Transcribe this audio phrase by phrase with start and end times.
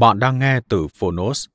[0.00, 1.46] Bạn đang nghe từ Phonos.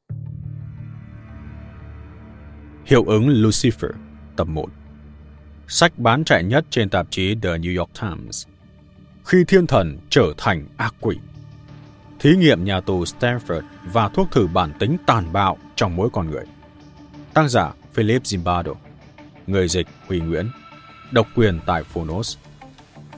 [2.85, 3.91] Hiệu ứng Lucifer,
[4.35, 4.69] tập 1
[5.67, 8.47] Sách bán chạy nhất trên tạp chí The New York Times.
[9.25, 11.17] Khi thiên thần trở thành ác quỷ.
[12.19, 13.61] Thí nghiệm nhà tù Stanford
[13.93, 16.45] và thuốc thử bản tính tàn bạo trong mỗi con người.
[17.33, 18.75] Tác giả Philip Zimbardo.
[19.47, 20.49] Người dịch Huy Nguyễn.
[21.11, 22.37] Độc quyền tại Phonos.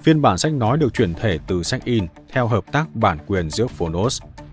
[0.03, 3.49] Phiên bản sách nói được chuyển thể từ sách in theo hợp tác bản quyền
[3.49, 4.21] giữa Phonos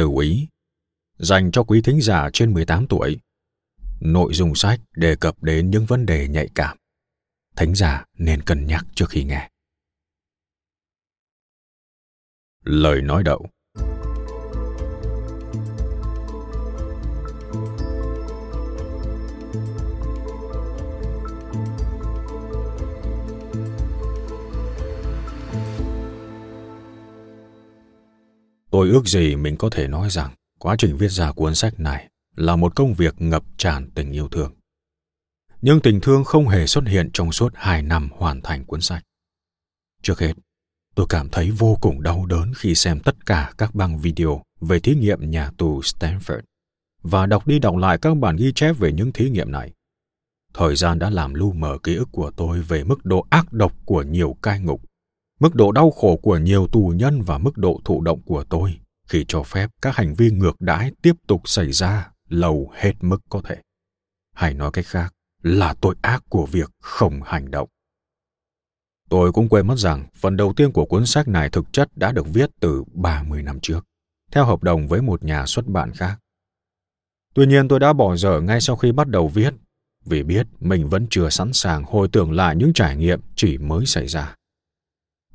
[0.00, 0.48] Lưu ý.
[1.18, 3.20] Dành cho quý thính giả trên 18 tuổi,
[4.00, 6.76] Nội dung sách đề cập đến những vấn đề nhạy cảm.
[7.56, 9.50] Thính giả nên cân nhắc trước khi nghe.
[12.64, 13.46] Lời nói đậu
[28.80, 32.08] Tôi ước gì mình có thể nói rằng quá trình viết ra cuốn sách này
[32.36, 34.52] là một công việc ngập tràn tình yêu thương.
[35.62, 39.04] Nhưng tình thương không hề xuất hiện trong suốt hai năm hoàn thành cuốn sách.
[40.02, 40.32] Trước hết,
[40.94, 44.80] tôi cảm thấy vô cùng đau đớn khi xem tất cả các băng video về
[44.80, 46.40] thí nghiệm nhà tù Stanford
[47.02, 49.72] và đọc đi đọc lại các bản ghi chép về những thí nghiệm này.
[50.54, 53.72] Thời gian đã làm lu mờ ký ức của tôi về mức độ ác độc
[53.84, 54.89] của nhiều cai ngục
[55.40, 58.80] mức độ đau khổ của nhiều tù nhân và mức độ thụ động của tôi
[59.08, 63.18] khi cho phép các hành vi ngược đãi tiếp tục xảy ra lâu hết mức
[63.28, 63.56] có thể.
[64.34, 67.68] Hay nói cách khác là tội ác của việc không hành động.
[69.08, 72.12] Tôi cũng quên mất rằng phần đầu tiên của cuốn sách này thực chất đã
[72.12, 73.86] được viết từ 30 năm trước,
[74.32, 76.18] theo hợp đồng với một nhà xuất bản khác.
[77.34, 79.54] Tuy nhiên tôi đã bỏ dở ngay sau khi bắt đầu viết,
[80.04, 83.86] vì biết mình vẫn chưa sẵn sàng hồi tưởng lại những trải nghiệm chỉ mới
[83.86, 84.34] xảy ra.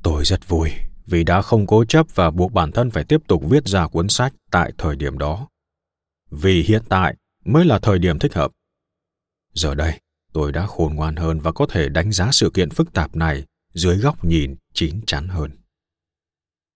[0.05, 0.71] Tôi rất vui
[1.05, 4.09] vì đã không cố chấp và buộc bản thân phải tiếp tục viết ra cuốn
[4.09, 5.47] sách tại thời điểm đó.
[6.31, 8.51] Vì hiện tại mới là thời điểm thích hợp.
[9.53, 9.99] Giờ đây,
[10.33, 13.45] tôi đã khôn ngoan hơn và có thể đánh giá sự kiện phức tạp này
[13.73, 15.51] dưới góc nhìn chín chắn hơn.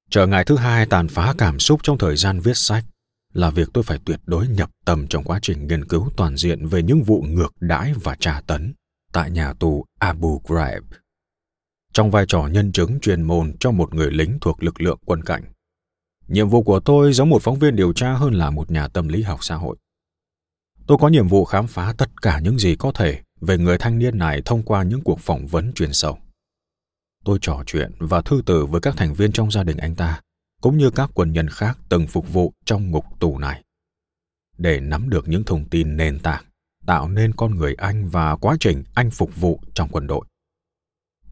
[0.10, 2.86] Trở ngại thứ hai tàn phá cảm xúc trong thời gian viết sách
[3.34, 6.68] là việc tôi phải tuyệt đối nhập tâm trong quá trình nghiên cứu toàn diện
[6.68, 8.74] về những vụ ngược đãi và tra tấn
[9.14, 10.84] tại nhà tù Abu Ghraib
[12.00, 15.24] trong vai trò nhân chứng truyền môn cho một người lính thuộc lực lượng quân
[15.24, 15.44] cảnh.
[16.28, 19.08] Nhiệm vụ của tôi giống một phóng viên điều tra hơn là một nhà tâm
[19.08, 19.78] lý học xã hội.
[20.88, 24.00] Tôi có nhiệm vụ khám phá tất cả những gì có thể về người thanh
[24.00, 26.18] niên này thông qua những cuộc phỏng vấn chuyên sâu.
[27.26, 30.22] Tôi trò chuyện và thư từ với các thành viên trong gia đình anh ta,
[30.62, 33.64] cũng như các quân nhân khác từng phục vụ trong ngục tù này.
[34.58, 36.44] Để nắm được những thông tin nền tảng,
[36.86, 40.26] tạo nên con người anh và quá trình anh phục vụ trong quân đội.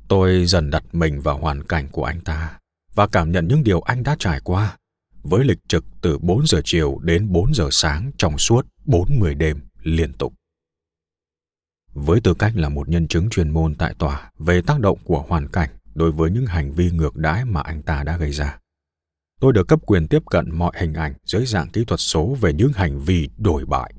[0.08, 2.60] Tôi dần đặt mình vào hoàn cảnh của anh ta
[2.94, 4.78] và cảm nhận những điều anh đã trải qua
[5.24, 9.60] với lịch trực từ 4 giờ chiều đến 4 giờ sáng trong suốt 40 đêm
[9.84, 10.34] liên tục.
[11.94, 15.26] Với tư cách là một nhân chứng chuyên môn tại tòa về tác động của
[15.28, 18.60] hoàn cảnh đối với những hành vi ngược đãi mà anh ta đã gây ra.
[19.40, 22.54] Tôi được cấp quyền tiếp cận mọi hình ảnh dưới dạng kỹ thuật số về
[22.54, 23.94] những hành vi đổi bại.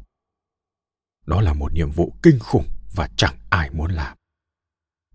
[1.26, 4.16] Đó là một nhiệm vụ kinh khủng và chẳng ai muốn làm.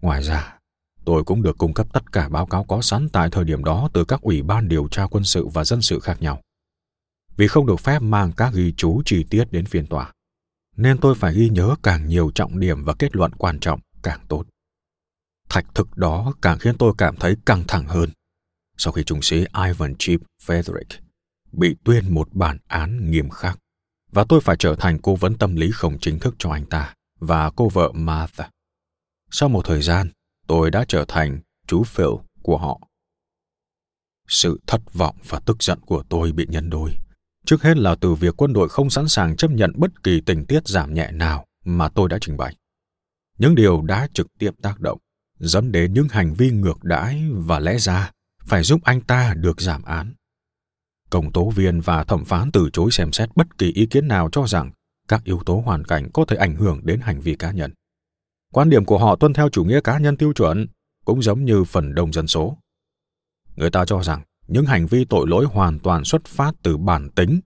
[0.02, 0.58] Ngoài ra,
[1.06, 3.90] tôi cũng được cung cấp tất cả báo cáo có sẵn tại thời điểm đó
[3.94, 6.42] từ các ủy ban điều tra quân sự và dân sự khác nhau.
[7.38, 10.12] Vì không được phép mang các ghi chú chi tiết đến phiên tòa,
[10.78, 14.20] nên tôi phải ghi nhớ càng nhiều trọng điểm và kết luận quan trọng càng
[14.28, 14.44] tốt.
[15.50, 18.10] Thạch thực đó càng khiến tôi cảm thấy căng thẳng hơn
[18.78, 21.00] sau khi trung sĩ Ivan Chip Frederick
[21.52, 23.60] bị tuyên một bản án nghiêm khắc
[24.12, 26.94] và tôi phải trở thành cố vấn tâm lý không chính thức cho anh ta
[27.20, 28.50] và cô vợ Martha.
[29.32, 30.10] Sau một thời gian,
[30.54, 32.08] tôi đã trở thành chú Phil
[32.42, 32.80] của họ.
[34.28, 36.96] Sự thất vọng và tức giận của tôi bị nhân đôi.
[37.46, 40.46] Trước hết là từ việc quân đội không sẵn sàng chấp nhận bất kỳ tình
[40.46, 42.56] tiết giảm nhẹ nào mà tôi đã trình bày.
[43.38, 44.98] Những điều đã trực tiếp tác động,
[45.40, 48.12] dẫn đến những hành vi ngược đãi và lẽ ra
[48.44, 50.14] phải giúp anh ta được giảm án.
[51.10, 54.30] Công tố viên và thẩm phán từ chối xem xét bất kỳ ý kiến nào
[54.32, 54.72] cho rằng
[55.08, 57.74] các yếu tố hoàn cảnh có thể ảnh hưởng đến hành vi cá nhân.
[58.54, 60.68] Quan điểm của họ tuân theo chủ nghĩa cá nhân tiêu chuẩn,
[61.06, 62.58] cũng giống như phần đông dân số.
[63.56, 67.10] Người ta cho rằng những hành vi tội lỗi hoàn toàn xuất phát từ bản
[67.10, 67.40] tính,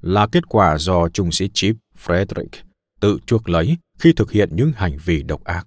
[0.00, 2.62] là kết quả do trung sĩ Chip Frederick
[3.00, 5.66] tự chuộc lấy khi thực hiện những hành vi độc ác.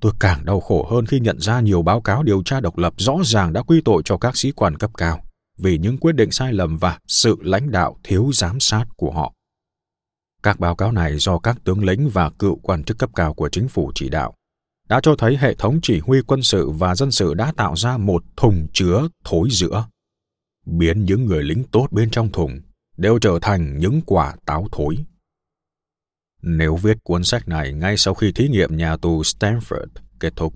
[0.00, 2.94] Tôi càng đau khổ hơn khi nhận ra nhiều báo cáo điều tra độc lập
[2.96, 5.24] rõ ràng đã quy tội cho các sĩ quan cấp cao
[5.58, 9.32] vì những quyết định sai lầm và sự lãnh đạo thiếu giám sát của họ.
[10.42, 13.48] Các báo cáo này do các tướng lĩnh và cựu quan chức cấp cao của
[13.48, 14.34] chính phủ chỉ đạo
[14.88, 17.96] đã cho thấy hệ thống chỉ huy quân sự và dân sự đã tạo ra
[17.96, 19.86] một thùng chứa thối giữa,
[20.66, 22.60] biến những người lính tốt bên trong thùng
[22.96, 24.96] đều trở thành những quả táo thối.
[26.42, 29.86] Nếu viết cuốn sách này ngay sau khi thí nghiệm nhà tù Stanford
[30.20, 30.54] kết thúc,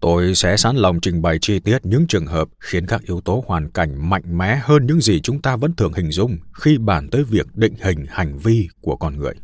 [0.00, 3.44] tôi sẽ sẵn lòng trình bày chi tiết những trường hợp khiến các yếu tố
[3.46, 7.08] hoàn cảnh mạnh mẽ hơn những gì chúng ta vẫn thường hình dung khi bàn
[7.10, 9.34] tới việc định hình hành vi của con người.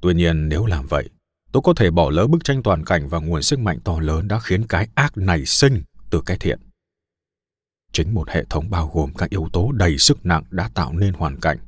[0.00, 1.08] Tuy nhiên nếu làm vậy,
[1.52, 4.28] tôi có thể bỏ lỡ bức tranh toàn cảnh và nguồn sức mạnh to lớn
[4.28, 6.58] đã khiến cái ác nảy sinh từ cái thiện.
[7.92, 11.14] Chính một hệ thống bao gồm các yếu tố đầy sức nặng đã tạo nên
[11.14, 11.58] hoàn cảnh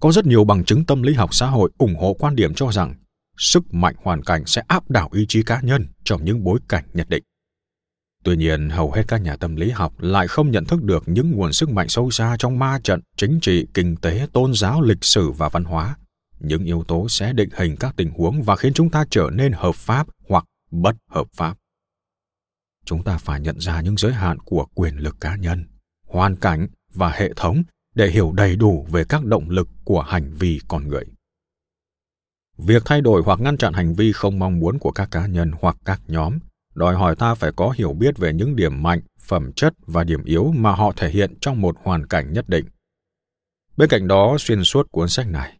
[0.00, 2.72] có rất nhiều bằng chứng tâm lý học xã hội ủng hộ quan điểm cho
[2.72, 2.94] rằng
[3.40, 6.84] sức mạnh hoàn cảnh sẽ áp đảo ý chí cá nhân trong những bối cảnh
[6.94, 7.22] nhất định.
[8.24, 11.30] Tuy nhiên, hầu hết các nhà tâm lý học lại không nhận thức được những
[11.30, 15.04] nguồn sức mạnh sâu xa trong ma trận chính trị, kinh tế, tôn giáo, lịch
[15.04, 15.96] sử và văn hóa.
[16.40, 19.52] Những yếu tố sẽ định hình các tình huống và khiến chúng ta trở nên
[19.52, 21.56] hợp pháp hoặc bất hợp pháp.
[22.84, 25.64] Chúng ta phải nhận ra những giới hạn của quyền lực cá nhân,
[26.06, 27.62] hoàn cảnh và hệ thống
[27.94, 31.04] để hiểu đầy đủ về các động lực của hành vi con người.
[32.66, 35.50] Việc thay đổi hoặc ngăn chặn hành vi không mong muốn của các cá nhân
[35.60, 36.38] hoặc các nhóm
[36.74, 40.24] đòi hỏi ta phải có hiểu biết về những điểm mạnh, phẩm chất và điểm
[40.24, 42.64] yếu mà họ thể hiện trong một hoàn cảnh nhất định.
[43.76, 45.56] Bên cạnh đó, xuyên suốt cuốn sách này,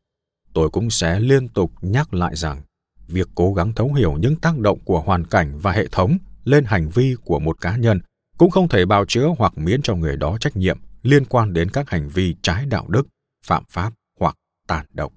[0.53, 2.63] tôi cũng sẽ liên tục nhắc lại rằng
[3.09, 6.65] việc cố gắng thấu hiểu những tác động của hoàn cảnh và hệ thống lên
[6.65, 8.01] hành vi của một cá nhân
[8.39, 11.71] cũng không thể bào chữa hoặc miễn cho người đó trách nhiệm liên quan đến
[11.71, 13.07] các hành vi trái đạo đức,
[13.47, 14.37] phạm pháp hoặc
[14.67, 15.13] tàn độc.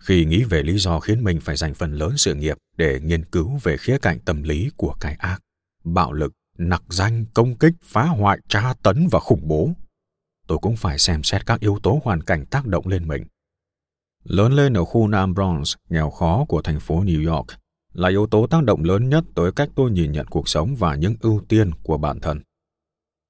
[0.00, 3.24] Khi nghĩ về lý do khiến mình phải dành phần lớn sự nghiệp để nghiên
[3.24, 5.38] cứu về khía cạnh tâm lý của cái ác,
[5.84, 9.70] bạo lực, nặc danh, công kích, phá hoại, tra tấn và khủng bố,
[10.46, 13.24] tôi cũng phải xem xét các yếu tố hoàn cảnh tác động lên mình.
[14.24, 17.46] Lớn lên ở khu Nam Bronx, nghèo khó của thành phố New York,
[17.92, 20.94] là yếu tố tác động lớn nhất tới cách tôi nhìn nhận cuộc sống và
[20.94, 22.40] những ưu tiên của bản thân.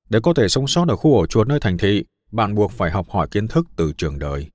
[0.09, 2.91] Để có thể sống sót ở khu ổ chuột nơi thành thị, bạn buộc phải
[2.91, 4.49] học hỏi kiến thức từ trường đời.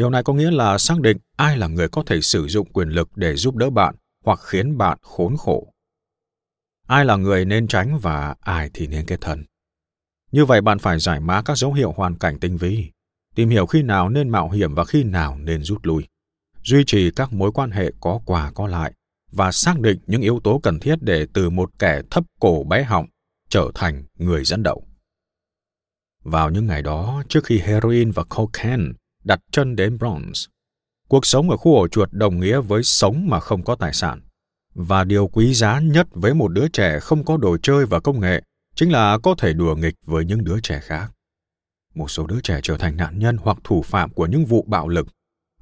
[0.00, 2.88] Điều này có nghĩa là xác định ai là người có thể sử dụng quyền
[2.88, 5.72] lực để giúp đỡ bạn hoặc khiến bạn khốn khổ.
[6.86, 9.44] Ai là người nên tránh và ai thì nên kết thân.
[10.32, 12.90] Như vậy bạn phải giải mã các dấu hiệu hoàn cảnh tinh vi,
[13.34, 16.06] tìm hiểu khi nào nên mạo hiểm và khi nào nên rút lui,
[16.64, 18.92] duy trì các mối quan hệ có quà có lại
[19.32, 22.82] và xác định những yếu tố cần thiết để từ một kẻ thấp cổ bé
[22.82, 23.06] họng
[23.48, 24.86] trở thành người dẫn đầu.
[26.24, 28.92] Vào những ngày đó, trước khi heroin và cocaine
[29.30, 30.46] đặt chân đến Bronx,
[31.08, 34.20] cuộc sống ở khu ổ chuột đồng nghĩa với sống mà không có tài sản.
[34.74, 38.20] Và điều quý giá nhất với một đứa trẻ không có đồ chơi và công
[38.20, 38.42] nghệ
[38.74, 41.12] chính là có thể đùa nghịch với những đứa trẻ khác.
[41.94, 44.88] Một số đứa trẻ trở thành nạn nhân hoặc thủ phạm của những vụ bạo
[44.88, 45.08] lực.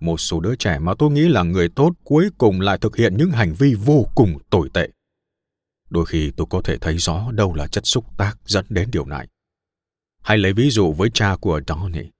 [0.00, 3.16] Một số đứa trẻ mà tôi nghĩ là người tốt cuối cùng lại thực hiện
[3.16, 4.88] những hành vi vô cùng tồi tệ.
[5.90, 9.06] Đôi khi tôi có thể thấy rõ đâu là chất xúc tác dẫn đến điều
[9.06, 9.28] này.
[10.22, 12.10] Hãy lấy ví dụ với cha của Donnie.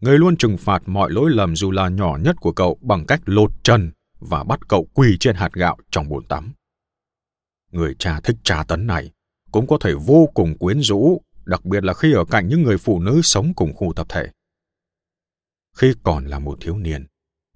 [0.00, 3.20] Người luôn trừng phạt mọi lỗi lầm dù là nhỏ nhất của cậu bằng cách
[3.24, 6.52] lột chân và bắt cậu quỳ trên hạt gạo trong bồn tắm.
[7.72, 9.10] người cha thích trà tấn này
[9.52, 12.78] cũng có thể vô cùng quyến rũ, đặc biệt là khi ở cạnh những người
[12.78, 14.26] phụ nữ sống cùng khu tập thể.
[15.76, 17.06] Khi còn là một thiếu niên,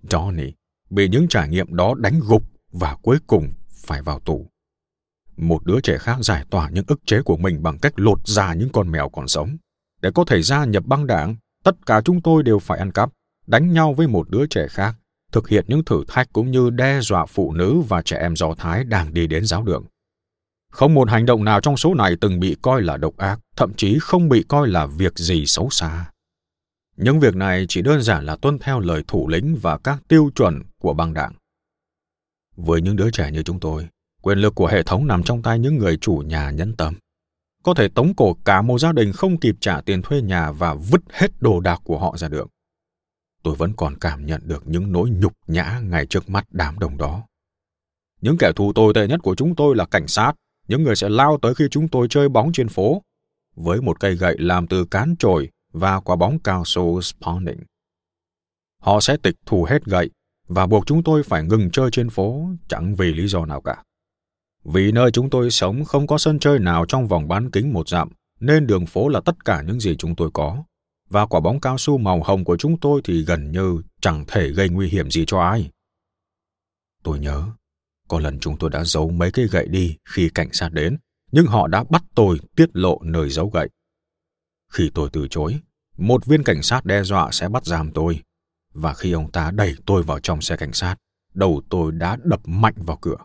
[0.03, 0.53] Johnny
[0.91, 3.51] bị những trải nghiệm đó đánh gục và cuối cùng
[3.87, 4.51] phải vào tù.
[5.37, 8.55] Một đứa trẻ khác giải tỏa những ức chế của mình bằng cách lột ra
[8.55, 9.57] những con mèo còn sống.
[10.03, 13.11] Để có thể gia nhập băng đảng, tất cả chúng tôi đều phải ăn cắp,
[13.47, 14.95] đánh nhau với một đứa trẻ khác,
[15.33, 18.55] thực hiện những thử thách cũng như đe dọa phụ nữ và trẻ em Do
[18.55, 19.85] Thái đang đi đến giáo đường.
[20.71, 23.75] Không một hành động nào trong số này từng bị coi là độc ác, thậm
[23.75, 26.11] chí không bị coi là việc gì xấu xa.
[26.97, 30.31] Những việc này chỉ đơn giản là tuân theo lời thủ lĩnh và các tiêu
[30.35, 31.33] chuẩn của băng đảng.
[32.57, 33.89] Với những đứa trẻ như chúng tôi,
[34.23, 36.95] quyền lực của hệ thống nằm trong tay những người chủ nhà nhẫn tâm.
[37.65, 40.75] Có thể tống cổ cả một gia đình không kịp trả tiền thuê nhà và
[40.75, 42.49] vứt hết đồ đạc của họ ra đường.
[43.43, 46.97] Tôi vẫn còn cảm nhận được những nỗi nhục nhã ngay trước mắt đám đông
[46.97, 47.27] đó.
[48.21, 50.33] Những kẻ thù tồi tệ nhất của chúng tôi là cảnh sát,
[50.69, 53.03] những người sẽ lao tới khi chúng tôi chơi bóng trên phố,
[53.57, 57.61] với một cây gậy làm từ cán trồi và quả bóng cao su spawning.
[58.83, 60.11] Họ sẽ tịch thu hết gậy
[60.49, 63.83] và buộc chúng tôi phải ngừng chơi trên phố chẳng vì lý do nào cả.
[64.65, 67.89] Vì nơi chúng tôi sống không có sân chơi nào trong vòng bán kính một
[67.89, 68.09] dặm,
[68.41, 70.65] nên đường phố là tất cả những gì chúng tôi có.
[71.11, 74.51] Và quả bóng cao su màu hồng của chúng tôi thì gần như chẳng thể
[74.51, 75.71] gây nguy hiểm gì cho ai.
[77.03, 77.45] Tôi nhớ,
[78.09, 80.97] có lần chúng tôi đã giấu mấy cái gậy đi khi cảnh sát đến,
[81.33, 83.69] nhưng họ đã bắt tôi tiết lộ nơi giấu gậy.
[84.73, 85.61] Khi tôi từ chối,
[85.99, 88.21] một viên cảnh sát đe dọa sẽ bắt giam tôi.
[88.75, 90.97] Và khi ông ta đẩy tôi vào trong xe cảnh sát,
[91.35, 93.17] đầu tôi đã đập mạnh vào cửa.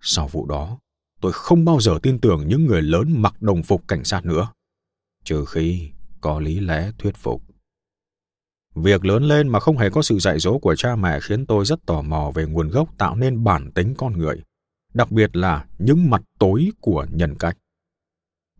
[0.00, 0.78] Sau vụ đó,
[1.20, 4.52] tôi không bao giờ tin tưởng những người lớn mặc đồng phục cảnh sát nữa,
[5.24, 5.90] trừ khi
[6.20, 7.42] có lý lẽ thuyết phục.
[8.74, 11.64] Việc lớn lên mà không hề có sự dạy dỗ của cha mẹ khiến tôi
[11.64, 14.42] rất tò mò về nguồn gốc tạo nên bản tính con người,
[14.94, 17.56] đặc biệt là những mặt tối của nhân cách.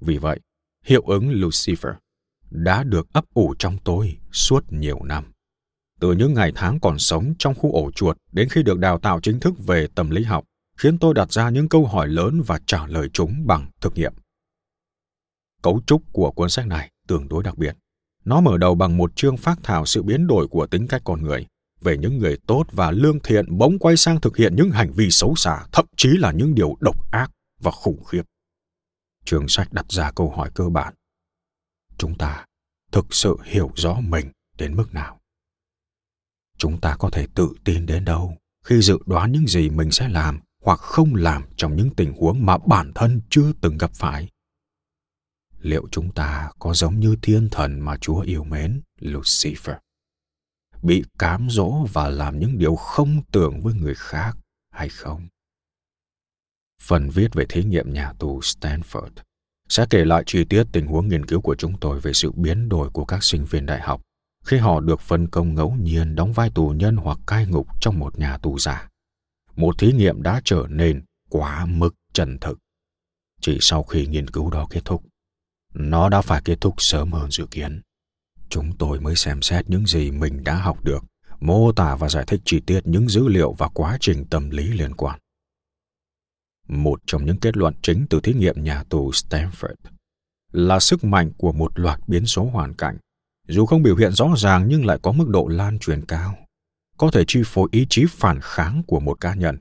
[0.00, 0.40] Vì vậy,
[0.84, 1.94] hiệu ứng Lucifer
[2.50, 5.24] đã được ấp ủ trong tôi suốt nhiều năm.
[6.00, 9.20] Từ những ngày tháng còn sống trong khu ổ chuột đến khi được đào tạo
[9.20, 10.44] chính thức về tâm lý học,
[10.80, 14.12] khiến tôi đặt ra những câu hỏi lớn và trả lời chúng bằng thực nghiệm.
[15.62, 17.76] Cấu trúc của cuốn sách này tương đối đặc biệt.
[18.24, 21.22] Nó mở đầu bằng một chương phát thảo sự biến đổi của tính cách con
[21.22, 21.46] người,
[21.80, 25.10] về những người tốt và lương thiện bỗng quay sang thực hiện những hành vi
[25.10, 28.22] xấu xa, thậm chí là những điều độc ác và khủng khiếp.
[29.24, 30.94] Chương sách đặt ra câu hỏi cơ bản.
[31.98, 32.44] Chúng ta
[32.92, 35.20] thực sự hiểu rõ mình đến mức nào?
[36.58, 40.08] Chúng ta có thể tự tin đến đâu khi dự đoán những gì mình sẽ
[40.08, 44.28] làm hoặc không làm trong những tình huống mà bản thân chưa từng gặp phải?
[45.60, 49.78] Liệu chúng ta có giống như thiên thần mà Chúa yêu mến, Lucifer?
[50.82, 54.36] Bị cám dỗ và làm những điều không tưởng với người khác
[54.70, 55.28] hay không?
[56.82, 59.10] Phần viết về thí nghiệm nhà tù Stanford
[59.68, 62.68] sẽ kể lại chi tiết tình huống nghiên cứu của chúng tôi về sự biến
[62.68, 64.02] đổi của các sinh viên đại học
[64.44, 67.98] khi họ được phân công ngẫu nhiên đóng vai tù nhân hoặc cai ngục trong
[67.98, 68.89] một nhà tù giả.
[69.56, 72.58] Một thí nghiệm đã trở nên quá mức chân thực.
[73.40, 75.02] Chỉ sau khi nghiên cứu đó kết thúc,
[75.74, 77.80] nó đã phải kết thúc sớm hơn dự kiến.
[78.48, 81.04] Chúng tôi mới xem xét những gì mình đã học được,
[81.40, 84.68] mô tả và giải thích chi tiết những dữ liệu và quá trình tâm lý
[84.68, 85.20] liên quan.
[86.68, 89.74] Một trong những kết luận chính từ thí nghiệm nhà tù Stanford
[90.52, 92.96] là sức mạnh của một loạt biến số hoàn cảnh,
[93.48, 96.38] dù không biểu hiện rõ ràng nhưng lại có mức độ lan truyền cao,
[97.00, 99.58] có thể chi phối ý chí phản kháng của một cá nhân.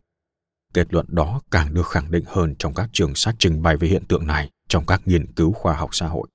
[0.74, 3.88] Kết luận đó càng được khẳng định hơn trong các trường sách trình bày về
[3.88, 6.28] hiện tượng này trong các nghiên cứu khoa học xã hội.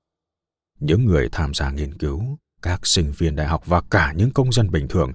[0.79, 4.51] Những người tham gia nghiên cứu, các sinh viên đại học và cả những công
[4.51, 5.11] dân bình thường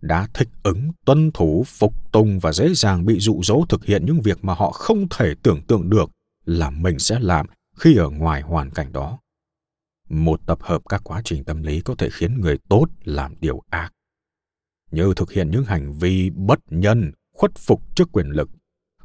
[0.00, 4.06] đã thích ứng, tuân thủ, phục tùng và dễ dàng bị dụ dỗ thực hiện
[4.06, 6.10] những việc mà họ không thể tưởng tượng được
[6.44, 7.46] là mình sẽ làm
[7.76, 9.18] khi ở ngoài hoàn cảnh đó.
[10.08, 13.62] Một tập hợp các quá trình tâm lý có thể khiến người tốt làm điều
[13.70, 13.93] ác,
[14.94, 18.50] như thực hiện những hành vi bất nhân, khuất phục trước quyền lực,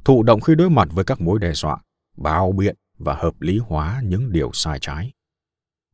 [0.06, 1.78] thụ động khi đối mặt với các mối đe dọa,
[2.18, 5.12] bao biện và hợp lý hóa những điều sai trái.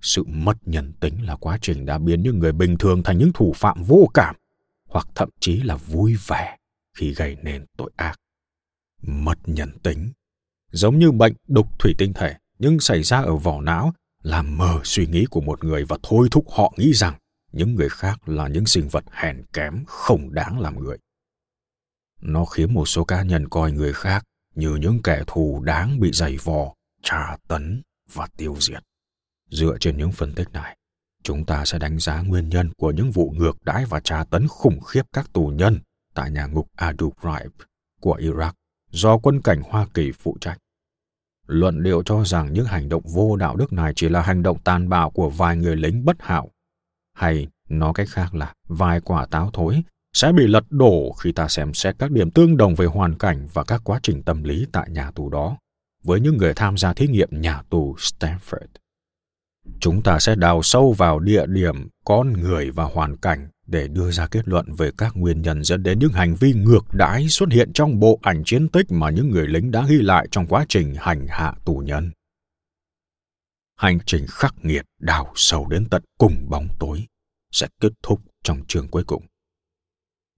[0.02, 3.34] Sự mất nhân tính là quá trình đã biến những người bình thường thành những
[3.34, 4.36] thủ phạm vô cảm,
[4.90, 6.58] hoặc thậm chí là vui vẻ
[6.98, 8.20] khi gây nên tội ác.
[9.02, 10.12] Mất nhân tính,
[10.72, 14.80] giống như bệnh đục thủy tinh thể nhưng xảy ra ở vỏ não làm mờ
[14.84, 17.16] suy nghĩ của một người và thôi thúc họ nghĩ rằng
[17.56, 20.98] những người khác là những sinh vật hèn kém không đáng làm người.
[22.22, 24.24] Nó khiến một số cá nhân coi người khác
[24.56, 27.82] như những kẻ thù đáng bị giày vò, tra tấn
[28.14, 28.84] và tiêu diệt.
[29.50, 30.78] Dựa trên những phân tích này,
[31.24, 34.48] chúng ta sẽ đánh giá nguyên nhân của những vụ ngược đãi và tra tấn
[34.48, 35.80] khủng khiếp các tù nhân
[36.14, 37.52] tại nhà ngục Abu Ghraib
[38.02, 38.52] của Iraq
[38.92, 40.58] do quân cảnh Hoa Kỳ phụ trách.
[41.48, 44.58] Luận điệu cho rằng những hành động vô đạo đức này chỉ là hành động
[44.64, 46.52] tàn bạo của vài người lính bất hảo,
[47.16, 51.48] hay nói cách khác là vài quả táo thối sẽ bị lật đổ khi ta
[51.48, 54.66] xem xét các điểm tương đồng về hoàn cảnh và các quá trình tâm lý
[54.72, 55.58] tại nhà tù đó
[56.04, 58.68] với những người tham gia thí nghiệm nhà tù Stanford.
[59.80, 64.12] Chúng ta sẽ đào sâu vào địa điểm, con người và hoàn cảnh để đưa
[64.12, 67.50] ra kết luận về các nguyên nhân dẫn đến những hành vi ngược đãi xuất
[67.52, 70.66] hiện trong bộ ảnh chiến tích mà những người lính đã ghi lại trong quá
[70.70, 72.12] trình hành hạ tù nhân.
[73.76, 77.06] Hành trình khắc nghiệt đào sâu đến tận cùng bóng tối
[77.52, 79.26] sẽ kết thúc trong chương cuối cùng.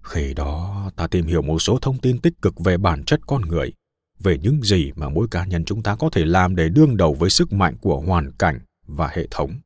[0.04, 3.42] Khi đó, ta tìm hiểu một số thông tin tích cực về bản chất con
[3.42, 3.74] người,
[4.20, 7.14] về những gì mà mỗi cá nhân chúng ta có thể làm để đương đầu
[7.14, 9.60] với sức mạnh của hoàn cảnh và hệ thống.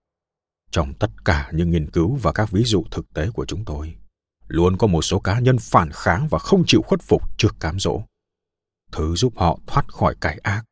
[0.71, 3.95] Trong tất cả những nghiên cứu và các ví dụ thực tế của chúng tôi,
[4.47, 7.79] luôn có một số cá nhân phản kháng và không chịu khuất phục trước cám
[7.79, 8.01] dỗ.
[8.91, 10.63] Thứ giúp họ thoát khỏi cái ác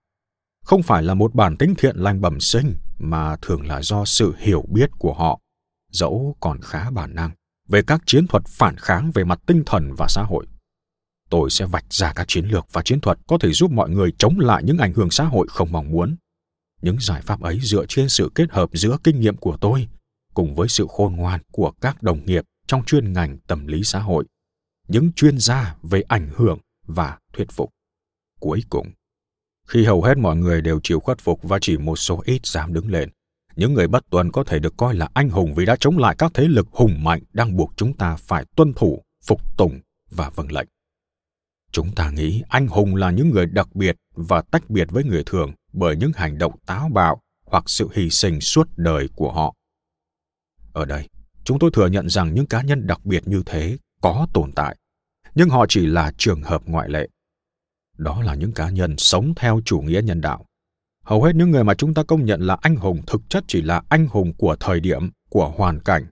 [0.63, 4.33] không phải là một bản tính thiện lành bẩm sinh mà thường là do sự
[4.37, 5.39] hiểu biết của họ,
[5.91, 7.31] dẫu còn khá bản năng,
[7.67, 10.45] về các chiến thuật phản kháng về mặt tinh thần và xã hội.
[11.29, 14.11] Tôi sẽ vạch ra các chiến lược và chiến thuật có thể giúp mọi người
[14.17, 16.15] chống lại những ảnh hưởng xã hội không mong muốn
[16.81, 19.87] những giải pháp ấy dựa trên sự kết hợp giữa kinh nghiệm của tôi
[20.33, 23.99] cùng với sự khôn ngoan của các đồng nghiệp trong chuyên ngành tâm lý xã
[23.99, 24.25] hội,
[24.87, 27.69] những chuyên gia về ảnh hưởng và thuyết phục.
[28.39, 28.91] Cuối cùng,
[29.69, 32.73] khi hầu hết mọi người đều chịu khuất phục và chỉ một số ít dám
[32.73, 33.09] đứng lên,
[33.55, 36.15] những người bất tuân có thể được coi là anh hùng vì đã chống lại
[36.17, 39.79] các thế lực hùng mạnh đang buộc chúng ta phải tuân thủ, phục tùng
[40.11, 40.67] và vâng lệnh.
[41.71, 45.23] Chúng ta nghĩ anh hùng là những người đặc biệt và tách biệt với người
[45.25, 49.53] thường bởi những hành động táo bạo hoặc sự hy sinh suốt đời của họ.
[50.73, 51.09] Ở đây,
[51.43, 54.77] chúng tôi thừa nhận rằng những cá nhân đặc biệt như thế có tồn tại,
[55.36, 57.08] nhưng họ chỉ là trường hợp ngoại lệ.
[57.99, 60.45] Đó là những cá nhân sống theo chủ nghĩa nhân đạo.
[61.03, 63.62] Hầu hết những người mà chúng ta công nhận là anh hùng thực chất chỉ
[63.62, 66.05] là anh hùng của thời điểm, của hoàn cảnh.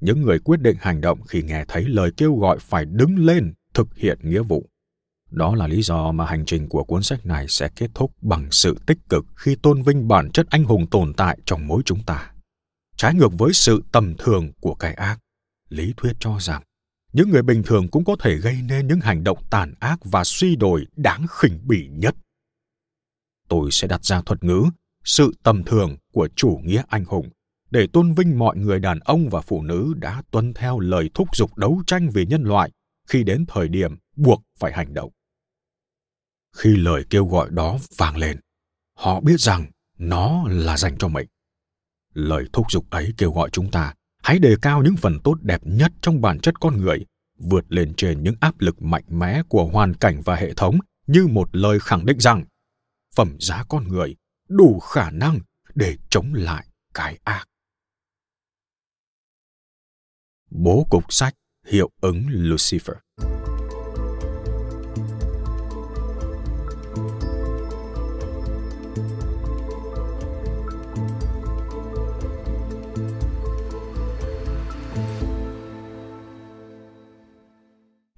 [0.00, 3.52] Những người quyết định hành động khi nghe thấy lời kêu gọi phải đứng lên
[3.74, 4.68] thực hiện nghĩa vụ.
[5.30, 8.48] Đó là lý do mà hành trình của cuốn sách này sẽ kết thúc bằng
[8.50, 12.02] sự tích cực khi tôn vinh bản chất anh hùng tồn tại trong mỗi chúng
[12.02, 12.32] ta.
[12.96, 15.18] Trái ngược với sự tầm thường của cái ác,
[15.68, 16.62] lý thuyết cho rằng
[17.14, 20.24] những người bình thường cũng có thể gây nên những hành động tàn ác và
[20.24, 22.14] suy đồi đáng khinh bỉ nhất.
[23.48, 24.64] Tôi sẽ đặt ra thuật ngữ
[25.04, 27.28] sự tầm thường của chủ nghĩa anh hùng
[27.70, 31.36] để tôn vinh mọi người đàn ông và phụ nữ đã tuân theo lời thúc
[31.36, 32.70] giục đấu tranh vì nhân loại
[33.08, 35.10] khi đến thời điểm buộc phải hành động.
[36.56, 38.40] Khi lời kêu gọi đó vang lên,
[38.98, 39.66] họ biết rằng
[39.98, 41.26] nó là dành cho mình.
[42.14, 45.60] Lời thúc giục ấy kêu gọi chúng ta hãy đề cao những phần tốt đẹp
[45.64, 47.06] nhất trong bản chất con người,
[47.38, 51.26] vượt lên trên những áp lực mạnh mẽ của hoàn cảnh và hệ thống như
[51.26, 52.44] một lời khẳng định rằng
[53.14, 54.16] phẩm giá con người
[54.48, 55.38] đủ khả năng
[55.74, 57.48] để chống lại cái ác.
[60.50, 61.34] Bố cục sách
[61.66, 62.94] hiệu ứng Lucifer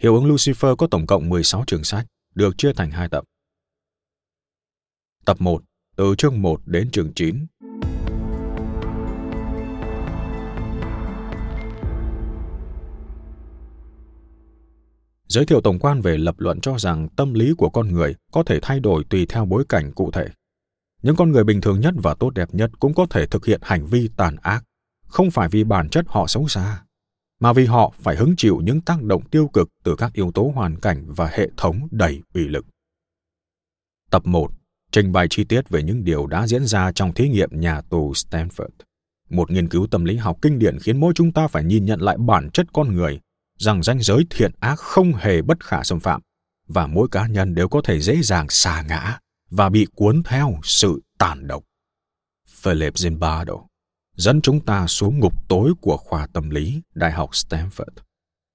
[0.06, 3.24] Hiệu ứng Lucifer có tổng cộng 16 chương sách, được chia thành hai tập.
[5.24, 5.62] Tập 1,
[5.96, 7.46] từ chương 1 đến chương 9.
[15.28, 18.42] Giới thiệu tổng quan về lập luận cho rằng tâm lý của con người có
[18.42, 20.26] thể thay đổi tùy theo bối cảnh cụ thể.
[21.02, 23.60] Những con người bình thường nhất và tốt đẹp nhất cũng có thể thực hiện
[23.62, 24.64] hành vi tàn ác,
[25.06, 26.86] không phải vì bản chất họ xấu xa,
[27.40, 30.53] mà vì họ phải hứng chịu những tác động tiêu cực từ các yếu tố
[30.55, 32.66] hoàn cảnh và hệ thống đầy uy lực.
[34.11, 34.51] Tập 1
[34.92, 38.12] trình bày chi tiết về những điều đã diễn ra trong thí nghiệm nhà tù
[38.12, 38.68] Stanford.
[39.31, 42.01] Một nghiên cứu tâm lý học kinh điển khiến mỗi chúng ta phải nhìn nhận
[42.01, 43.20] lại bản chất con người,
[43.59, 46.20] rằng ranh giới thiện ác không hề bất khả xâm phạm,
[46.68, 49.18] và mỗi cá nhân đều có thể dễ dàng xà ngã
[49.51, 51.64] và bị cuốn theo sự tàn độc.
[52.49, 53.66] Philip Zimbardo
[54.16, 57.90] dẫn chúng ta xuống ngục tối của khoa tâm lý Đại học Stanford,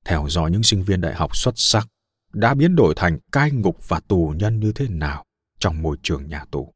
[0.05, 1.87] theo dõi những sinh viên đại học xuất sắc
[2.33, 5.25] đã biến đổi thành cai ngục và tù nhân như thế nào
[5.59, 6.73] trong môi trường nhà tù.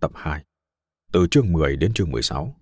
[0.00, 0.44] Tập 2
[1.12, 2.54] Từ chương 10 đến chương 16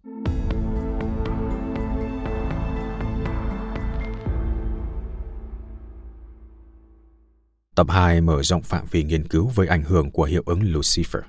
[7.74, 11.22] Tập 2 mở rộng phạm vi nghiên cứu với ảnh hưởng của hiệu ứng Lucifer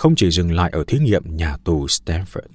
[0.00, 2.48] không chỉ dừng lại ở thí nghiệm nhà tù Stanford,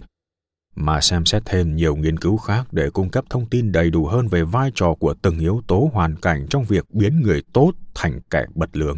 [0.75, 4.05] mà xem xét thêm nhiều nghiên cứu khác để cung cấp thông tin đầy đủ
[4.05, 7.71] hơn về vai trò của từng yếu tố hoàn cảnh trong việc biến người tốt
[7.95, 8.97] thành kẻ bật lương.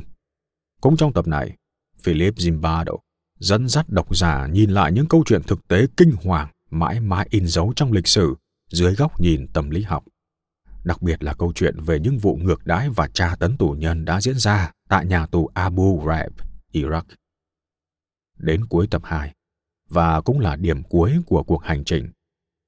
[0.82, 1.56] Cũng trong tập này,
[2.02, 2.98] Philip Zimbardo
[3.40, 7.28] dẫn dắt độc giả nhìn lại những câu chuyện thực tế kinh hoàng mãi mãi
[7.30, 8.36] in dấu trong lịch sử
[8.72, 10.04] dưới góc nhìn tâm lý học.
[10.84, 14.06] Đặc biệt là câu chuyện về những vụ ngược đãi và tra tấn tù nhân
[14.06, 16.32] đã diễn ra tại nhà tù Abu Ghraib,
[16.74, 17.04] Iraq.
[18.38, 19.34] Đến cuối tập 2,
[19.90, 22.12] và cũng là điểm cuối của cuộc hành trình,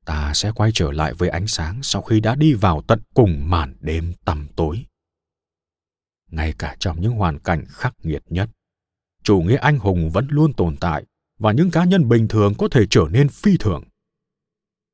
[0.05, 3.49] ta sẽ quay trở lại với ánh sáng sau khi đã đi vào tận cùng
[3.49, 4.85] màn đêm tăm tối.
[6.31, 8.49] Ngay cả trong những hoàn cảnh khắc nghiệt nhất,
[9.23, 11.05] chủ nghĩa anh hùng vẫn luôn tồn tại
[11.39, 13.83] và những cá nhân bình thường có thể trở nên phi thường.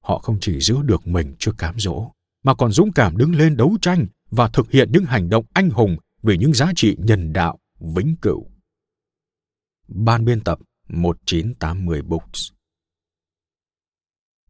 [0.04, 2.12] Họ không chỉ giữ được mình trước cám dỗ,
[2.44, 5.70] mà còn dũng cảm đứng lên đấu tranh và thực hiện những hành động anh
[5.70, 8.48] hùng vì những giá trị nhân đạo vĩnh cửu.
[9.88, 12.52] Ban biên tập 1980 Books.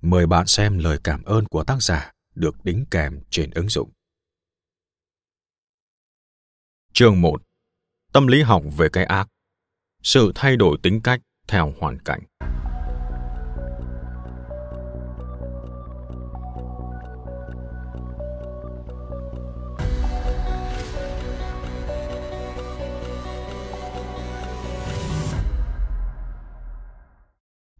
[0.02, 3.92] Mời bạn xem lời cảm ơn của tác giả được đính kèm trên ứng dụng.
[6.94, 7.42] Chương 1
[8.14, 9.28] Tâm lý học về cái ác.
[10.04, 12.22] Sự thay đổi tính cách theo hoàn cảnh.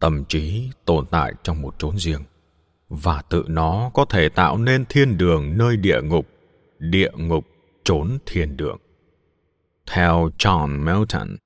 [0.06, 2.24] Tâm trí tồn tại trong một chốn riêng.
[2.88, 6.26] Và tự nó có thể tạo nên thiên đường nơi địa ngục
[6.78, 7.46] địa ngục
[7.84, 8.78] trốn thiên đường.
[9.86, 11.36] Theo john milton,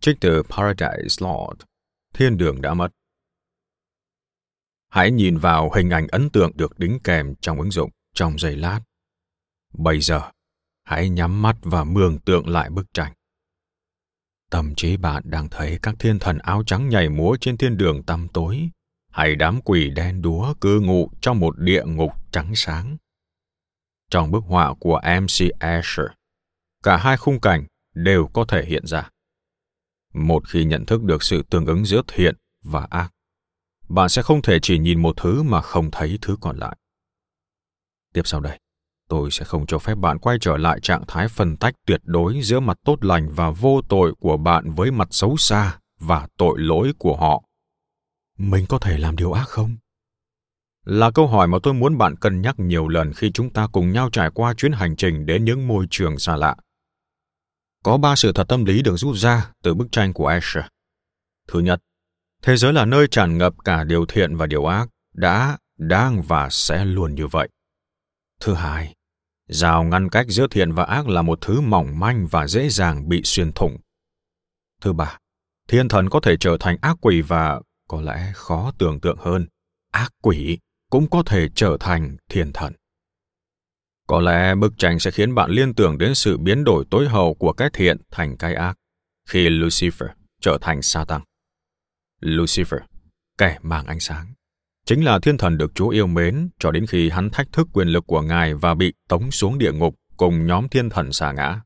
[0.00, 1.60] trích từ paradise lord,
[2.14, 2.88] thiên đường đã mất.
[4.88, 8.56] Hãy nhìn vào hình ảnh ấn tượng được đính kèm trong ứng dụng trong giây
[8.56, 8.80] lát.
[9.74, 10.30] Bây giờ,
[10.84, 13.12] hãy nhắm mắt và mường tượng lại bức tranh.
[14.50, 18.02] Tâm trí bạn đang thấy các thiên thần áo trắng nhảy múa trên thiên đường
[18.02, 18.70] tăm tối,
[19.10, 22.96] hay đám quỷ đen đúa cư ngụ trong một địa ngục trắng sáng.
[24.10, 26.06] Trong bức họa của MC Asher,
[26.82, 29.08] cả hai khung cảnh đều có thể hiện ra.
[30.14, 32.34] Một khi nhận thức được sự tương ứng giữa thiện
[32.64, 33.12] và ác,
[33.88, 36.76] bạn sẽ không thể chỉ nhìn một thứ mà không thấy thứ còn lại.
[38.12, 38.58] Tiếp sau đây,
[39.10, 42.40] tôi sẽ không cho phép bạn quay trở lại trạng thái phân tách tuyệt đối
[42.42, 46.58] giữa mặt tốt lành và vô tội của bạn với mặt xấu xa và tội
[46.58, 47.42] lỗi của họ
[48.38, 49.76] mình có thể làm điều ác không
[50.84, 53.92] là câu hỏi mà tôi muốn bạn cân nhắc nhiều lần khi chúng ta cùng
[53.92, 56.56] nhau trải qua chuyến hành trình đến những môi trường xa lạ
[57.84, 60.64] có ba sự thật tâm lý được rút ra từ bức tranh của Escher.
[61.48, 61.80] Thứ nhất,
[62.42, 66.48] thế giới là nơi tràn ngập cả điều thiện và điều ác, đã, đang và
[66.50, 67.48] sẽ luôn như vậy.
[68.40, 68.94] Thứ hai,
[69.52, 73.08] Rào ngăn cách giữa thiện và ác là một thứ mỏng manh và dễ dàng
[73.08, 73.76] bị xuyên thủng.
[74.80, 75.18] Thứ ba,
[75.68, 79.46] thiên thần có thể trở thành ác quỷ và, có lẽ khó tưởng tượng hơn,
[79.92, 80.58] ác quỷ
[80.90, 82.72] cũng có thể trở thành thiên thần.
[84.06, 87.34] Có lẽ bức tranh sẽ khiến bạn liên tưởng đến sự biến đổi tối hậu
[87.34, 88.76] của cái thiện thành cái ác,
[89.28, 90.08] khi Lucifer
[90.40, 91.22] trở thành Satan.
[92.20, 92.80] Lucifer,
[93.38, 94.32] kẻ mang ánh sáng,
[94.90, 97.88] chính là thiên thần được Chúa yêu mến cho đến khi hắn thách thức quyền
[97.88, 101.60] lực của Ngài và bị tống xuống địa ngục cùng nhóm thiên thần xà ngã.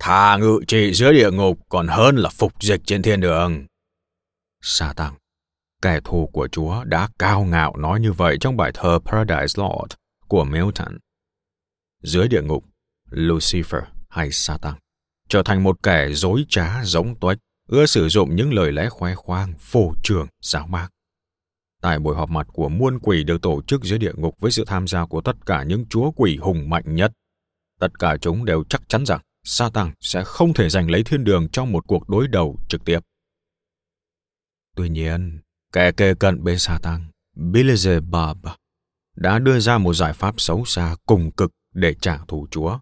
[0.00, 3.66] Thà ngự trị dưới địa ngục còn hơn là phục dịch trên thiên đường.
[4.62, 5.14] Sa tăng,
[5.82, 9.94] kẻ thù của Chúa đã cao ngạo nói như vậy trong bài thơ Paradise Lord
[10.28, 10.98] của Milton.
[12.02, 12.64] Dưới địa ngục,
[13.10, 14.74] Lucifer hay sa tăng
[15.28, 19.14] trở thành một kẻ dối trá giống tuếch, ưa sử dụng những lời lẽ khoe
[19.14, 20.88] khoang, phô trương, giáo mác.
[21.82, 24.64] Tại buổi họp mặt của muôn quỷ được tổ chức dưới địa ngục với sự
[24.66, 27.12] tham gia của tất cả những chúa quỷ hùng mạnh nhất,
[27.80, 31.48] tất cả chúng đều chắc chắn rằng Satan sẽ không thể giành lấy thiên đường
[31.48, 33.00] trong một cuộc đối đầu trực tiếp.
[34.76, 35.40] Tuy nhiên,
[35.72, 38.56] kẻ kề cận bên Satan, Beelzebub,
[39.16, 42.78] đã đưa ra một giải pháp xấu xa cùng cực để trả thù Chúa.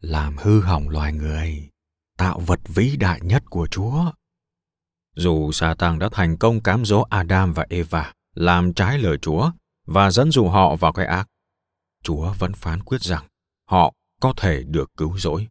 [0.00, 1.70] Làm hư hỏng loài người,
[2.16, 4.12] tạo vật vĩ đại nhất của Chúa
[5.18, 9.50] dù Satan đã thành công cám dỗ Adam và Eva làm trái lời Chúa
[9.86, 11.28] và dẫn dụ họ vào cái ác,
[12.02, 13.26] Chúa vẫn phán quyết rằng
[13.68, 15.48] họ có thể được cứu rỗi.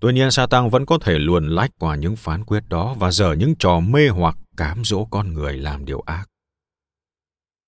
[0.00, 3.32] Tuy nhiên Satan vẫn có thể luồn lách qua những phán quyết đó và dở
[3.32, 6.26] những trò mê hoặc cám dỗ con người làm điều ác.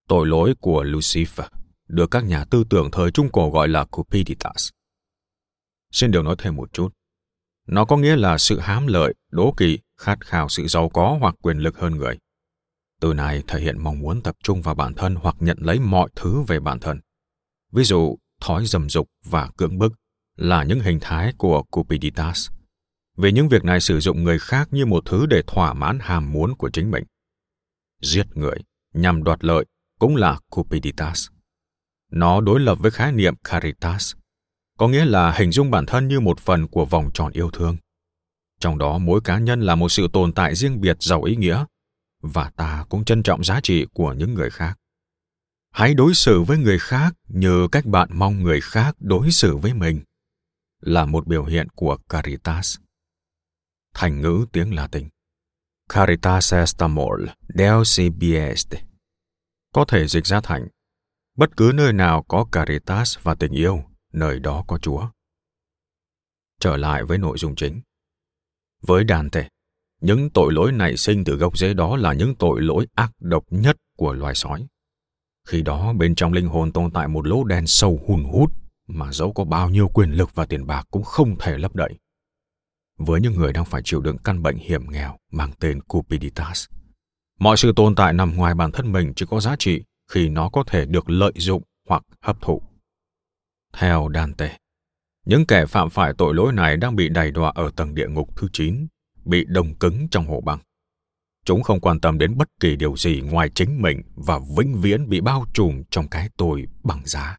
[0.08, 1.48] Tội lỗi của Lucifer
[1.88, 4.68] được các nhà tư tưởng thời Trung Cổ gọi là Cupiditas.
[5.92, 6.88] Xin được nói thêm một chút.
[7.66, 11.34] Nó có nghĩa là sự hám lợi, đố kỵ, khát khao sự giàu có hoặc
[11.42, 12.18] quyền lực hơn người.
[13.00, 16.10] Từ này thể hiện mong muốn tập trung vào bản thân hoặc nhận lấy mọi
[16.16, 17.00] thứ về bản thân.
[17.72, 19.92] Ví dụ, thói dầm dục và cưỡng bức
[20.36, 22.50] là những hình thái của Cupiditas.
[23.16, 26.32] Vì những việc này sử dụng người khác như một thứ để thỏa mãn hàm
[26.32, 27.04] muốn của chính mình.
[28.02, 28.56] Giết người,
[28.94, 29.64] nhằm đoạt lợi
[29.98, 31.28] cũng là cupiditas.
[32.10, 34.14] Nó đối lập với khái niệm caritas,
[34.78, 37.76] có nghĩa là hình dung bản thân như một phần của vòng tròn yêu thương.
[38.60, 41.64] Trong đó mỗi cá nhân là một sự tồn tại riêng biệt giàu ý nghĩa,
[42.20, 44.78] và ta cũng trân trọng giá trị của những người khác.
[45.70, 49.74] Hãy đối xử với người khác như cách bạn mong người khác đối xử với
[49.74, 50.00] mình
[50.80, 52.76] là một biểu hiện của caritas.
[53.94, 55.08] Thành ngữ tiếng Latin.
[55.88, 57.20] Caritas est amor,
[57.54, 58.74] del biest.
[59.74, 60.68] Có thể dịch ra thành
[61.36, 65.08] bất cứ nơi nào có caritas và tình yêu, nơi đó có Chúa.
[66.60, 67.80] Trở lại với nội dung chính.
[68.82, 69.48] Với Dante,
[70.00, 73.44] những tội lỗi nảy sinh từ gốc rễ đó là những tội lỗi ác độc
[73.50, 74.66] nhất của loài sói.
[75.48, 78.52] Khi đó bên trong linh hồn tồn tại một lỗ đen sâu hùn hút
[78.86, 81.98] mà dẫu có bao nhiêu quyền lực và tiền bạc cũng không thể lấp đậy.
[82.98, 86.66] Với những người đang phải chịu đựng căn bệnh hiểm nghèo mang tên Cupiditas,
[87.38, 90.48] mọi sự tồn tại nằm ngoài bản thân mình chỉ có giá trị khi nó
[90.48, 92.62] có thể được lợi dụng hoặc hấp thụ.
[93.72, 94.56] Theo Dante,
[95.28, 98.36] những kẻ phạm phải tội lỗi này đang bị đày đọa ở tầng địa ngục
[98.36, 98.86] thứ 9,
[99.24, 100.58] bị đông cứng trong hồ băng.
[101.44, 105.08] Chúng không quan tâm đến bất kỳ điều gì ngoài chính mình và vĩnh viễn
[105.08, 107.36] bị bao trùm trong cái tôi bằng giá.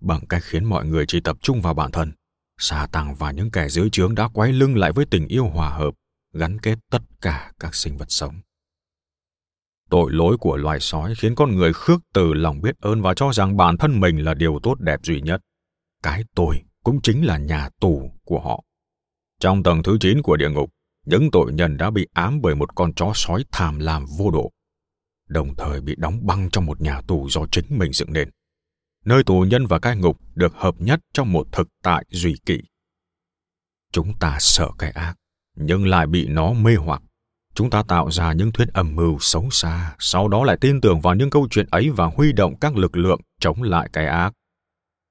[0.00, 2.12] Bằng cách khiến mọi người chỉ tập trung vào bản thân,
[2.58, 5.70] Sa tăng và những kẻ dưới trướng đã quay lưng lại với tình yêu hòa
[5.70, 5.94] hợp,
[6.32, 8.34] gắn kết tất cả các sinh vật sống.
[9.90, 13.32] Tội lỗi của loài sói khiến con người khước từ lòng biết ơn và cho
[13.32, 15.40] rằng bản thân mình là điều tốt đẹp duy nhất.
[16.06, 18.64] Cái tôi cũng chính là nhà tù của họ.
[19.40, 20.70] Trong tầng thứ 9 của địa ngục,
[21.06, 24.50] những tội nhân đã bị ám bởi một con chó sói tham lam vô độ,
[25.28, 28.30] đồng thời bị đóng băng trong một nhà tù do chính mình dựng nên.
[29.04, 32.60] Nơi tù nhân và cai ngục được hợp nhất trong một thực tại duy kỷ.
[33.92, 35.14] Chúng ta sợ cái ác,
[35.56, 37.02] nhưng lại bị nó mê hoặc.
[37.54, 41.00] Chúng ta tạo ra những thuyết âm mưu xấu xa, sau đó lại tin tưởng
[41.00, 44.32] vào những câu chuyện ấy và huy động các lực lượng chống lại cái ác.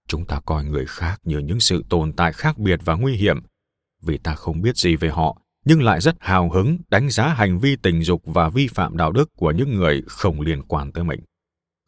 [0.07, 3.39] Chúng ta coi người khác như những sự tồn tại khác biệt và nguy hiểm,
[4.01, 7.59] vì ta không biết gì về họ nhưng lại rất hào hứng đánh giá hành
[7.59, 11.03] vi tình dục và vi phạm đạo đức của những người không liên quan tới
[11.03, 11.19] mình.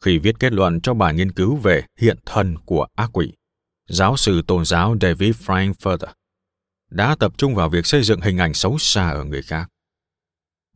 [0.04, 3.32] Khi viết kết luận cho bài nghiên cứu về hiện thân của ác quỷ,
[3.88, 6.06] giáo sư tôn giáo David Frankfurter
[6.90, 9.68] đã tập trung vào việc xây dựng hình ảnh xấu xa ở người khác.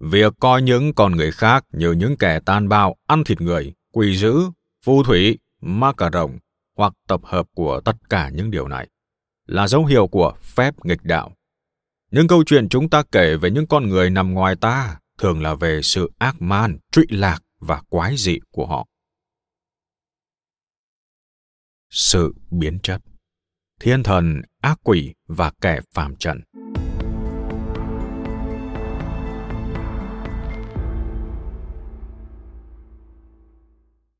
[0.01, 4.17] Việc coi những con người khác như những kẻ tàn bạo, ăn thịt người, quỷ
[4.17, 4.41] dữ,
[4.85, 6.39] phù thủy, ma cà rồng
[6.83, 8.89] hoặc tập hợp của tất cả những điều này
[9.47, 11.33] là dấu hiệu của phép nghịch đạo.
[12.11, 15.55] Những câu chuyện chúng ta kể về những con người nằm ngoài ta thường là
[15.55, 18.87] về sự ác man, trụy lạc và quái dị của họ.
[21.91, 23.01] Sự biến chất.
[23.81, 26.41] Thiên thần, ác quỷ và kẻ phàm trần.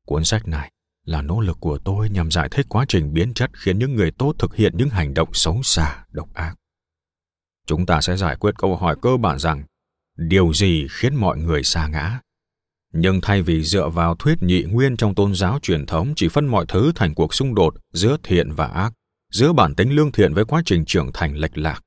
[0.05, 0.73] Cuốn sách này
[1.05, 4.11] là nỗ lực của tôi nhằm giải thích quá trình biến chất khiến những người
[4.11, 6.55] tốt thực hiện những hành động xấu xa, độc ác.
[7.67, 9.63] Chúng ta sẽ giải quyết câu hỏi cơ bản rằng
[10.17, 12.19] điều gì khiến mọi người xa ngã?
[12.93, 16.47] Nhưng thay vì dựa vào thuyết nhị nguyên trong tôn giáo truyền thống chỉ phân
[16.47, 18.93] mọi thứ thành cuộc xung đột giữa thiện và ác
[19.31, 21.81] giữa bản tính lương thiện với quá trình trưởng thành lệch lạc.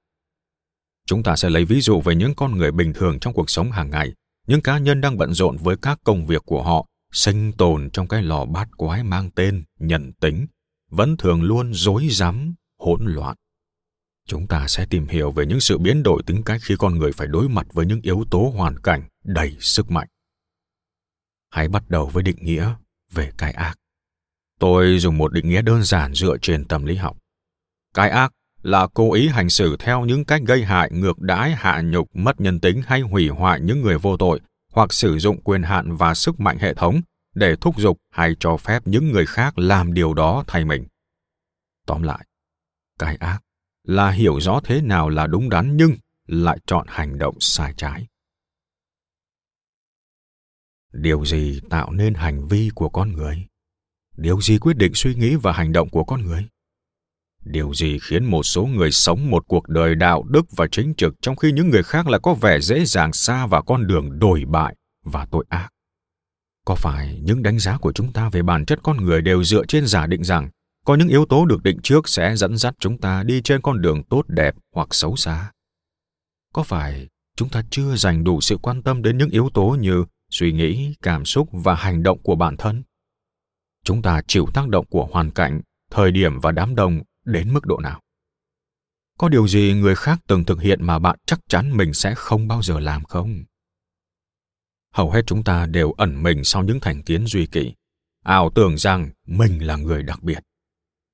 [1.06, 3.72] Chúng ta sẽ lấy ví dụ về những con người bình thường trong cuộc sống
[3.72, 4.12] hàng ngày
[4.46, 8.08] những cá nhân đang bận rộn với các công việc của họ sinh tồn trong
[8.08, 10.46] cái lò bát quái mang tên nhận tính,
[10.90, 13.36] vẫn thường luôn rối rắm, hỗn loạn.
[14.26, 17.12] Chúng ta sẽ tìm hiểu về những sự biến đổi tính cách khi con người
[17.12, 20.08] phải đối mặt với những yếu tố hoàn cảnh đầy sức mạnh.
[21.50, 22.74] Hãy bắt đầu với định nghĩa
[23.12, 23.74] về cái ác.
[24.58, 27.16] Tôi dùng một định nghĩa đơn giản dựa trên tâm lý học.
[27.94, 31.82] Cái ác là cố ý hành xử theo những cách gây hại, ngược đãi, hạ
[31.84, 34.40] nhục, mất nhân tính hay hủy hoại những người vô tội
[34.76, 37.00] hoặc sử dụng quyền hạn và sức mạnh hệ thống
[37.34, 40.86] để thúc giục hay cho phép những người khác làm điều đó thay mình.
[41.86, 42.26] Tóm lại,
[42.98, 43.38] cái ác
[43.82, 45.92] là hiểu rõ thế nào là đúng đắn nhưng
[46.26, 48.06] lại chọn hành động sai trái.
[50.92, 53.46] Điều gì tạo nên hành vi của con người?
[54.16, 56.48] Điều gì quyết định suy nghĩ và hành động của con người?
[57.46, 61.14] Điều gì khiến một số người sống một cuộc đời đạo đức và chính trực
[61.22, 64.44] trong khi những người khác lại có vẻ dễ dàng xa vào con đường đổi
[64.44, 65.68] bại và tội ác?
[66.64, 69.64] Có phải những đánh giá của chúng ta về bản chất con người đều dựa
[69.64, 70.50] trên giả định rằng
[70.84, 73.80] có những yếu tố được định trước sẽ dẫn dắt chúng ta đi trên con
[73.80, 75.50] đường tốt đẹp hoặc xấu xa?
[76.52, 80.04] Có phải chúng ta chưa dành đủ sự quan tâm đến những yếu tố như
[80.30, 82.82] suy nghĩ, cảm xúc và hành động của bản thân?
[83.84, 87.66] Chúng ta chịu tác động của hoàn cảnh, thời điểm và đám đông đến mức
[87.66, 88.00] độ nào
[89.18, 92.48] có điều gì người khác từng thực hiện mà bạn chắc chắn mình sẽ không
[92.48, 93.44] bao giờ làm không
[94.96, 97.72] hầu hết chúng ta đều ẩn mình sau những thành kiến duy kỷ,
[98.24, 100.38] ảo tưởng rằng mình là người đặc biệt.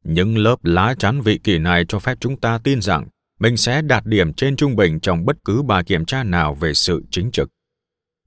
[0.04, 3.08] Những lớp lá chắn vị kỷ này cho phép chúng ta tin rằng
[3.40, 6.74] mình sẽ đạt điểm trên trung bình trong bất cứ bài kiểm tra nào về
[6.74, 7.48] sự chính trực.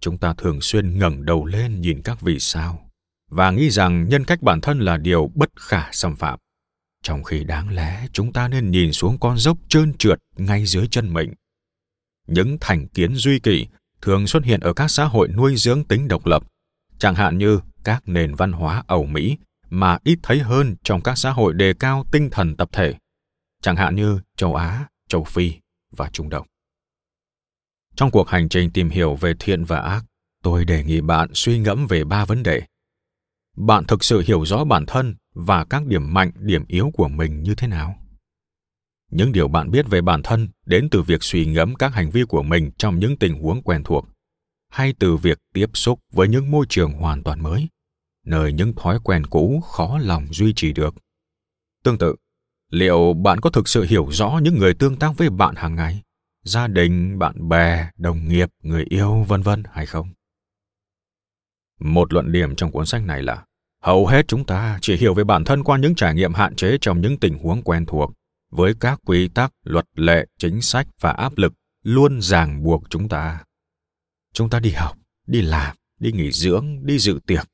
[0.02, 2.90] Chúng ta thường xuyên ngẩng đầu lên nhìn các vì sao
[3.30, 6.40] và nghĩ rằng nhân cách bản thân là điều bất khả xâm phạm.
[7.06, 10.88] Trong khi đáng lẽ chúng ta nên nhìn xuống con dốc trơn trượt ngay dưới
[10.88, 11.34] chân mình.
[12.28, 13.68] Những thành kiến duy kỷ
[14.02, 16.44] thường xuất hiện ở các xã hội nuôi dưỡng tính độc lập,
[16.98, 19.38] chẳng hạn như các nền văn hóa Âu Mỹ
[19.70, 22.96] mà ít thấy hơn trong các xã hội đề cao tinh thần tập thể,
[23.62, 25.54] chẳng hạn như châu Á, châu Phi
[25.92, 26.48] và Trung Đông.
[27.96, 30.06] Trong cuộc hành trình tìm hiểu về thiện và ác,
[30.44, 32.62] tôi đề nghị bạn suy ngẫm về ba vấn đề.
[33.58, 37.44] Bạn thực sự hiểu rõ bản thân và các điểm mạnh, điểm yếu của mình
[37.44, 37.96] như thế nào?
[39.12, 42.24] Những điều bạn biết về bản thân đến từ việc suy ngẫm các hành vi
[42.24, 44.08] của mình trong những tình huống quen thuộc,
[44.72, 47.68] hay từ việc tiếp xúc với những môi trường hoàn toàn mới,
[48.26, 50.96] nơi những thói quen cũ khó lòng duy trì được.
[51.84, 52.16] Tương tự,
[52.72, 56.02] liệu bạn có thực sự hiểu rõ những người tương tác với bạn hàng ngày
[56.46, 60.14] gia đình bạn bè đồng nghiệp người yêu vân vân hay không
[61.80, 63.46] một luận điểm trong cuốn sách này là
[63.86, 66.78] hầu hết chúng ta chỉ hiểu về bản thân qua những trải nghiệm hạn chế
[66.82, 68.12] trong những tình huống quen thuộc.
[68.52, 73.10] Với các quy tắc, luật lệ, chính sách và áp lực, luôn ràng buộc chúng
[73.10, 73.44] ta.
[74.34, 77.48] Chúng ta đi học, đi làm, đi nghỉ dưỡng, đi dự tiệc.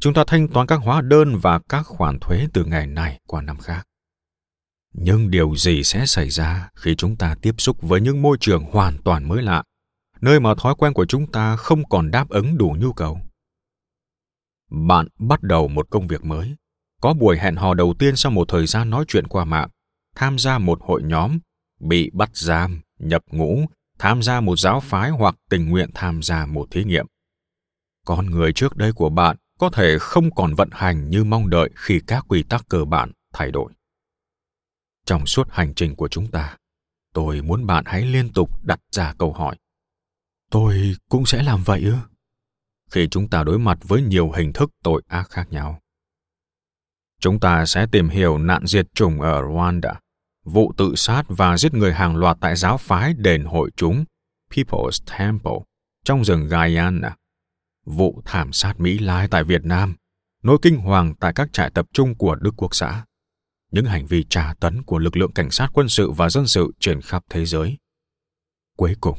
[0.00, 3.42] Chúng ta thanh toán các hóa đơn và các khoản thuế từ ngày này qua
[3.42, 3.86] năm khác.
[4.94, 8.64] Nhưng điều gì sẽ xảy ra khi chúng ta tiếp xúc với những môi trường
[8.64, 9.62] hoàn toàn mới lạ,
[10.20, 13.20] nơi mà thói quen của chúng ta không còn đáp ứng đủ nhu cầu?
[14.70, 16.56] Bạn bắt đầu một công việc mới.
[17.00, 19.68] Có buổi hẹn hò đầu tiên sau một thời gian nói chuyện qua mạng.
[20.16, 21.38] Tham gia một hội nhóm,
[21.80, 23.66] bị bắt giam, nhập ngũ,
[23.98, 27.06] tham gia một giáo phái hoặc tình nguyện tham gia một thí nghiệm.
[28.06, 31.70] Con người trước đây của bạn có thể không còn vận hành như mong đợi
[31.74, 33.72] khi các quy tắc cơ bản thay đổi.
[35.06, 36.56] Trong suốt hành trình của chúng ta,
[37.14, 39.56] tôi muốn bạn hãy liên tục đặt ra câu hỏi.
[40.50, 41.94] Tôi cũng sẽ làm vậy ư?
[42.90, 45.80] Khi chúng ta đối mặt với nhiều hình thức tội ác khác nhau
[47.20, 49.94] chúng ta sẽ tìm hiểu nạn diệt chủng ở rwanda
[50.44, 54.04] vụ tự sát và giết người hàng loạt tại giáo phái đền hội chúng
[54.50, 55.58] people's temple
[56.04, 57.16] trong rừng guyana
[57.86, 59.94] vụ thảm sát mỹ lai tại việt nam
[60.42, 63.04] nỗi kinh hoàng tại các trại tập trung của đức quốc xã
[63.70, 66.72] những hành vi tra tấn của lực lượng cảnh sát quân sự và dân sự
[66.80, 67.78] trên khắp thế giới.
[68.76, 69.18] Cuối cùng,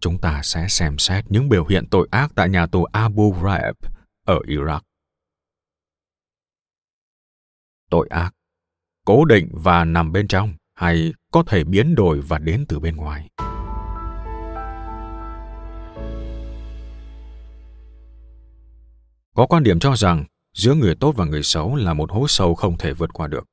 [0.00, 3.76] chúng ta sẽ xem xét những biểu hiện tội ác tại nhà tù Abu Ghraib
[4.26, 4.80] ở Iraq.
[7.90, 8.30] Tội ác,
[9.04, 12.96] cố định và nằm bên trong hay có thể biến đổi và đến từ bên
[12.96, 13.28] ngoài.
[19.34, 22.54] Có quan điểm cho rằng giữa người tốt và người xấu là một hố sâu
[22.54, 23.44] không thể vượt qua được.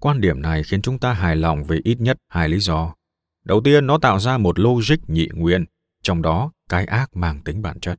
[0.00, 2.94] Quan điểm này khiến chúng ta hài lòng về ít nhất hai lý do.
[3.44, 5.64] Đầu tiên, nó tạo ra một logic nhị nguyên,
[6.02, 7.98] trong đó cái ác mang tính bản chất.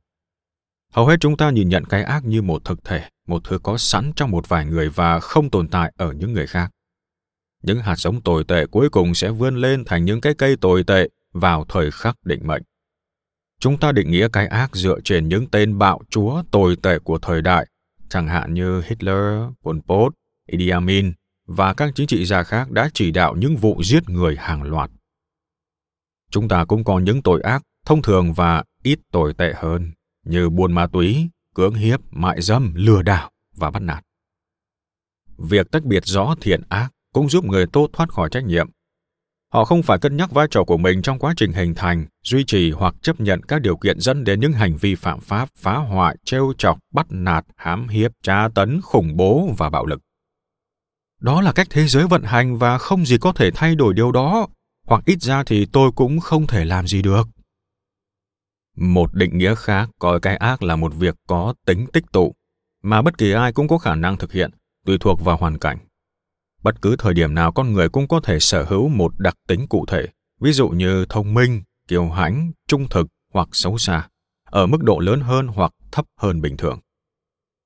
[0.92, 3.78] Hầu hết chúng ta nhìn nhận cái ác như một thực thể, một thứ có
[3.78, 6.70] sẵn trong một vài người và không tồn tại ở những người khác.
[7.62, 10.84] Những hạt giống tồi tệ cuối cùng sẽ vươn lên thành những cái cây tồi
[10.84, 12.62] tệ vào thời khắc định mệnh.
[13.60, 17.18] Chúng ta định nghĩa cái ác dựa trên những tên bạo chúa tồi tệ của
[17.18, 17.66] thời đại,
[18.08, 20.14] chẳng hạn như Hitler, Pol Pot,
[20.46, 21.12] Idi Amin,
[21.46, 24.90] và các chính trị gia khác đã chỉ đạo những vụ giết người hàng loạt.
[26.32, 29.92] Chúng ta cũng có những tội ác thông thường và ít tồi tệ hơn
[30.26, 34.04] như buôn ma túy, cưỡng hiếp, mại dâm, lừa đảo và bắt nạt.
[35.38, 38.70] Việc tách biệt rõ thiện ác cũng giúp người tốt thoát khỏi trách nhiệm.
[39.52, 42.44] Họ không phải cân nhắc vai trò của mình trong quá trình hình thành, duy
[42.44, 45.76] trì hoặc chấp nhận các điều kiện dẫn đến những hành vi phạm pháp, phá
[45.76, 50.00] hoại, trêu chọc, bắt nạt, hãm hiếp, tra tấn, khủng bố và bạo lực.
[51.20, 54.12] Đó là cách thế giới vận hành và không gì có thể thay đổi điều
[54.12, 54.48] đó,
[54.86, 57.28] hoặc ít ra thì tôi cũng không thể làm gì được.
[58.76, 62.34] Một định nghĩa khác coi cái ác là một việc có tính tích tụ,
[62.82, 64.50] mà bất kỳ ai cũng có khả năng thực hiện,
[64.86, 65.78] tùy thuộc vào hoàn cảnh.
[66.62, 69.66] Bất cứ thời điểm nào con người cũng có thể sở hữu một đặc tính
[69.68, 70.06] cụ thể,
[70.40, 74.08] ví dụ như thông minh, kiêu hãnh, trung thực hoặc xấu xa,
[74.44, 76.80] ở mức độ lớn hơn hoặc thấp hơn bình thường.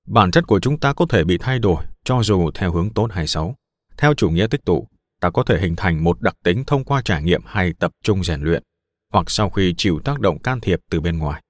[0.06, 3.08] Bản chất của chúng ta có thể bị thay đổi cho dù theo hướng tốt
[3.12, 3.54] hay xấu.
[3.96, 4.88] Theo chủ nghĩa tích tụ,
[5.20, 8.24] ta có thể hình thành một đặc tính thông qua trải nghiệm hay tập trung
[8.24, 8.62] rèn luyện,
[9.12, 11.42] hoặc sau khi chịu tác động can thiệp từ bên ngoài.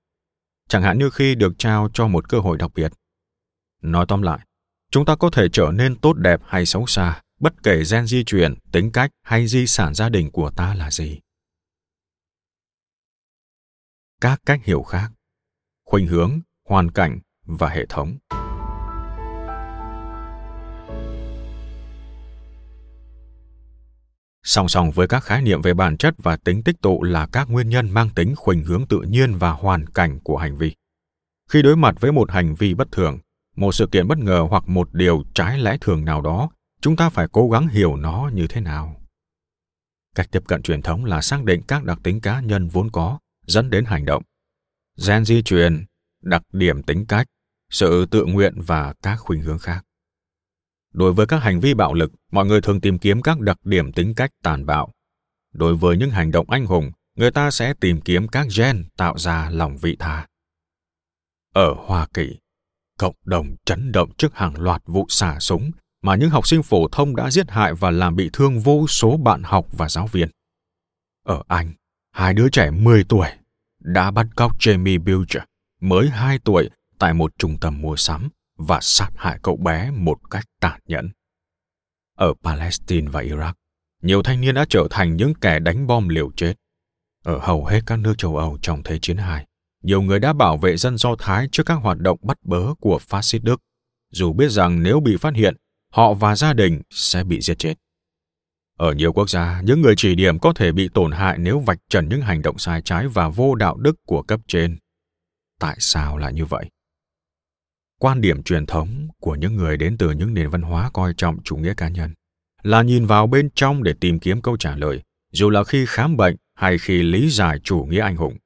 [0.68, 2.92] Chẳng hạn như khi được trao cho một cơ hội đặc biệt.
[3.82, 4.38] Nói tóm lại,
[4.90, 8.24] chúng ta có thể trở nên tốt đẹp hay xấu xa, bất kể gen di
[8.24, 11.20] truyền, tính cách hay di sản gia đình của ta là gì.
[14.20, 15.10] Các cách hiểu khác
[15.86, 18.18] khuynh hướng, hoàn cảnh và hệ thống.
[24.46, 27.50] Song song với các khái niệm về bản chất và tính tích tụ là các
[27.50, 30.74] nguyên nhân mang tính khuynh hướng tự nhiên và hoàn cảnh của hành vi.
[31.50, 33.18] Khi đối mặt với một hành vi bất thường,
[33.56, 37.08] một sự kiện bất ngờ hoặc một điều trái lẽ thường nào đó, chúng ta
[37.08, 39.00] phải cố gắng hiểu nó như thế nào.
[40.14, 43.18] Cách tiếp cận truyền thống là xác định các đặc tính cá nhân vốn có
[43.46, 44.22] dẫn đến hành động.
[45.06, 45.84] Gen di truyền,
[46.22, 47.26] đặc điểm tính cách,
[47.70, 49.85] sự tự nguyện và các khuynh hướng khác.
[50.96, 53.92] Đối với các hành vi bạo lực, mọi người thường tìm kiếm các đặc điểm
[53.92, 54.92] tính cách tàn bạo.
[55.52, 59.18] Đối với những hành động anh hùng, người ta sẽ tìm kiếm các gen tạo
[59.18, 60.26] ra lòng vị tha.
[61.54, 62.38] Ở Hoa Kỳ,
[62.98, 65.70] cộng đồng chấn động trước hàng loạt vụ xả súng
[66.02, 69.16] mà những học sinh phổ thông đã giết hại và làm bị thương vô số
[69.16, 70.28] bạn học và giáo viên.
[71.26, 71.72] Ở Anh,
[72.12, 73.28] hai đứa trẻ 10 tuổi
[73.80, 75.42] đã bắt cóc Jamie Bilger,
[75.80, 80.18] mới 2 tuổi, tại một trung tâm mua sắm và sát hại cậu bé một
[80.30, 81.10] cách tàn nhẫn.
[82.16, 83.52] Ở Palestine và Iraq,
[84.02, 86.54] nhiều thanh niên đã trở thành những kẻ đánh bom liều chết.
[87.24, 89.44] Ở hầu hết các nước châu Âu trong Thế chiến II,
[89.82, 92.98] nhiều người đã bảo vệ dân Do Thái trước các hoạt động bắt bớ của
[92.98, 93.60] phát xít Đức,
[94.12, 95.56] dù biết rằng nếu bị phát hiện,
[95.92, 97.74] họ và gia đình sẽ bị giết chết.
[98.78, 101.78] Ở nhiều quốc gia, những người chỉ điểm có thể bị tổn hại nếu vạch
[101.88, 104.78] trần những hành động sai trái và vô đạo đức của cấp trên.
[105.60, 106.70] Tại sao lại như vậy?
[108.00, 111.42] Quan điểm truyền thống của những người đến từ những nền văn hóa coi trọng
[111.42, 112.14] chủ nghĩa cá nhân
[112.62, 116.16] là nhìn vào bên trong để tìm kiếm câu trả lời, dù là khi khám
[116.16, 118.36] bệnh hay khi lý giải chủ nghĩa anh hùng.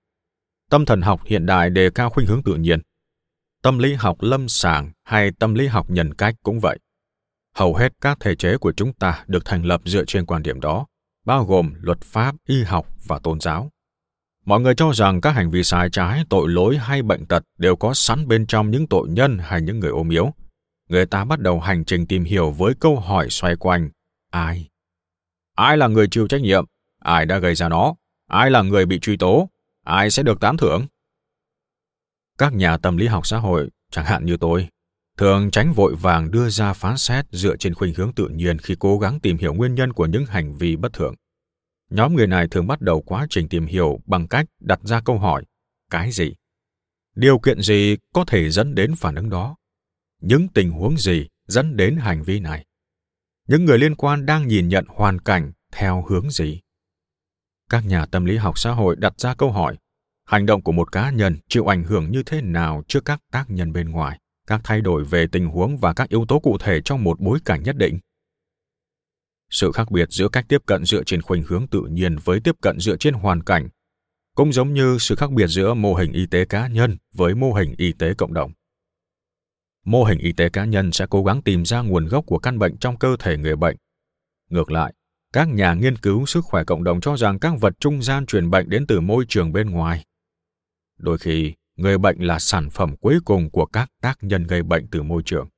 [0.71, 2.81] Tâm thần học hiện đại đề cao khuynh hướng tự nhiên.
[3.63, 6.79] Tâm lý học lâm sàng hay tâm lý học nhân cách cũng vậy.
[7.55, 10.61] Hầu hết các thể chế của chúng ta được thành lập dựa trên quan điểm
[10.61, 10.87] đó,
[11.27, 13.71] bao gồm luật pháp, y học và tôn giáo.
[14.47, 17.77] Mọi người cho rằng các hành vi sai trái, tội lỗi hay bệnh tật đều
[17.77, 20.35] có sẵn bên trong những tội nhân hay những người ôm yếu.
[20.89, 23.91] Người ta bắt đầu hành trình tìm hiểu với câu hỏi xoay quanh
[24.31, 24.69] ai?
[25.57, 26.65] Ai là người chịu trách nhiệm?
[26.99, 27.95] Ai đã gây ra nó?
[28.29, 29.49] Ai là người bị truy tố?
[29.85, 30.87] Ai sẽ được tán thưởng?
[32.39, 34.69] Các nhà tâm lý học xã hội, chẳng hạn như tôi,
[35.19, 38.77] thường tránh vội vàng đưa ra phán xét dựa trên khuynh hướng tự nhiên khi
[38.79, 41.15] cố gắng tìm hiểu nguyên nhân của những hành vi bất thường.
[41.91, 45.19] Nhóm người này thường bắt đầu quá trình tìm hiểu bằng cách đặt ra câu
[45.19, 45.45] hỏi
[45.91, 46.35] cái gì?
[47.17, 49.57] Điều kiện gì có thể dẫn đến phản ứng đó?
[50.21, 52.67] Những tình huống gì dẫn đến hành vi này?
[53.49, 56.61] Những người liên quan đang nhìn nhận hoàn cảnh theo hướng gì?
[57.69, 59.77] Các nhà tâm lý học xã hội đặt ra câu hỏi
[60.31, 63.51] hành động của một cá nhân chịu ảnh hưởng như thế nào trước các tác
[63.51, 66.81] nhân bên ngoài, các thay đổi về tình huống và các yếu tố cụ thể
[66.85, 67.99] trong một bối cảnh nhất định
[69.51, 72.55] sự khác biệt giữa cách tiếp cận dựa trên khuynh hướng tự nhiên với tiếp
[72.63, 73.69] cận dựa trên hoàn cảnh
[74.41, 77.53] cũng giống như sự khác biệt giữa mô hình y tế cá nhân với mô
[77.53, 78.53] hình y tế cộng đồng.
[79.85, 82.59] Mô hình y tế cá nhân sẽ cố gắng tìm ra nguồn gốc của căn
[82.59, 83.77] bệnh trong cơ thể người bệnh.
[84.51, 84.95] Ngược lại,
[85.33, 88.51] các nhà nghiên cứu sức khỏe cộng đồng cho rằng các vật trung gian truyền
[88.51, 90.05] bệnh đến từ môi trường bên ngoài.
[90.99, 94.87] Đôi khi, người bệnh là sản phẩm cuối cùng của các tác nhân gây bệnh
[94.91, 95.49] từ môi trường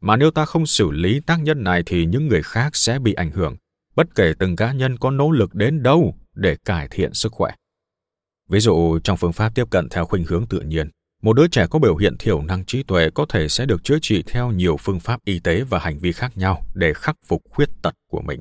[0.00, 3.12] mà nếu ta không xử lý tác nhân này thì những người khác sẽ bị
[3.12, 3.56] ảnh hưởng.
[3.96, 7.52] Bất kể từng cá nhân có nỗ lực đến đâu để cải thiện sức khỏe.
[8.48, 10.90] Ví dụ, trong phương pháp tiếp cận theo khuynh hướng tự nhiên,
[11.22, 13.98] một đứa trẻ có biểu hiện thiểu năng trí tuệ có thể sẽ được chữa
[14.02, 17.42] trị theo nhiều phương pháp y tế và hành vi khác nhau để khắc phục
[17.50, 18.40] khuyết tật của mình.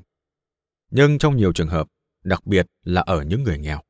[0.92, 1.88] Nhưng trong nhiều trường hợp,
[2.24, 3.82] đặc biệt là ở những người nghèo,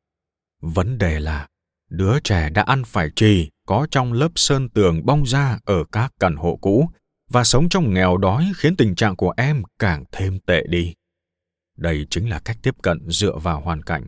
[0.61, 1.47] vấn đề là
[1.89, 6.13] đứa trẻ đã ăn phải trì có trong lớp sơn tường bong ra ở các
[6.19, 6.89] căn hộ cũ
[7.29, 10.93] và sống trong nghèo đói khiến tình trạng của em càng thêm tệ đi.
[11.77, 14.07] Đây chính là cách tiếp cận dựa vào hoàn cảnh.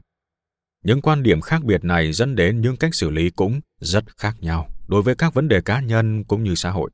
[0.83, 4.35] Những quan điểm khác biệt này dẫn đến những cách xử lý cũng rất khác
[4.39, 6.91] nhau đối với các vấn đề cá nhân cũng như xã hội.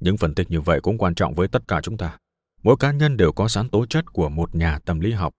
[0.00, 2.18] Những phân tích như vậy cũng quan trọng với tất cả chúng ta.
[2.62, 5.34] Mỗi cá nhân đều có sẵn tố chất của một nhà tâm lý học.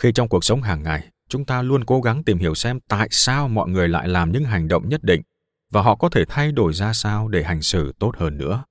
[0.00, 3.08] Khi trong cuộc sống hàng ngày, chúng ta luôn cố gắng tìm hiểu xem tại
[3.10, 5.22] sao mọi người lại làm những hành động nhất định
[5.70, 8.64] và họ có thể thay đổi ra sao để hành xử tốt hơn nữa.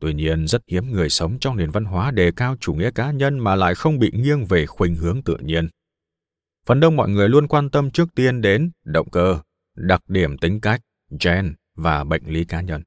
[0.00, 3.10] Tuy nhiên, rất hiếm người sống trong nền văn hóa đề cao chủ nghĩa cá
[3.10, 5.68] nhân mà lại không bị nghiêng về khuynh hướng tự nhiên.
[6.66, 9.40] Phần đông mọi người luôn quan tâm trước tiên đến động cơ,
[9.76, 10.80] đặc điểm tính cách,
[11.24, 12.82] gen và bệnh lý cá nhân.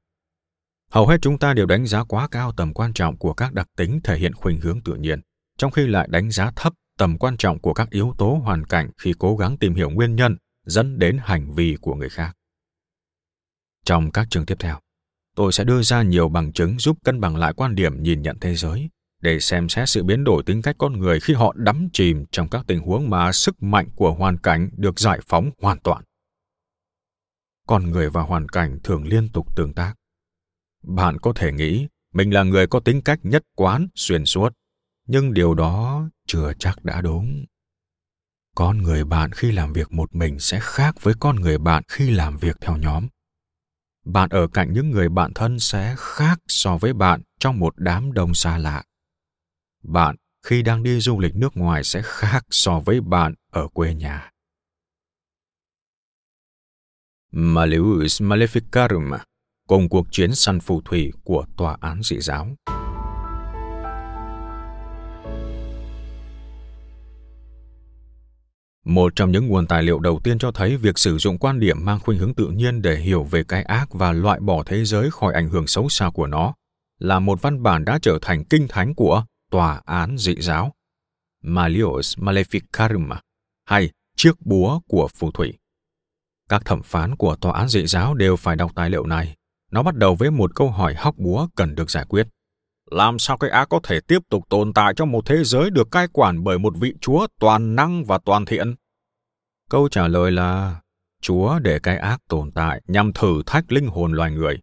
[0.90, 3.66] Hầu hết chúng ta đều đánh giá quá cao tầm quan trọng của các đặc
[3.76, 5.20] tính thể hiện khuynh hướng tự nhiên,
[5.58, 8.90] trong khi lại đánh giá thấp tầm quan trọng của các yếu tố hoàn cảnh
[8.98, 12.36] khi cố gắng tìm hiểu nguyên nhân dẫn đến hành vi của người khác.
[13.84, 14.78] Trong các chương tiếp theo,
[15.36, 18.38] tôi sẽ đưa ra nhiều bằng chứng giúp cân bằng lại quan điểm nhìn nhận
[18.40, 21.88] thế giới để xem xét sự biến đổi tính cách con người khi họ đắm
[21.92, 25.78] chìm trong các tình huống mà sức mạnh của hoàn cảnh được giải phóng hoàn
[25.78, 26.02] toàn.
[27.66, 29.94] con người và hoàn cảnh thường liên tục tương tác.
[30.82, 34.52] Bạn có thể nghĩ mình là người có tính cách nhất quán, xuyên suốt,
[35.06, 37.44] nhưng điều đó chưa chắc đã đúng.
[38.56, 42.10] Con người bạn khi làm việc một mình sẽ khác với con người bạn khi
[42.10, 43.06] làm việc theo nhóm.
[44.04, 48.12] Bạn ở cạnh những người bạn thân sẽ khác so với bạn trong một đám
[48.12, 48.84] đông xa lạ.
[49.82, 53.94] Bạn khi đang đi du lịch nước ngoài sẽ khác so với bạn ở quê
[53.94, 54.30] nhà.
[57.32, 59.18] Maleus Maleficarum,
[59.68, 62.48] cùng cuộc chiến săn phù thủy của tòa án dị giáo.
[68.84, 71.84] Một trong những nguồn tài liệu đầu tiên cho thấy việc sử dụng quan điểm
[71.84, 75.10] mang khuynh hướng tự nhiên để hiểu về cái ác và loại bỏ thế giới
[75.10, 76.54] khỏi ảnh hưởng xấu xa của nó
[76.98, 80.72] là một văn bản đã trở thành kinh thánh của tòa án dị giáo
[81.42, 83.16] Malius Maleficarum,
[83.64, 85.58] hay chiếc búa của phù thủy.
[86.48, 89.36] Các thẩm phán của tòa án dị giáo đều phải đọc tài liệu này.
[89.70, 92.28] Nó bắt đầu với một câu hỏi hóc búa cần được giải quyết.
[92.90, 95.90] Làm sao cái ác có thể tiếp tục tồn tại trong một thế giới được
[95.90, 98.74] cai quản bởi một vị chúa toàn năng và toàn thiện?
[99.70, 100.80] Câu trả lời là
[101.20, 104.58] Chúa để cái ác tồn tại nhằm thử thách linh hồn loài người.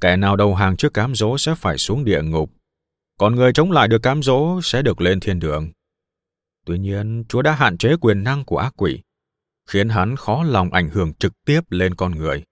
[0.00, 2.50] Kẻ nào đầu hàng trước cám dỗ sẽ phải xuống địa ngục.
[3.18, 5.72] Còn người chống lại được cám dỗ sẽ được lên thiên đường.
[6.66, 9.02] Tuy nhiên, Chúa đã hạn chế quyền năng của ác quỷ,
[9.68, 12.44] khiến hắn khó lòng ảnh hưởng trực tiếp lên con người.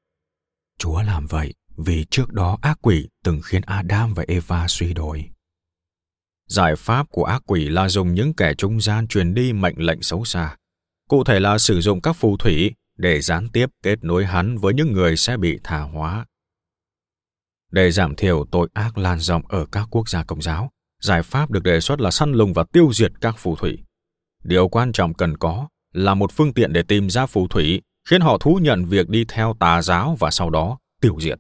[0.79, 5.31] Chúa làm vậy vì trước đó ác quỷ từng khiến Adam và Eva suy đồi.
[6.47, 10.03] Giải pháp của ác quỷ là dùng những kẻ trung gian truyền đi mệnh lệnh
[10.03, 10.57] xấu xa,
[11.09, 14.75] cụ thể là sử dụng các phù thủy để gián tiếp kết nối hắn với
[14.75, 16.27] những người sẽ bị tha hóa.
[17.71, 20.71] Để giảm thiểu tội ác lan rộng ở các quốc gia công giáo,
[21.03, 23.79] giải pháp được đề xuất là săn lùng và tiêu diệt các phù thủy.
[24.45, 28.21] Điều quan trọng cần có là một phương tiện để tìm ra phù thủy, khiến
[28.21, 31.39] họ thú nhận việc đi theo tà giáo và sau đó tiêu diệt.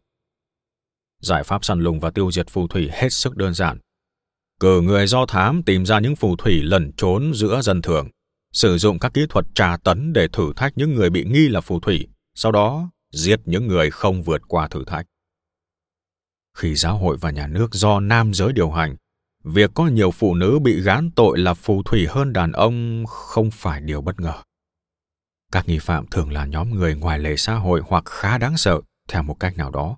[1.21, 3.79] Giải pháp săn lùng và tiêu diệt phù thủy hết sức đơn giản.
[4.61, 8.09] Cử người do thám tìm ra những phù thủy lẩn trốn giữa dân thường,
[8.53, 11.61] sử dụng các kỹ thuật tra tấn để thử thách những người bị nghi là
[11.61, 15.07] phù thủy, sau đó giết những người không vượt qua thử thách.
[16.59, 18.97] Khi giáo hội và nhà nước do nam giới điều hành,
[19.45, 23.51] việc có nhiều phụ nữ bị gán tội là phù thủy hơn đàn ông không
[23.51, 24.35] phải điều bất ngờ.
[25.53, 28.81] Các nghi phạm thường là nhóm người ngoài lề xã hội hoặc khá đáng sợ
[29.09, 29.97] theo một cách nào đó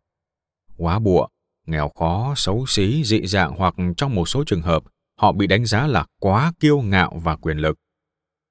[0.82, 1.26] quá bụa,
[1.66, 4.82] nghèo khó, xấu xí, dị dạng hoặc trong một số trường hợp,
[5.18, 7.76] họ bị đánh giá là quá kiêu ngạo và quyền lực.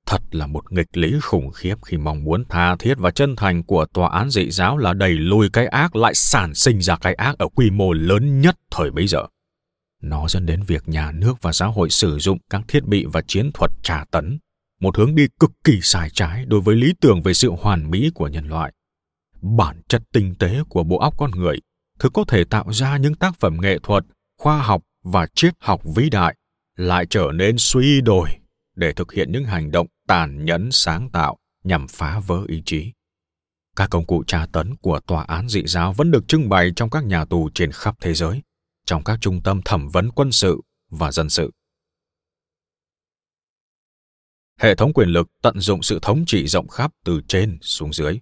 [0.05, 3.63] Thật là một nghịch lý khủng khiếp khi mong muốn tha thiết và chân thành
[3.63, 7.13] của tòa án dị giáo là đẩy lùi cái ác lại sản sinh ra cái
[7.13, 9.25] ác ở quy mô lớn nhất thời bấy giờ.
[10.01, 13.21] Nó dẫn đến việc nhà nước và xã hội sử dụng các thiết bị và
[13.27, 14.39] chiến thuật trả tấn,
[14.79, 18.11] một hướng đi cực kỳ sai trái đối với lý tưởng về sự hoàn mỹ
[18.15, 18.73] của nhân loại.
[19.41, 21.57] Bản chất tinh tế của bộ óc con người
[22.01, 24.05] thứ có thể tạo ra những tác phẩm nghệ thuật,
[24.37, 26.35] khoa học và triết học vĩ đại
[26.75, 28.29] lại trở nên suy đồi
[28.75, 32.91] để thực hiện những hành động tàn nhẫn sáng tạo nhằm phá vỡ ý chí.
[33.75, 36.89] Các công cụ tra tấn của tòa án dị giáo vẫn được trưng bày trong
[36.89, 38.41] các nhà tù trên khắp thế giới,
[38.85, 41.51] trong các trung tâm thẩm vấn quân sự và dân sự.
[44.59, 48.19] Hệ thống quyền lực tận dụng sự thống trị rộng khắp từ trên xuống dưới.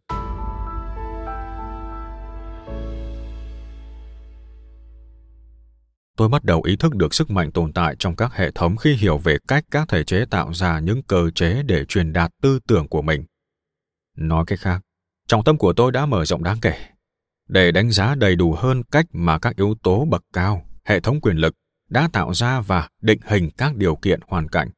[6.20, 8.94] Tôi bắt đầu ý thức được sức mạnh tồn tại trong các hệ thống khi
[8.94, 12.60] hiểu về cách các thể chế tạo ra những cơ chế để truyền đạt tư
[12.68, 13.26] tưởng của mình.
[14.18, 14.82] Nói cách khác,
[15.28, 16.74] trọng tâm của tôi đã mở rộng đáng kể.
[17.48, 21.22] Để đánh giá đầy đủ hơn cách mà các yếu tố bậc cao, hệ thống
[21.22, 21.54] quyền lực
[21.90, 24.70] đã tạo ra và định hình các điều kiện hoàn cảnh,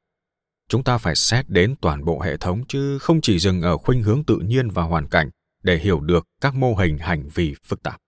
[0.69, 4.03] chúng ta phải xét đến toàn bộ hệ thống chứ không chỉ dừng ở khuynh
[4.03, 5.29] hướng tự nhiên và hoàn cảnh
[5.63, 8.00] để hiểu được các mô hình hành vi phức tạp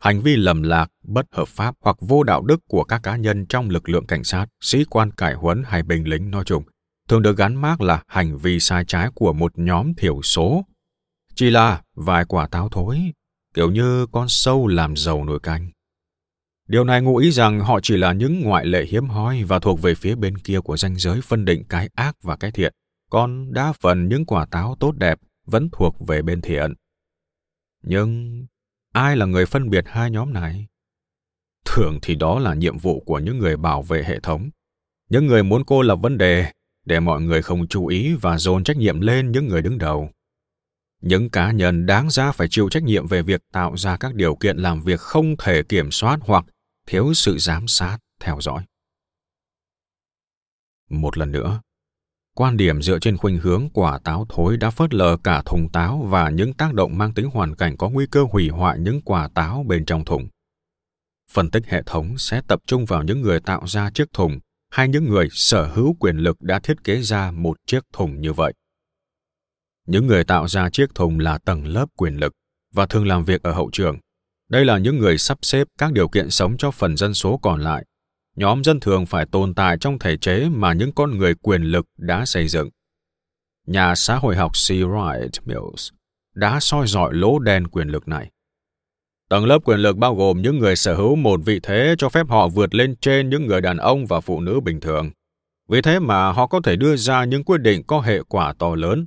[0.00, 3.46] hành vi lầm lạc, bất hợp pháp hoặc vô đạo đức của các cá nhân
[3.46, 6.62] trong lực lượng cảnh sát, sĩ quan cải huấn hay binh lính nói chung,
[7.08, 10.64] thường được gắn mác là hành vi sai trái của một nhóm thiểu số.
[11.34, 13.00] Chỉ là vài quả táo thối,
[13.54, 15.70] kiểu như con sâu làm giàu nồi canh.
[16.68, 19.82] Điều này ngụ ý rằng họ chỉ là những ngoại lệ hiếm hoi và thuộc
[19.82, 22.72] về phía bên kia của ranh giới phân định cái ác và cái thiện,
[23.10, 26.74] còn đa phần những quả táo tốt đẹp vẫn thuộc về bên thiện.
[27.82, 28.46] Nhưng
[28.96, 30.66] ai là người phân biệt hai nhóm này?
[31.64, 34.50] Thường thì đó là nhiệm vụ của những người bảo vệ hệ thống.
[35.08, 36.52] Những người muốn cô lập vấn đề
[36.84, 40.10] để mọi người không chú ý và dồn trách nhiệm lên những người đứng đầu.
[41.02, 44.36] Những cá nhân đáng ra phải chịu trách nhiệm về việc tạo ra các điều
[44.36, 46.44] kiện làm việc không thể kiểm soát hoặc
[46.86, 48.64] thiếu sự giám sát, theo dõi.
[50.90, 51.60] Một lần nữa
[52.36, 56.06] quan điểm dựa trên khuynh hướng quả táo thối đã phớt lờ cả thùng táo
[56.08, 59.28] và những tác động mang tính hoàn cảnh có nguy cơ hủy hoại những quả
[59.34, 60.28] táo bên trong thùng.
[61.30, 64.38] Phân tích hệ thống sẽ tập trung vào những người tạo ra chiếc thùng
[64.70, 68.32] hay những người sở hữu quyền lực đã thiết kế ra một chiếc thùng như
[68.32, 68.52] vậy.
[69.86, 72.32] Những người tạo ra chiếc thùng là tầng lớp quyền lực
[72.74, 73.98] và thường làm việc ở hậu trường.
[74.48, 77.60] Đây là những người sắp xếp các điều kiện sống cho phần dân số còn
[77.60, 77.84] lại
[78.36, 81.86] nhóm dân thường phải tồn tại trong thể chế mà những con người quyền lực
[81.96, 82.68] đã xây dựng.
[83.66, 84.70] Nhà xã hội học C.
[84.70, 85.90] Wright Mills
[86.34, 88.30] đã soi dọi lỗ đen quyền lực này.
[89.28, 92.28] Tầng lớp quyền lực bao gồm những người sở hữu một vị thế cho phép
[92.28, 95.10] họ vượt lên trên những người đàn ông và phụ nữ bình thường.
[95.68, 98.74] Vì thế mà họ có thể đưa ra những quyết định có hệ quả to
[98.74, 99.06] lớn.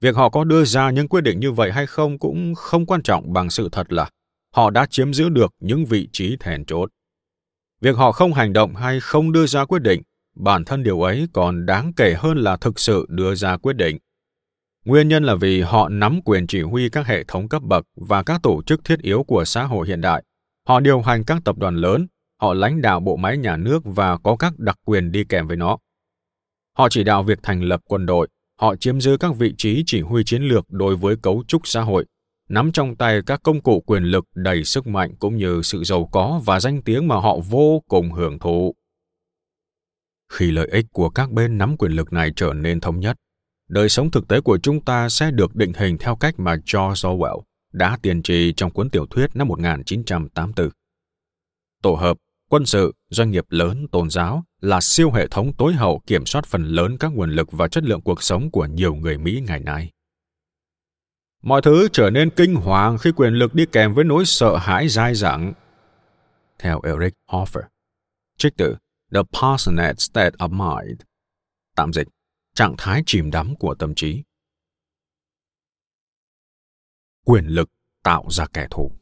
[0.00, 3.02] Việc họ có đưa ra những quyết định như vậy hay không cũng không quan
[3.02, 4.10] trọng bằng sự thật là
[4.54, 6.90] họ đã chiếm giữ được những vị trí thèn chốt.
[7.80, 10.02] Việc họ không hành động hay không đưa ra quyết định,
[10.36, 13.98] bản thân điều ấy còn đáng kể hơn là thực sự đưa ra quyết định.
[14.84, 18.22] Nguyên nhân là vì họ nắm quyền chỉ huy các hệ thống cấp bậc và
[18.22, 20.24] các tổ chức thiết yếu của xã hội hiện đại.
[20.68, 22.06] Họ điều hành các tập đoàn lớn,
[22.42, 25.56] họ lãnh đạo bộ máy nhà nước và có các đặc quyền đi kèm với
[25.56, 25.78] nó.
[26.78, 28.28] Họ chỉ đạo việc thành lập quân đội,
[28.60, 31.80] họ chiếm giữ các vị trí chỉ huy chiến lược đối với cấu trúc xã
[31.80, 32.06] hội,
[32.48, 36.08] nắm trong tay các công cụ quyền lực đầy sức mạnh cũng như sự giàu
[36.12, 38.74] có và danh tiếng mà họ vô cùng hưởng thụ.
[40.32, 43.16] Khi lợi ích của các bên nắm quyền lực này trở nên thống nhất,
[43.68, 47.08] đời sống thực tế của chúng ta sẽ được định hình theo cách mà George
[47.08, 47.40] Orwell
[47.72, 50.70] đã tiên tri trong cuốn tiểu thuyết năm 1984.
[51.82, 52.16] Tổ hợp,
[52.48, 56.46] quân sự, doanh nghiệp lớn, tôn giáo là siêu hệ thống tối hậu kiểm soát
[56.46, 59.60] phần lớn các nguồn lực và chất lượng cuộc sống của nhiều người Mỹ ngày
[59.60, 59.90] nay.
[61.42, 64.88] Mọi thứ trở nên kinh hoàng khi quyền lực đi kèm với nỗi sợ hãi
[64.88, 65.52] dai dẳng.
[66.58, 67.62] Theo Eric Hoffer,
[68.38, 68.76] trích từ
[69.14, 71.00] The Parsonage State of Mind,
[71.76, 72.08] tạm dịch,
[72.54, 74.22] trạng thái chìm đắm của tâm trí.
[77.24, 77.70] Quyền lực
[78.02, 78.92] tạo ra kẻ thù.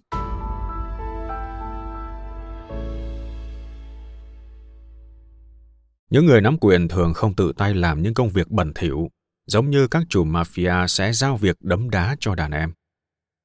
[6.11, 9.11] Những người nắm quyền thường không tự tay làm những công việc bẩn thỉu
[9.47, 12.73] giống như các chủ mafia sẽ giao việc đấm đá cho đàn em.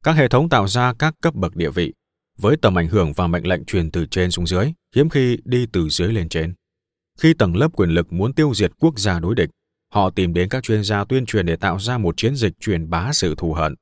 [0.03, 1.93] Các hệ thống tạo ra các cấp bậc địa vị,
[2.37, 5.65] với tầm ảnh hưởng và mệnh lệnh truyền từ trên xuống dưới, hiếm khi đi
[5.71, 6.53] từ dưới lên trên.
[7.19, 9.49] Khi tầng lớp quyền lực muốn tiêu diệt quốc gia đối địch,
[9.93, 12.89] họ tìm đến các chuyên gia tuyên truyền để tạo ra một chiến dịch truyền
[12.89, 13.75] bá sự thù hận.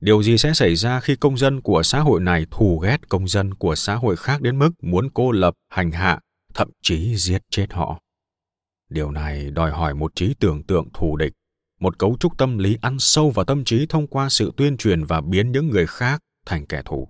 [0.00, 3.28] Điều gì sẽ xảy ra khi công dân của xã hội này thù ghét công
[3.28, 6.20] dân của xã hội khác đến mức muốn cô lập, hành hạ,
[6.54, 8.00] thậm chí giết chết họ?
[8.90, 11.32] Điều này đòi hỏi một trí tưởng tượng thù địch,
[11.80, 15.04] một cấu trúc tâm lý ăn sâu vào tâm trí thông qua sự tuyên truyền
[15.04, 17.08] và biến những người khác thành kẻ thù.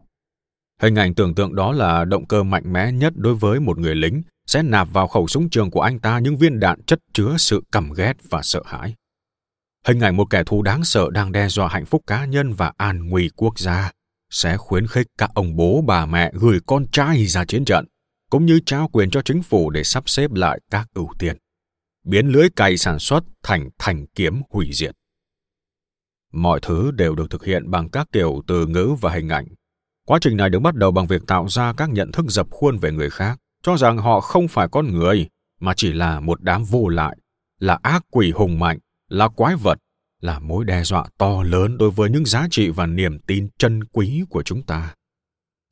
[0.81, 3.95] Hình ảnh tưởng tượng đó là động cơ mạnh mẽ nhất đối với một người
[3.95, 7.37] lính sẽ nạp vào khẩu súng trường của anh ta những viên đạn chất chứa
[7.39, 8.95] sự căm ghét và sợ hãi.
[9.87, 12.72] Hình ảnh một kẻ thù đáng sợ đang đe dọa hạnh phúc cá nhân và
[12.76, 13.91] an nguy quốc gia
[14.31, 17.85] sẽ khuyến khích các ông bố bà mẹ gửi con trai ra chiến trận,
[18.31, 21.37] cũng như trao quyền cho chính phủ để sắp xếp lại các ưu tiên
[22.05, 24.95] biến lưới cày sản xuất thành thành kiếm hủy diệt.
[26.33, 29.47] Mọi thứ đều được thực hiện bằng các kiểu từ ngữ và hình ảnh.
[30.07, 32.79] Quá trình này được bắt đầu bằng việc tạo ra các nhận thức dập khuôn
[32.79, 35.29] về người khác, cho rằng họ không phải con người,
[35.61, 37.17] mà chỉ là một đám vô lại,
[37.59, 38.79] là ác quỷ hùng mạnh,
[39.09, 39.79] là quái vật,
[40.21, 43.85] là mối đe dọa to lớn đối với những giá trị và niềm tin chân
[43.85, 44.95] quý của chúng ta.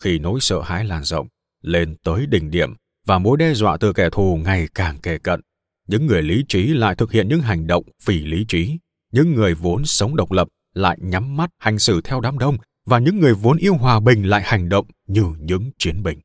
[0.03, 1.29] Khi nỗi sợ hãi lan rộng,
[1.63, 2.75] lên tới đỉnh điểm
[3.07, 5.41] và mối đe dọa từ kẻ thù ngày càng kề cận,
[5.89, 8.79] những người lý trí lại thực hiện những hành động phỉ lý trí.
[9.13, 12.99] Những người vốn sống độc lập lại nhắm mắt hành xử theo đám đông, và
[12.99, 16.19] những người vốn yêu hòa bình lại hành động như những chiến binh.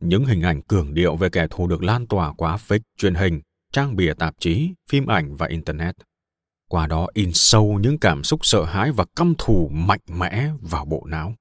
[0.00, 3.40] Những hình ảnh cường điệu về kẻ thù được lan tỏa qua phích truyền hình,
[3.72, 5.94] trang bìa tạp chí, phim ảnh và internet.
[6.68, 10.84] Qua đó in sâu những cảm xúc sợ hãi và căm thù mạnh mẽ vào
[10.84, 11.34] bộ não.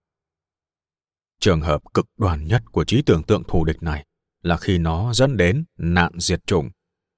[1.39, 4.06] Trường hợp cực đoan nhất của trí tưởng tượng thù địch này
[4.44, 6.70] là khi nó dẫn đến nạn diệt chủng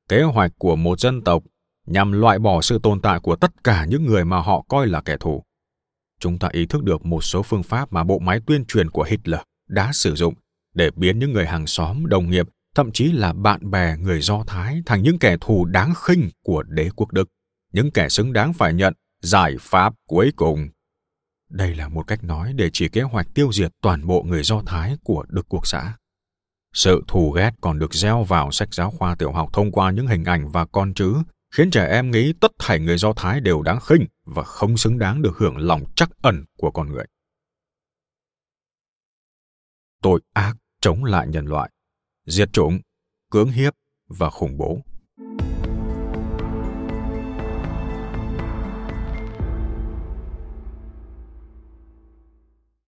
[0.10, 1.44] kế hoạch của một dân tộc
[1.88, 5.02] nhằm loại bỏ sự tồn tại của tất cả những người mà họ coi là
[5.02, 5.44] kẻ thù.
[6.20, 9.04] Chúng ta ý thức được một số phương pháp mà bộ máy tuyên truyền của
[9.04, 10.34] Hitler đã sử dụng
[10.74, 14.44] để biến những người hàng xóm, đồng nghiệp, thậm chí là bạn bè người Do
[14.48, 17.30] Thái thành những kẻ thù đáng khinh của đế quốc Đức,
[17.74, 20.68] những kẻ xứng đáng phải nhận giải pháp cuối cùng.
[21.50, 24.62] Đây là một cách nói để chỉ kế hoạch tiêu diệt toàn bộ người Do
[24.66, 25.98] Thái của Đức Quốc xã.
[26.74, 30.08] Sự thù ghét còn được gieo vào sách giáo khoa tiểu học thông qua những
[30.08, 31.16] hình ảnh và con chữ,
[31.56, 35.00] khiến trẻ em nghĩ tất thảy người Do Thái đều đáng khinh và không xứng
[35.00, 37.06] đáng được hưởng lòng chắc ẩn của con người.
[40.02, 41.70] Tội ác chống lại nhân loại,
[42.26, 42.80] diệt chủng,
[43.32, 43.74] cưỡng hiếp
[44.08, 44.82] và khủng bố.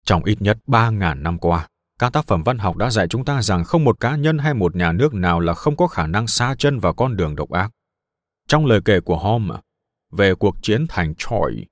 [0.06, 1.68] Trong ít nhất 3.000 năm qua,
[1.98, 4.54] các tác phẩm văn học đã dạy chúng ta rằng không một cá nhân hay
[4.54, 7.50] một nhà nước nào là không có khả năng xa chân vào con đường độc
[7.50, 7.70] ác.
[8.48, 9.58] Trong lời kể của Homer
[10.12, 11.66] về cuộc chiến thành Troy,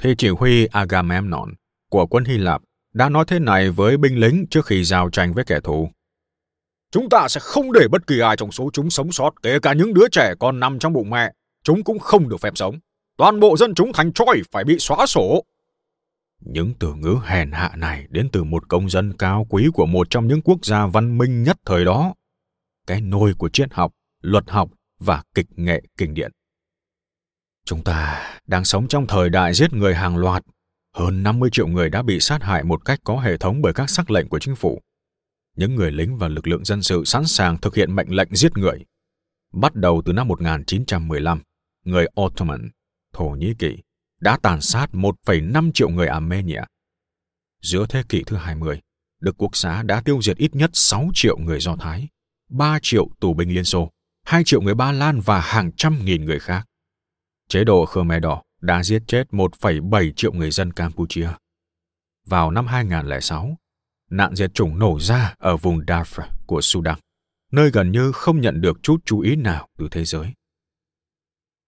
[0.00, 1.54] thì chỉ huy Agamemnon
[1.90, 2.62] của quân Hy Lạp
[2.94, 5.88] đã nói thế này với binh lính trước khi giao tranh với kẻ thù.
[6.90, 9.72] Chúng ta sẽ không để bất kỳ ai trong số chúng sống sót, kể cả
[9.72, 11.32] những đứa trẻ còn nằm trong bụng mẹ.
[11.64, 12.78] Chúng cũng không được phép sống.
[13.16, 15.44] Toàn bộ dân chúng thành Troy phải bị xóa sổ.
[16.44, 20.10] Những từ ngữ hèn hạ này đến từ một công dân cao quý của một
[20.10, 22.14] trong những quốc gia văn minh nhất thời đó.
[22.86, 26.32] Cái nôi của triết học, luật học và kịch nghệ kinh điển.
[27.64, 30.42] Chúng ta đang sống trong thời đại giết người hàng loạt.
[30.94, 33.90] Hơn 50 triệu người đã bị sát hại một cách có hệ thống bởi các
[33.90, 34.80] sắc lệnh của chính phủ.
[35.56, 38.56] Những người lính và lực lượng dân sự sẵn sàng thực hiện mệnh lệnh giết
[38.56, 38.84] người.
[39.52, 41.42] Bắt đầu từ năm 1915,
[41.84, 42.70] người Ottoman,
[43.12, 43.78] Thổ Nhĩ Kỳ,
[44.24, 46.60] đã tàn sát 1,5 triệu người Armenia.
[47.62, 48.80] Giữa thế kỷ thứ 20,
[49.20, 52.08] Đức Quốc xã đã tiêu diệt ít nhất 6 triệu người Do Thái,
[52.50, 53.90] 3 triệu tù binh Liên Xô,
[54.26, 56.66] 2 triệu người Ba Lan và hàng trăm nghìn người khác.
[57.48, 61.30] Chế độ Khmer Đỏ đã giết chết 1,7 triệu người dân Campuchia.
[62.26, 63.56] Vào năm 2006,
[64.10, 66.98] nạn diệt chủng nổ ra ở vùng Darfur của Sudan,
[67.52, 70.32] nơi gần như không nhận được chút chú ý nào từ thế giới.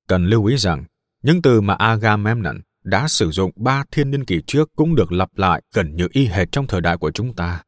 [0.08, 0.84] Cần lưu ý rằng,
[1.22, 5.28] những từ mà Agamemnon đã sử dụng ba thiên niên kỷ trước cũng được lặp
[5.36, 7.62] lại gần như y hệt trong thời đại của chúng ta.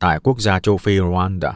[0.00, 1.52] Tại quốc gia châu Phi Rwanda,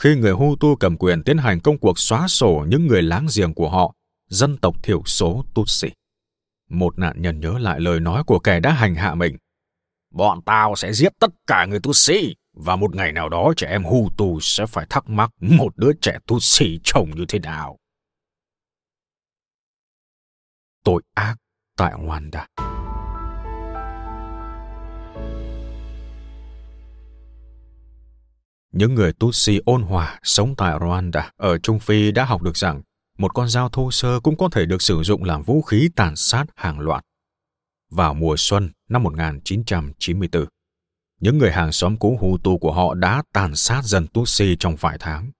[0.00, 3.54] khi người Hutu cầm quyền tiến hành công cuộc xóa sổ những người láng giềng
[3.54, 3.94] của họ,
[4.28, 5.88] dân tộc thiểu số Tutsi.
[6.70, 9.36] Một nạn nhân nhớ lại lời nói của kẻ đã hành hạ mình.
[10.14, 13.84] Bọn tao sẽ giết tất cả người Tutsi, và một ngày nào đó trẻ em
[13.84, 17.76] Hutu sẽ phải thắc mắc một đứa trẻ Tutsi trông như thế nào.
[20.86, 21.36] Tội ác
[21.76, 22.46] tại Rwanda.
[28.72, 32.82] Những người Tutsi ôn hòa sống tại Rwanda ở Trung Phi đã học được rằng
[33.18, 36.16] một con dao thô sơ cũng có thể được sử dụng làm vũ khí tàn
[36.16, 37.04] sát hàng loạt.
[37.90, 40.46] Vào mùa xuân năm 1994,
[41.20, 44.96] những người hàng xóm cũ Hutu của họ đã tàn sát dân Tutsi trong vài
[45.00, 45.30] tháng.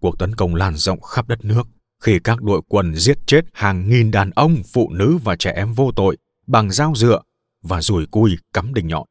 [0.00, 1.66] Cuộc tấn công lan rộng khắp đất nước
[2.04, 5.72] khi các đội quân giết chết hàng nghìn đàn ông, phụ nữ và trẻ em
[5.72, 7.22] vô tội bằng dao dựa
[7.62, 9.06] và rùi cui cắm đinh nhọn.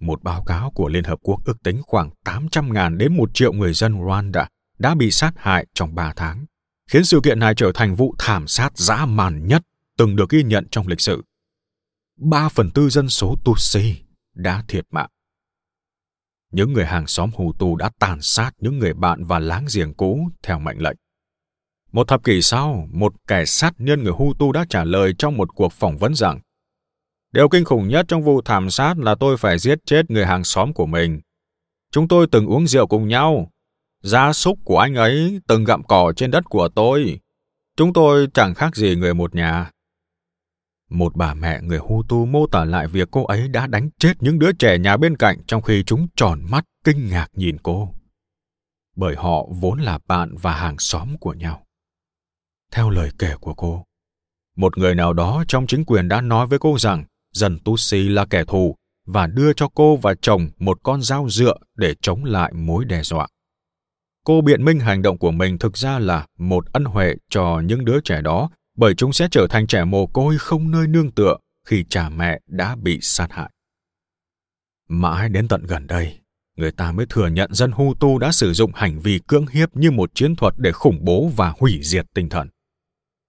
[0.00, 3.72] Một báo cáo của Liên Hợp Quốc ước tính khoảng 800.000 đến 1 triệu người
[3.72, 4.46] dân Rwanda
[4.78, 6.44] đã bị sát hại trong 3 tháng,
[6.90, 9.62] khiến sự kiện này trở thành vụ thảm sát dã man nhất
[9.96, 11.22] từng được ghi nhận trong lịch sử.
[12.16, 13.96] 3 phần tư dân số Tutsi
[14.34, 15.10] đã thiệt mạng.
[16.52, 20.28] Những người hàng xóm Hutu đã tàn sát những người bạn và láng giềng cũ
[20.42, 20.96] theo mệnh lệnh.
[21.92, 25.54] Một thập kỷ sau, một kẻ sát nhân người Hutu đã trả lời trong một
[25.54, 26.40] cuộc phỏng vấn rằng
[27.32, 30.44] Điều kinh khủng nhất trong vụ thảm sát là tôi phải giết chết người hàng
[30.44, 31.20] xóm của mình.
[31.90, 33.50] Chúng tôi từng uống rượu cùng nhau.
[34.02, 37.20] Gia súc của anh ấy từng gặm cỏ trên đất của tôi.
[37.76, 39.70] Chúng tôi chẳng khác gì người một nhà.
[40.90, 44.38] Một bà mẹ người Hutu mô tả lại việc cô ấy đã đánh chết những
[44.38, 47.94] đứa trẻ nhà bên cạnh trong khi chúng tròn mắt kinh ngạc nhìn cô.
[48.96, 51.62] Bởi họ vốn là bạn và hàng xóm của nhau.
[52.70, 53.84] Theo lời kể của cô,
[54.56, 58.26] một người nào đó trong chính quyền đã nói với cô rằng dân Tutsi là
[58.30, 62.52] kẻ thù và đưa cho cô và chồng một con dao dựa để chống lại
[62.52, 63.28] mối đe dọa.
[64.24, 67.84] Cô biện minh hành động của mình thực ra là một ân huệ cho những
[67.84, 71.36] đứa trẻ đó bởi chúng sẽ trở thành trẻ mồ côi không nơi nương tựa
[71.66, 73.50] khi cha mẹ đã bị sát hại.
[74.88, 76.18] Mãi đến tận gần đây,
[76.56, 79.90] người ta mới thừa nhận dân Hutu đã sử dụng hành vi cưỡng hiếp như
[79.90, 82.48] một chiến thuật để khủng bố và hủy diệt tinh thần.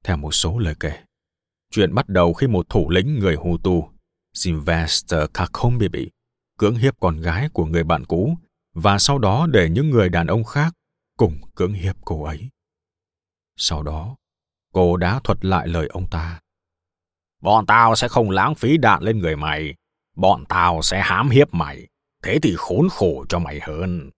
[0.03, 1.03] Theo một số lời kể,
[1.71, 3.89] chuyện bắt đầu khi một thủ lĩnh người Hutu,
[4.33, 6.09] Sylvester Kakombibi,
[6.57, 8.37] cưỡng hiếp con gái của người bạn cũ
[8.73, 10.73] và sau đó để những người đàn ông khác
[11.17, 12.49] cùng cưỡng hiếp cô ấy.
[13.57, 14.15] Sau đó,
[14.73, 16.39] cô đã thuật lại lời ông ta.
[17.41, 19.75] Bọn tao sẽ không lãng phí đạn lên người mày.
[20.15, 21.87] Bọn tao sẽ hãm hiếp mày.
[22.23, 24.09] Thế thì khốn khổ cho mày hơn.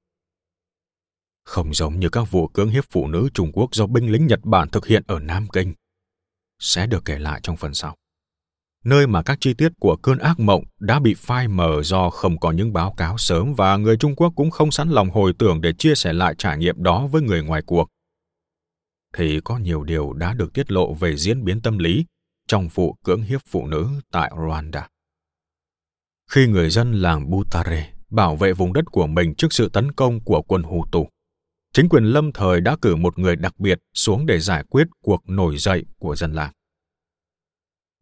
[1.46, 4.40] Không giống như các vụ cưỡng hiếp phụ nữ Trung Quốc do binh lính Nhật
[4.44, 5.74] Bản thực hiện ở Nam Kinh.
[6.60, 7.96] Sẽ được kể lại trong phần sau.
[8.84, 12.40] Nơi mà các chi tiết của cơn ác mộng đã bị phai mờ do không
[12.40, 15.62] có những báo cáo sớm và người Trung Quốc cũng không sẵn lòng hồi tưởng
[15.62, 17.90] để chia sẻ lại trải nghiệm đó với người ngoài cuộc.
[19.18, 22.06] Thì có nhiều điều đã được tiết lộ về diễn biến tâm lý
[22.48, 24.82] trong vụ cưỡng hiếp phụ nữ tại Rwanda.
[26.32, 30.20] Khi người dân làng Butare bảo vệ vùng đất của mình trước sự tấn công
[30.20, 31.08] của quân Hutu,
[31.74, 35.30] chính quyền lâm thời đã cử một người đặc biệt xuống để giải quyết cuộc
[35.30, 36.52] nổi dậy của dân làng.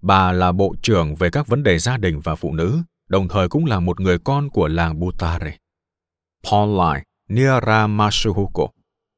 [0.01, 3.49] Bà là bộ trưởng về các vấn đề gia đình và phụ nữ, đồng thời
[3.49, 5.57] cũng là một người con của làng Butare.
[6.43, 8.67] Pauline Niramasuhuko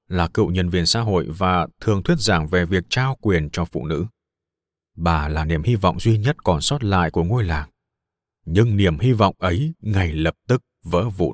[0.08, 3.66] là cựu nhân viên xã hội và thường thuyết giảng về việc trao quyền cho
[3.66, 4.06] phụ nữ.
[4.96, 7.70] Bà là niềm hy vọng duy nhất còn sót lại của ngôi làng.
[8.46, 11.34] Nhưng niềm hy vọng ấy ngay lập tức vỡ vụn.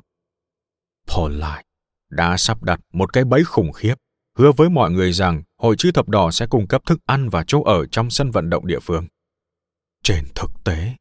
[1.06, 1.62] Pauline
[2.10, 3.94] đã sắp đặt một cái bẫy khủng khiếp,
[4.38, 7.44] hứa với mọi người rằng Hội chữ thập đỏ sẽ cung cấp thức ăn và
[7.46, 9.06] chỗ ở trong sân vận động địa phương.
[10.02, 10.92] Trên thực tế,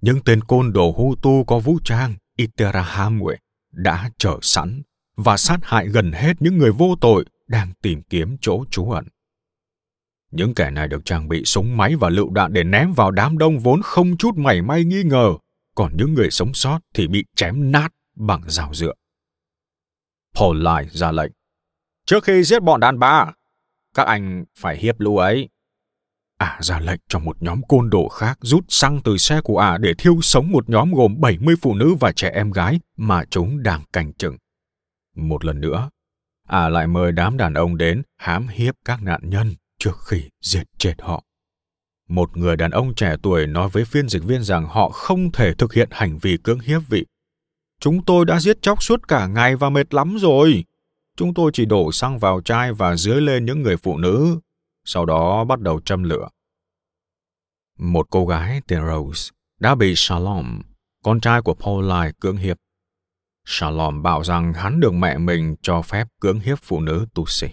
[0.00, 3.36] những tên côn đồ Hutu có vũ trang Iterahamwe
[3.72, 4.82] đã chờ sẵn
[5.16, 9.04] và sát hại gần hết những người vô tội đang tìm kiếm chỗ trú ẩn.
[10.30, 13.38] Những kẻ này được trang bị súng máy và lựu đạn để ném vào đám
[13.38, 15.34] đông vốn không chút mảy may nghi ngờ,
[15.74, 18.92] còn những người sống sót thì bị chém nát bằng rào dựa.
[20.34, 21.32] Paul lại ra lệnh.
[22.06, 23.32] Trước khi giết bọn đàn bà,
[23.94, 25.48] các anh phải hiếp lũ ấy.
[26.38, 29.58] Ả à, ra lệnh cho một nhóm côn đồ khác rút xăng từ xe của
[29.58, 32.80] Ả à để thiêu sống một nhóm gồm 70 phụ nữ và trẻ em gái
[32.96, 34.36] mà chúng đang canh chừng.
[35.16, 35.90] Một lần nữa,
[36.48, 40.28] Ả à lại mời đám đàn ông đến hãm hiếp các nạn nhân trước khi
[40.40, 41.24] giết chết họ.
[42.08, 45.54] Một người đàn ông trẻ tuổi nói với phiên dịch viên rằng họ không thể
[45.54, 47.06] thực hiện hành vi cưỡng hiếp vị.
[47.80, 50.64] Chúng tôi đã giết chóc suốt cả ngày và mệt lắm rồi.
[51.16, 54.40] Chúng tôi chỉ đổ xăng vào chai và dưới lên những người phụ nữ,
[54.84, 56.28] sau đó bắt đầu châm lửa.
[57.78, 60.62] Một cô gái tên Rose đã bị Shalom,
[61.04, 62.56] con trai của Pauline cưỡng hiếp.
[63.44, 67.48] Shalom bảo rằng hắn được mẹ mình cho phép cưỡng hiếp phụ nữ Tutsi.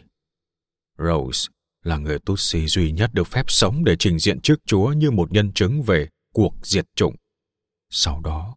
[0.97, 1.49] Rose
[1.83, 5.31] là người Tutsi duy nhất được phép sống để trình diện trước Chúa như một
[5.31, 7.15] nhân chứng về cuộc diệt chủng.
[7.89, 8.55] Sau đó,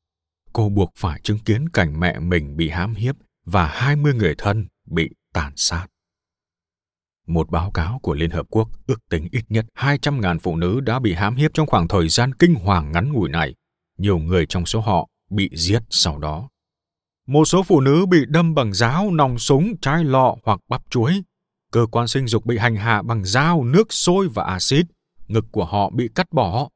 [0.52, 4.66] cô buộc phải chứng kiến cảnh mẹ mình bị hãm hiếp và 20 người thân
[4.86, 5.86] bị tàn sát.
[7.26, 10.98] Một báo cáo của Liên Hợp Quốc ước tính ít nhất 200.000 phụ nữ đã
[10.98, 13.54] bị hãm hiếp trong khoảng thời gian kinh hoàng ngắn ngủi này.
[13.98, 16.48] Nhiều người trong số họ bị giết sau đó.
[17.26, 21.22] Một số phụ nữ bị đâm bằng giáo, nòng súng, chai lọ hoặc bắp chuối.
[21.72, 24.86] Cơ quan sinh dục bị hành hạ bằng dao, nước sôi và axit.
[25.28, 26.68] Ngực của họ bị cắt bỏ.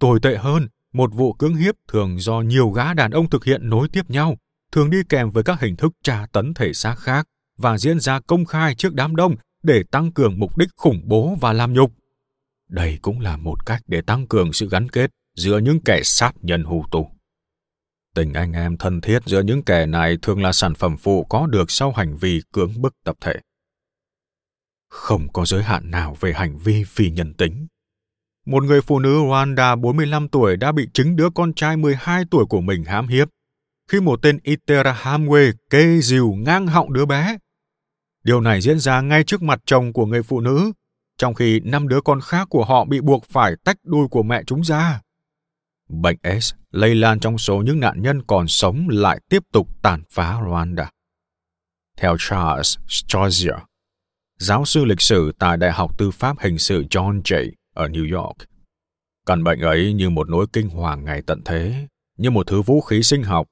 [0.00, 3.70] Tồi tệ hơn, một vụ cưỡng hiếp thường do nhiều gã đàn ông thực hiện
[3.70, 4.36] nối tiếp nhau,
[4.72, 7.26] thường đi kèm với các hình thức tra tấn thể xác khác
[7.58, 11.36] và diễn ra công khai trước đám đông để tăng cường mục đích khủng bố
[11.40, 11.92] và làm nhục.
[12.68, 16.32] Đây cũng là một cách để tăng cường sự gắn kết giữa những kẻ sát
[16.42, 17.10] nhân hù tù.
[18.14, 21.46] Tình anh em thân thiết giữa những kẻ này thường là sản phẩm phụ có
[21.46, 23.34] được sau hành vi cưỡng bức tập thể.
[24.88, 27.66] Không có giới hạn nào về hành vi phi nhân tính.
[28.46, 32.44] Một người phụ nữ Rwanda 45 tuổi đã bị chính đứa con trai 12 tuổi
[32.48, 33.28] của mình hãm hiếp
[33.88, 37.38] khi một tên Itera Hamwe kê dìu ngang họng đứa bé
[38.24, 40.72] Điều này diễn ra ngay trước mặt chồng của người phụ nữ,
[41.18, 44.42] trong khi năm đứa con khác của họ bị buộc phải tách đuôi của mẹ
[44.46, 45.00] chúng ra.
[45.88, 50.02] Bệnh S lây lan trong số những nạn nhân còn sống lại tiếp tục tàn
[50.10, 50.86] phá Rwanda.
[51.96, 53.58] Theo Charles Strozier,
[54.38, 58.18] giáo sư lịch sử tại Đại học Tư pháp Hình sự John Jay ở New
[58.18, 58.36] York,
[59.26, 61.86] căn bệnh ấy như một nỗi kinh hoàng ngày tận thế,
[62.18, 63.46] như một thứ vũ khí sinh học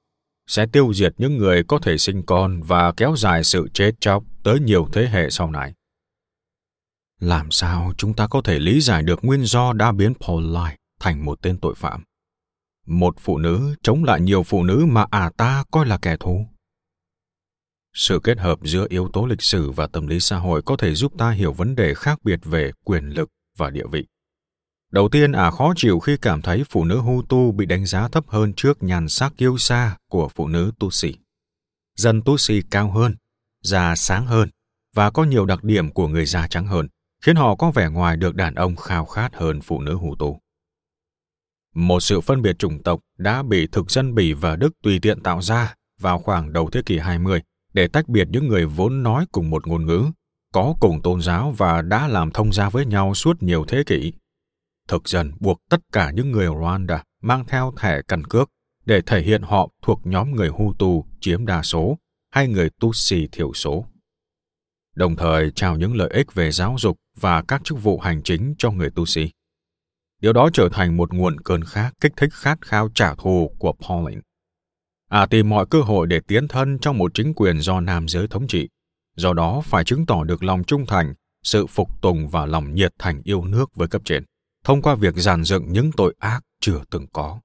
[0.46, 4.24] sẽ tiêu diệt những người có thể sinh con và kéo dài sự chết chóc
[4.42, 5.74] tới nhiều thế hệ sau này.
[7.20, 11.24] Làm sao chúng ta có thể lý giải được nguyên do đã biến Pauline thành
[11.24, 12.02] một tên tội phạm?
[12.86, 16.46] Một phụ nữ chống lại nhiều phụ nữ mà à ta coi là kẻ thù.
[17.94, 20.94] Sự kết hợp giữa yếu tố lịch sử và tâm lý xã hội có thể
[20.94, 24.06] giúp ta hiểu vấn đề khác biệt về quyền lực và địa vị.
[24.92, 28.08] Đầu tiên, ả à khó chịu khi cảm thấy phụ nữ Hutu bị đánh giá
[28.08, 31.14] thấp hơn trước nhàn sắc kiêu sa của phụ nữ Tutsi.
[31.96, 33.14] Dân Tutsi cao hơn,
[33.62, 34.48] da sáng hơn
[34.94, 36.88] và có nhiều đặc điểm của người da trắng hơn,
[37.24, 40.38] khiến họ có vẻ ngoài được đàn ông khao khát hơn phụ nữ Hutu.
[41.74, 45.20] Một sự phân biệt chủng tộc đã bị thực dân Bỉ và Đức tùy tiện
[45.20, 49.26] tạo ra vào khoảng đầu thế kỷ 20 để tách biệt những người vốn nói
[49.32, 50.04] cùng một ngôn ngữ,
[50.52, 54.12] có cùng tôn giáo và đã làm thông gia với nhau suốt nhiều thế kỷ
[54.92, 58.50] thực dân buộc tất cả những người Rwanda mang theo thẻ căn cước
[58.84, 61.98] để thể hiện họ thuộc nhóm người Hutu chiếm đa số
[62.30, 63.86] hay người Tutsi thiểu số.
[64.94, 68.54] Đồng thời trao những lợi ích về giáo dục và các chức vụ hành chính
[68.58, 69.30] cho người Tutsi.
[70.20, 73.74] Điều đó trở thành một nguồn cơn khát kích thích khát khao trả thù của
[73.88, 74.20] Pauline.
[75.08, 78.28] À tìm mọi cơ hội để tiến thân trong một chính quyền do nam giới
[78.28, 78.68] thống trị,
[79.16, 82.92] do đó phải chứng tỏ được lòng trung thành, sự phục tùng và lòng nhiệt
[82.98, 84.24] thành yêu nước với cấp trên
[84.64, 87.40] thông qua việc giàn dựng những tội ác chưa từng có.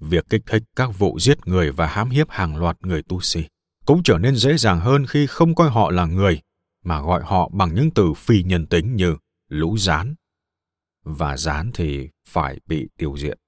[0.00, 3.44] Việc kích thích các vụ giết người và hãm hiếp hàng loạt người tu sĩ
[3.86, 6.40] cũng trở nên dễ dàng hơn khi không coi họ là người,
[6.84, 9.16] mà gọi họ bằng những từ phi nhân tính như
[9.48, 10.14] lũ rán.
[11.04, 13.38] Và rán thì phải bị tiêu diệt.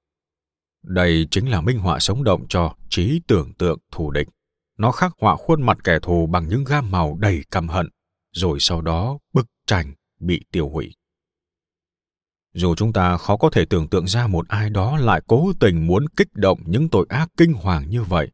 [0.83, 4.29] Đây chính là minh họa sống động cho trí tưởng tượng thù địch.
[4.79, 7.89] Nó khắc họa khuôn mặt kẻ thù bằng những gam màu đầy căm hận,
[8.33, 10.95] rồi sau đó bức tranh bị tiêu hủy.
[12.55, 15.87] Dù chúng ta khó có thể tưởng tượng ra một ai đó lại cố tình
[15.87, 18.31] muốn kích động những tội ác kinh hoàng như vậy,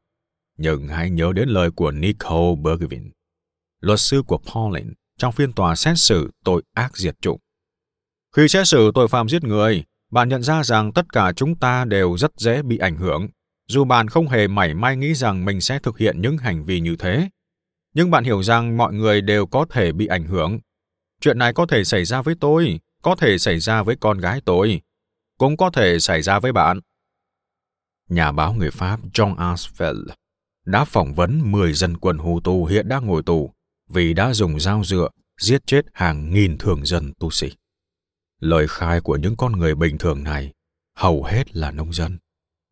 [0.59, 3.11] nhưng hãy nhớ đến lời của Nicole Bergvin,
[3.81, 7.39] luật sư của Pauline trong phiên tòa xét xử tội ác diệt chủng.
[8.37, 11.85] Khi xét xử tội phạm giết người, bạn nhận ra rằng tất cả chúng ta
[11.85, 13.29] đều rất dễ bị ảnh hưởng,
[13.69, 16.81] dù bạn không hề mảy may nghĩ rằng mình sẽ thực hiện những hành vi
[16.81, 17.29] như thế.
[17.95, 20.59] Nhưng bạn hiểu rằng mọi người đều có thể bị ảnh hưởng.
[21.21, 24.41] Chuyện này có thể xảy ra với tôi, có thể xảy ra với con gái
[24.45, 24.81] tôi,
[25.39, 26.81] cũng có thể xảy ra với bạn.
[28.09, 30.07] Nhà báo người Pháp John Asfeld
[30.65, 33.53] đã phỏng vấn 10 dân quân Hutu hiện đang ngồi tù
[33.89, 35.09] vì đã dùng dao dựa
[35.41, 37.53] giết chết hàng nghìn thường dân tu sĩ
[38.41, 40.53] Lời khai của những con người bình thường này
[40.97, 42.19] hầu hết là nông dân,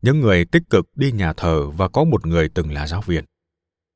[0.02, 3.24] những người tích cực đi nhà thờ và có một người từng là giáo viên,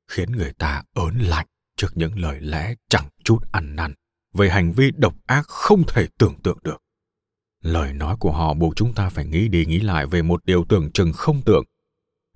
[0.09, 3.95] khiến người ta ớn lạnh trước những lời lẽ chẳng chút ăn năn
[4.35, 6.83] về hành vi độc ác không thể tưởng tượng được.
[7.63, 10.65] Lời nói của họ buộc chúng ta phải nghĩ đi nghĩ lại về một điều
[10.69, 11.65] tưởng chừng không tưởng,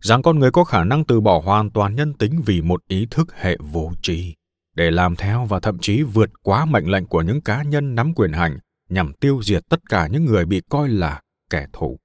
[0.01, 3.07] rằng con người có khả năng từ bỏ hoàn toàn nhân tính vì một ý
[3.11, 4.35] thức hệ vô tri,
[4.75, 8.15] để làm theo và thậm chí vượt quá mệnh lệnh của những cá nhân nắm
[8.15, 11.21] quyền hành nhằm tiêu diệt tất cả những người bị coi là
[11.51, 11.99] kẻ thù.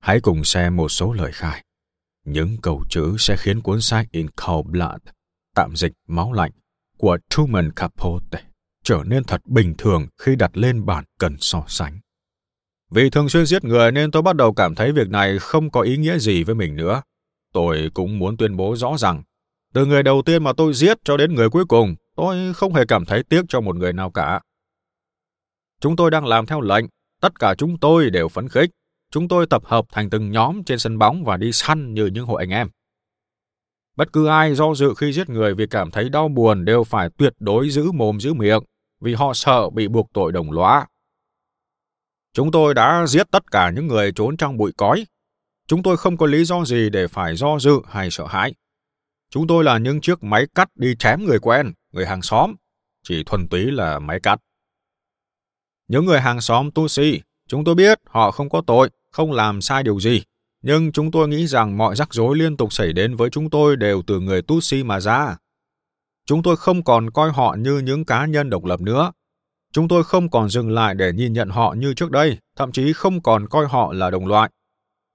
[0.00, 1.64] Hãy cùng xem một số lời khai.
[2.24, 5.00] Những câu chữ sẽ khiến cuốn sách In Cold Blood,
[5.54, 6.52] tạm dịch máu lạnh,
[6.98, 8.49] của Truman Capote
[8.84, 12.00] trở nên thật bình thường khi đặt lên bản cần so sánh.
[12.90, 15.80] Vì thường xuyên giết người nên tôi bắt đầu cảm thấy việc này không có
[15.80, 17.02] ý nghĩa gì với mình nữa.
[17.52, 19.22] Tôi cũng muốn tuyên bố rõ rằng,
[19.74, 22.84] từ người đầu tiên mà tôi giết cho đến người cuối cùng, tôi không hề
[22.88, 24.40] cảm thấy tiếc cho một người nào cả.
[25.80, 26.84] Chúng tôi đang làm theo lệnh,
[27.20, 28.70] tất cả chúng tôi đều phấn khích.
[29.10, 32.26] Chúng tôi tập hợp thành từng nhóm trên sân bóng và đi săn như những
[32.26, 32.68] hội anh em.
[34.00, 37.08] Bất cứ ai do dự khi giết người vì cảm thấy đau buồn đều phải
[37.16, 38.62] tuyệt đối giữ mồm giữ miệng,
[39.00, 40.86] vì họ sợ bị buộc tội đồng lõa.
[42.32, 45.06] Chúng tôi đã giết tất cả những người trốn trong bụi cói.
[45.66, 48.54] Chúng tôi không có lý do gì để phải do dự hay sợ hãi.
[49.30, 52.54] Chúng tôi là những chiếc máy cắt đi chém người quen, người hàng xóm,
[53.02, 54.38] chỉ thuần túy là máy cắt.
[55.88, 59.82] Những người hàng xóm Tutsi, chúng tôi biết họ không có tội, không làm sai
[59.82, 60.22] điều gì.
[60.62, 63.76] Nhưng chúng tôi nghĩ rằng mọi rắc rối liên tục xảy đến với chúng tôi
[63.76, 65.36] đều từ người Tutsi mà ra.
[66.26, 69.12] Chúng tôi không còn coi họ như những cá nhân độc lập nữa.
[69.72, 72.92] Chúng tôi không còn dừng lại để nhìn nhận họ như trước đây, thậm chí
[72.92, 74.50] không còn coi họ là đồng loại.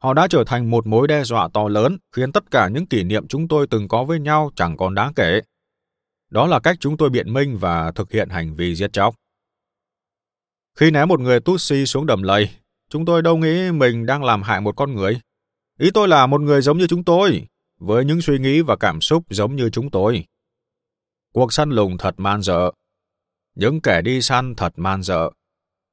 [0.04, 3.04] Họ đã trở thành một mối đe dọa to lớn, khiến tất cả những kỷ
[3.04, 5.42] niệm chúng tôi từng có với nhau chẳng còn đáng kể.
[6.30, 9.16] Đó là cách chúng tôi biện minh và thực hiện hành vi giết chóc.
[10.78, 12.50] Khi ném một người Tutsi xuống đầm lầy,
[12.90, 15.20] chúng tôi đâu nghĩ mình đang làm hại một con người.
[15.80, 17.48] Ý tôi là một người giống như chúng tôi,
[17.80, 20.26] với những suy nghĩ và cảm xúc giống như chúng tôi.
[21.34, 22.72] Cuộc săn lùng thật man dợ.
[23.56, 25.30] Những kẻ đi săn thật man dợ.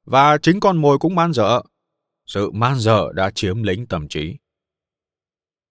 [0.05, 1.63] Và chính con mồi cũng man dợ.
[2.25, 4.37] Sự man dợ đã chiếm lĩnh tâm trí.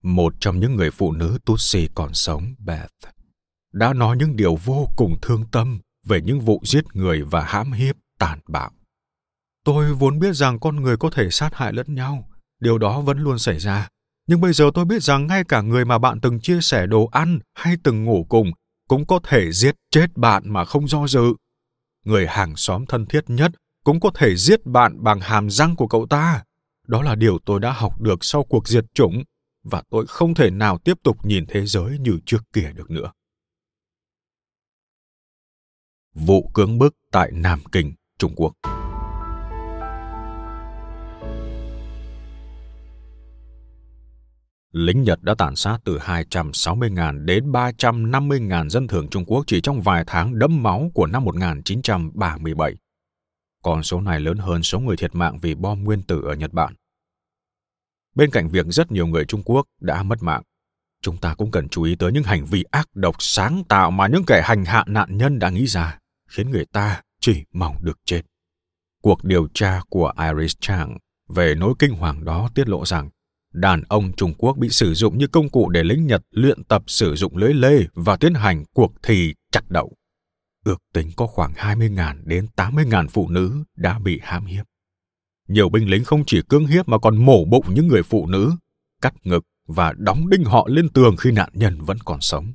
[0.03, 2.93] Một trong những người phụ nữ Tutsi còn sống, Beth,
[3.73, 7.73] đã nói những điều vô cùng thương tâm về những vụ giết người và hãm
[7.73, 8.71] hiếp tàn bạo.
[9.65, 13.19] Tôi vốn biết rằng con người có thể sát hại lẫn nhau, điều đó vẫn
[13.19, 13.89] luôn xảy ra.
[14.27, 17.09] Nhưng bây giờ tôi biết rằng ngay cả người mà bạn từng chia sẻ đồ
[17.13, 18.51] ăn hay từng ngủ cùng
[18.89, 21.35] cũng có thể giết chết bạn mà không do dự.
[22.05, 23.53] Người hàng xóm thân thiết nhất
[23.85, 26.45] cũng có thể giết bạn bằng hàm răng của cậu ta.
[26.89, 29.23] Đó là điều tôi đã học được sau cuộc diệt chủng
[29.65, 33.13] và tôi không thể nào tiếp tục nhìn thế giới như trước kia được nữa.
[36.15, 38.72] Vụ cưỡng bức tại Nam Kinh, Trung Quốc
[44.73, 49.81] lính Nhật đã tàn sát từ 260.000 đến 350.000 dân thường Trung Quốc chỉ trong
[49.81, 52.75] vài tháng đẫm máu của năm 1937.
[53.63, 56.53] Còn số này lớn hơn số người thiệt mạng vì bom nguyên tử ở Nhật
[56.53, 56.75] Bản.
[58.15, 60.43] Bên cạnh việc rất nhiều người Trung Quốc đã mất mạng,
[61.03, 64.07] chúng ta cũng cần chú ý tới những hành vi ác độc sáng tạo mà
[64.07, 65.99] những kẻ hành hạ nạn nhân đã nghĩ ra,
[66.29, 68.23] khiến người ta chỉ mong được chết.
[69.03, 70.99] Cuộc điều tra của Iris Chang
[71.29, 73.11] về nỗi kinh hoàng đó tiết lộ rằng
[73.53, 76.83] đàn ông Trung Quốc bị sử dụng như công cụ để lính Nhật luyện tập
[76.87, 79.97] sử dụng lưới lê và tiến hành cuộc thi chặt đậu.
[80.65, 84.67] Ước tính có khoảng 20.000 đến 80.000 phụ nữ đã bị hãm hiếp.
[85.49, 88.53] Nhiều binh lính không chỉ cưỡng hiếp mà còn mổ bụng những người phụ nữ,
[89.03, 92.53] cắt ngực và đóng đinh họ lên tường khi nạn nhân vẫn còn sống.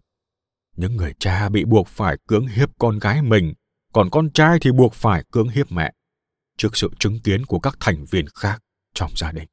[0.76, 3.54] Những người cha bị buộc phải cưỡng hiếp con gái mình,
[3.94, 5.94] còn con trai thì buộc phải cưỡng hiếp mẹ,
[6.58, 9.48] trước sự chứng kiến của các thành viên khác trong gia đình.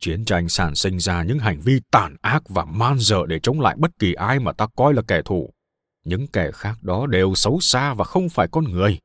[0.00, 3.60] Chiến tranh sản sinh ra những hành vi tàn ác và man dợ để chống
[3.60, 5.52] lại bất kỳ ai mà ta coi là kẻ thù.
[6.04, 8.98] Những kẻ khác đó đều xấu xa và không phải con người.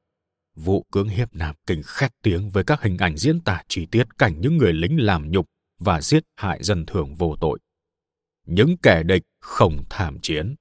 [0.55, 4.17] Vụ cưỡng hiếp Nam Kinh khét tiếng với các hình ảnh diễn tả chi tiết
[4.17, 5.45] cảnh những người lính làm nhục
[5.79, 7.59] và giết hại dân thường vô tội.
[8.45, 10.55] Những kẻ địch không tham chiến.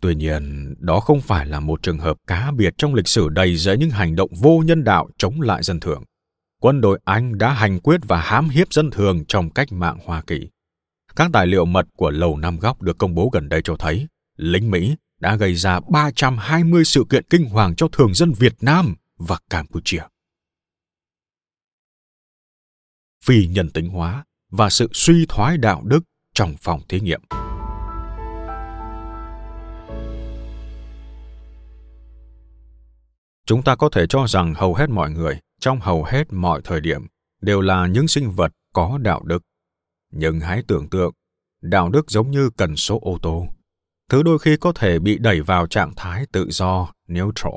[0.00, 3.56] Tuy nhiên, đó không phải là một trường hợp cá biệt trong lịch sử đầy
[3.56, 6.04] rẫy những hành động vô nhân đạo chống lại dân thường.
[6.60, 10.22] Quân đội Anh đã hành quyết và hãm hiếp dân thường trong cách mạng Hoa
[10.26, 10.48] Kỳ.
[11.16, 14.06] Các tài liệu mật của Lầu Năm Góc được công bố gần đây cho thấy,
[14.36, 18.94] lính Mỹ đã gây ra 320 sự kiện kinh hoàng cho thường dân Việt Nam
[19.16, 20.02] và Campuchia.
[23.24, 26.00] Phi nhân tính hóa và sự suy thoái đạo đức
[26.34, 27.20] trong phòng thí nghiệm.
[33.46, 36.80] Chúng ta có thể cho rằng hầu hết mọi người trong hầu hết mọi thời
[36.80, 37.06] điểm
[37.40, 39.42] đều là những sinh vật có đạo đức.
[40.10, 41.12] Nhưng hãy tưởng tượng,
[41.62, 43.48] đạo đức giống như cần số ô tô
[44.08, 47.54] thứ đôi khi có thể bị đẩy vào trạng thái tự do, neutral.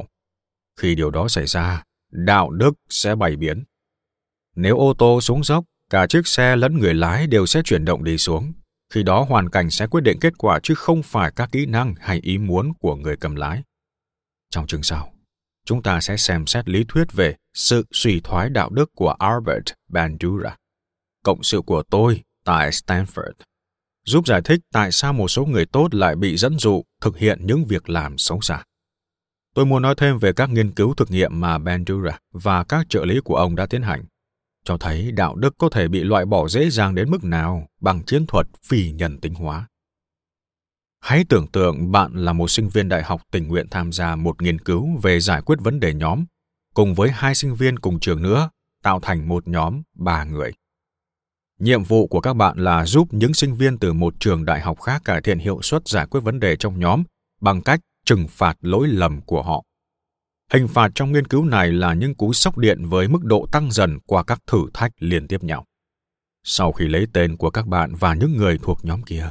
[0.80, 3.64] Khi điều đó xảy ra, đạo đức sẽ bày biến.
[4.56, 8.04] Nếu ô tô xuống dốc, cả chiếc xe lẫn người lái đều sẽ chuyển động
[8.04, 8.54] đi xuống.
[8.94, 11.96] Khi đó hoàn cảnh sẽ quyết định kết quả chứ không phải các kỹ năng
[12.00, 13.64] hay ý muốn của người cầm lái.
[14.50, 15.11] Trong chương sau,
[15.66, 19.66] chúng ta sẽ xem xét lý thuyết về sự suy thoái đạo đức của Albert
[19.90, 20.58] Bandura,
[21.24, 23.32] cộng sự của tôi tại Stanford
[24.06, 27.40] giúp giải thích tại sao một số người tốt lại bị dẫn dụ thực hiện
[27.46, 28.64] những việc làm xấu xa.
[29.54, 33.06] Tôi muốn nói thêm về các nghiên cứu thực nghiệm mà Bandura và các trợ
[33.06, 34.06] lý của ông đã tiến hành,
[34.64, 38.04] cho thấy đạo đức có thể bị loại bỏ dễ dàng đến mức nào bằng
[38.04, 39.68] chiến thuật phi nhân tính hóa.
[41.02, 44.42] Hãy tưởng tượng bạn là một sinh viên đại học tình nguyện tham gia một
[44.42, 46.26] nghiên cứu về giải quyết vấn đề nhóm,
[46.74, 48.50] cùng với hai sinh viên cùng trường nữa,
[48.84, 50.54] tạo thành một nhóm ba người.
[51.60, 54.82] Nhiệm vụ của các bạn là giúp những sinh viên từ một trường đại học
[54.82, 57.04] khác cải thiện hiệu suất giải quyết vấn đề trong nhóm
[57.42, 59.64] bằng cách trừng phạt lỗi lầm của họ.
[60.54, 63.72] Hình phạt trong nghiên cứu này là những cú sốc điện với mức độ tăng
[63.72, 65.66] dần qua các thử thách liên tiếp nhau.
[66.44, 69.30] Sau khi lấy tên của các bạn và những người thuộc nhóm kia,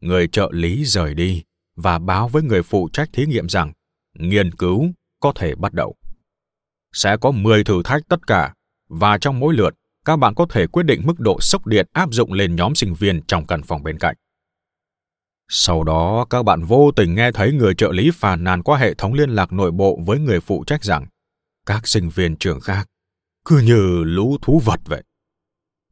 [0.00, 1.42] người trợ lý rời đi
[1.76, 3.72] và báo với người phụ trách thí nghiệm rằng
[4.14, 4.90] nghiên cứu
[5.20, 5.96] có thể bắt đầu.
[6.92, 8.54] Sẽ có 10 thử thách tất cả
[8.88, 9.74] và trong mỗi lượt
[10.04, 12.94] các bạn có thể quyết định mức độ sốc điện áp dụng lên nhóm sinh
[12.94, 14.16] viên trong căn phòng bên cạnh.
[15.48, 18.94] Sau đó, các bạn vô tình nghe thấy người trợ lý phàn nàn qua hệ
[18.94, 21.06] thống liên lạc nội bộ với người phụ trách rằng
[21.66, 22.88] các sinh viên trường khác
[23.44, 25.02] cứ như lũ thú vật vậy.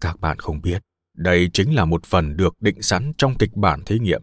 [0.00, 0.82] Các bạn không biết,
[1.16, 4.22] đây chính là một phần được định sẵn trong kịch bản thí nghiệm.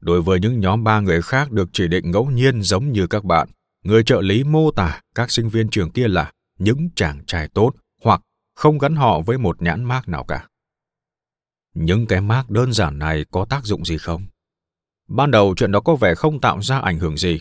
[0.00, 3.24] Đối với những nhóm ba người khác được chỉ định ngẫu nhiên giống như các
[3.24, 3.48] bạn,
[3.84, 7.72] người trợ lý mô tả các sinh viên trường kia là những chàng trai tốt
[8.02, 8.22] hoặc
[8.54, 10.46] không gắn họ với một nhãn mác nào cả.
[11.74, 14.22] Những cái mác đơn giản này có tác dụng gì không?
[15.08, 17.40] Ban đầu chuyện đó có vẻ không tạo ra ảnh hưởng gì.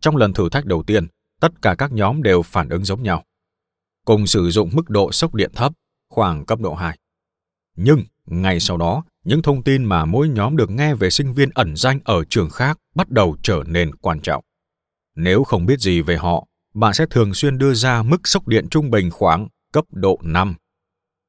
[0.00, 1.06] Trong lần thử thách đầu tiên,
[1.40, 3.24] tất cả các nhóm đều phản ứng giống nhau.
[4.04, 5.72] Cùng sử dụng mức độ sốc điện thấp,
[6.08, 6.98] khoảng cấp độ 2.
[7.76, 11.50] Nhưng, ngay sau đó, những thông tin mà mỗi nhóm được nghe về sinh viên
[11.54, 14.44] ẩn danh ở trường khác bắt đầu trở nên quan trọng.
[15.16, 18.68] Nếu không biết gì về họ, bạn sẽ thường xuyên đưa ra mức sốc điện
[18.70, 20.54] trung bình khoảng cấp độ 5.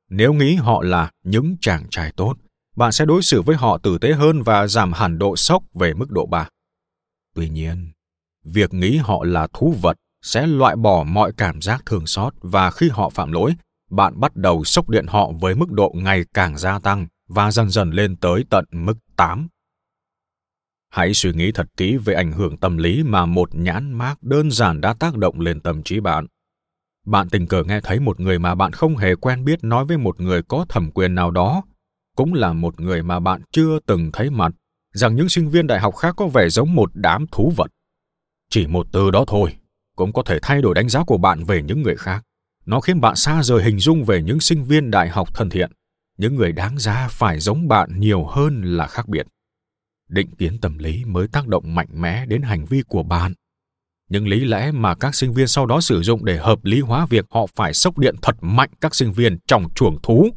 [0.10, 2.36] Nếu nghĩ họ là những chàng trai tốt,
[2.76, 5.94] bạn sẽ đối xử với họ tử tế hơn và giảm hẳn độ sốc về
[5.94, 6.50] mức độ 3.
[7.36, 7.92] Tuy nhiên,
[8.44, 12.72] việc nghĩ họ là thú vật sẽ loại bỏ mọi cảm giác thương xót và
[12.72, 13.54] khi họ phạm lỗi,
[13.96, 17.70] bạn bắt đầu sốc điện họ với mức độ ngày càng gia tăng và dần
[17.70, 19.48] dần lên tới tận mức 8.
[20.90, 24.52] Hãy suy nghĩ thật kỹ về ảnh hưởng tâm lý mà một nhãn mác đơn
[24.52, 26.28] giản đã tác động lên tâm trí bạn.
[27.06, 29.98] Bạn tình cờ nghe thấy một người mà bạn không hề quen biết nói với
[29.98, 31.64] một người có thẩm quyền nào đó,
[32.16, 34.52] cũng là một người mà bạn chưa từng thấy mặt,
[34.94, 37.72] rằng những sinh viên đại học khác có vẻ giống một đám thú vật.
[38.50, 39.56] Chỉ một từ đó thôi,
[39.96, 42.24] cũng có thể thay đổi đánh giá của bạn về những người khác.
[42.66, 45.72] Nó khiến bạn xa rời hình dung về những sinh viên đại học thân thiện,
[46.18, 49.28] những người đáng giá phải giống bạn nhiều hơn là khác biệt.
[50.10, 53.34] Định kiến tâm lý mới tác động mạnh mẽ đến hành vi của bạn
[54.10, 57.06] những lý lẽ mà các sinh viên sau đó sử dụng để hợp lý hóa
[57.06, 60.30] việc họ phải sốc điện thật mạnh các sinh viên trong chuồng thú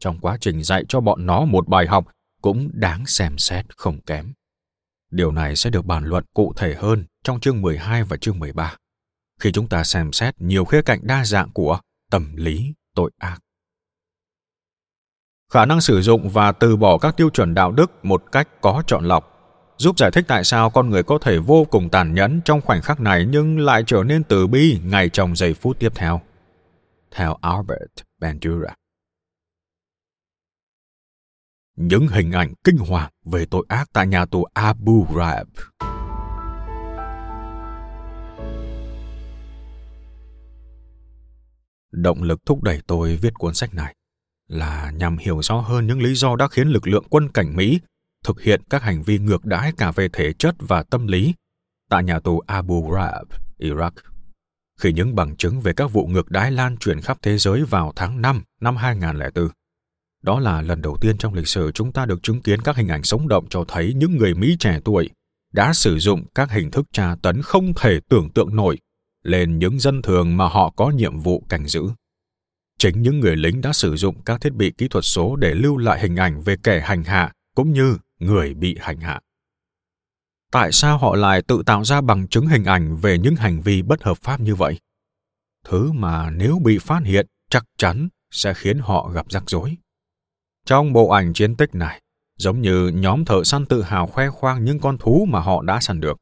[0.00, 2.06] trong quá trình dạy cho bọn nó một bài học
[2.42, 4.32] cũng đáng xem xét không kém.
[5.10, 8.76] Điều này sẽ được bàn luận cụ thể hơn trong chương 12 và chương 13,
[9.38, 13.38] khi chúng ta xem xét nhiều khía cạnh đa dạng của tâm lý tội ác.
[15.52, 18.82] Khả năng sử dụng và từ bỏ các tiêu chuẩn đạo đức một cách có
[18.86, 19.24] chọn lọc,
[19.78, 22.82] giúp giải thích tại sao con người có thể vô cùng tàn nhẫn trong khoảnh
[22.82, 26.20] khắc này nhưng lại trở nên từ bi ngay trong giây phút tiếp theo.
[27.10, 28.74] Theo Albert Bandura.
[31.78, 35.48] những hình ảnh kinh hoàng về tội ác tại nhà tù Abu Ghraib.
[42.02, 43.94] Động lực thúc đẩy tôi viết cuốn sách này
[44.48, 47.80] là nhằm hiểu rõ hơn những lý do đã khiến lực lượng quân cảnh Mỹ
[48.24, 51.34] thực hiện các hành vi ngược đãi cả về thể chất và tâm lý
[51.90, 53.26] tại nhà tù Abu Ghraib,
[53.58, 53.90] Iraq.
[54.80, 57.92] Khi những bằng chứng về các vụ ngược đãi lan truyền khắp thế giới vào
[57.96, 59.48] tháng 5 năm 2004,
[60.22, 62.88] đó là lần đầu tiên trong lịch sử chúng ta được chứng kiến các hình
[62.88, 65.10] ảnh sống động cho thấy những người Mỹ trẻ tuổi
[65.52, 68.78] đã sử dụng các hình thức tra tấn không thể tưởng tượng nổi
[69.22, 71.82] lên những dân thường mà họ có nhiệm vụ cảnh giữ.
[72.78, 75.76] Chính những người lính đã sử dụng các thiết bị kỹ thuật số để lưu
[75.76, 79.20] lại hình ảnh về kẻ hành hạ cũng như người bị hành hạ.
[80.52, 83.82] Tại sao họ lại tự tạo ra bằng chứng hình ảnh về những hành vi
[83.82, 84.78] bất hợp pháp như vậy?
[85.64, 89.76] Thứ mà nếu bị phát hiện chắc chắn sẽ khiến họ gặp rắc rối.
[90.66, 92.00] Trong bộ ảnh chiến tích này,
[92.38, 95.80] giống như nhóm thợ săn tự hào khoe khoang những con thú mà họ đã
[95.80, 96.18] săn được.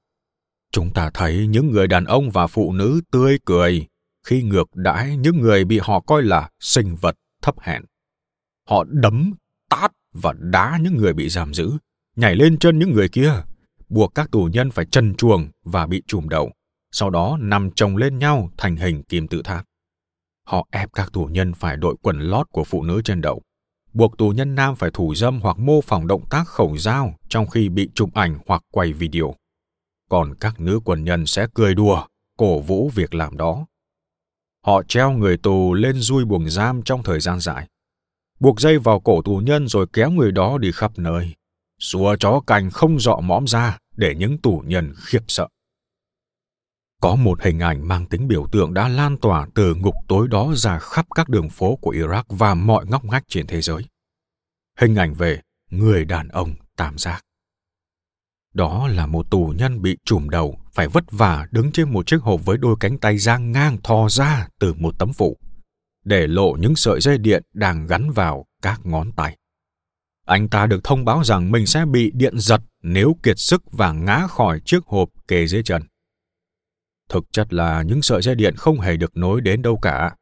[0.76, 3.86] Chúng ta thấy những người đàn ông và phụ nữ tươi cười
[4.26, 7.82] khi ngược đãi những người bị họ coi là sinh vật thấp hèn.
[8.68, 9.34] Họ đấm,
[9.70, 11.72] tát và đá những người bị giam giữ,
[12.16, 13.32] nhảy lên chân những người kia,
[13.88, 16.52] buộc các tù nhân phải trần chuồng và bị trùm đầu,
[16.92, 19.64] sau đó nằm chồng lên nhau thành hình kim tự tháp.
[20.46, 23.42] Họ ép các tù nhân phải đội quần lót của phụ nữ trên đầu,
[23.92, 27.46] buộc tù nhân nam phải thủ dâm hoặc mô phỏng động tác khẩu dao trong
[27.46, 29.34] khi bị chụp ảnh hoặc quay video.
[30.10, 32.06] Còn các nữ quân nhân sẽ cười đùa,
[32.36, 33.66] cổ vũ việc làm đó.
[34.66, 37.68] Họ treo người tù lên dui buồng giam trong thời gian dài,
[38.40, 41.34] buộc dây vào cổ tù nhân rồi kéo người đó đi khắp nơi,
[41.78, 45.48] xua chó cành không dọ mõm ra để những tù nhân khiếp sợ.
[47.00, 50.52] Có một hình ảnh mang tính biểu tượng đã lan tỏa từ ngục tối đó
[50.56, 53.82] ra khắp các đường phố của Iraq và mọi ngóc ngách trên thế giới.
[54.78, 57.25] Hình ảnh về người đàn ông tam giác.
[58.56, 62.22] Đó là một tù nhân bị trùm đầu, phải vất vả đứng trên một chiếc
[62.22, 65.36] hộp với đôi cánh tay giang ngang thò ra từ một tấm phủ,
[66.04, 69.36] để lộ những sợi dây điện đang gắn vào các ngón tay.
[70.26, 73.92] Anh ta được thông báo rằng mình sẽ bị điện giật nếu kiệt sức và
[73.92, 75.82] ngã khỏi chiếc hộp kề dưới chân.
[77.08, 80.14] Thực chất là những sợi dây điện không hề được nối đến đâu cả.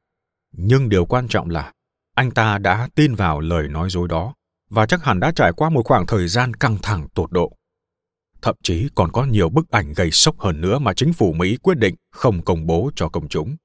[0.53, 1.73] Nhưng điều quan trọng là
[2.15, 4.35] anh ta đã tin vào lời nói dối đó
[4.71, 7.57] và chắc hẳn đã trải qua một khoảng thời gian căng thẳng tột độ.
[8.45, 11.57] Thậm chí còn có nhiều bức ảnh gây sốc hơn nữa mà chính phủ Mỹ
[11.63, 13.57] quyết định không công bố cho công chúng.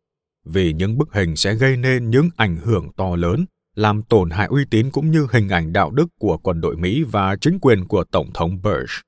[0.45, 3.45] Vì những bức hình sẽ gây nên những ảnh hưởng to lớn,
[3.75, 7.03] làm tổn hại uy tín cũng như hình ảnh đạo đức của quân đội Mỹ
[7.03, 9.03] và chính quyền của Tổng thống Bush.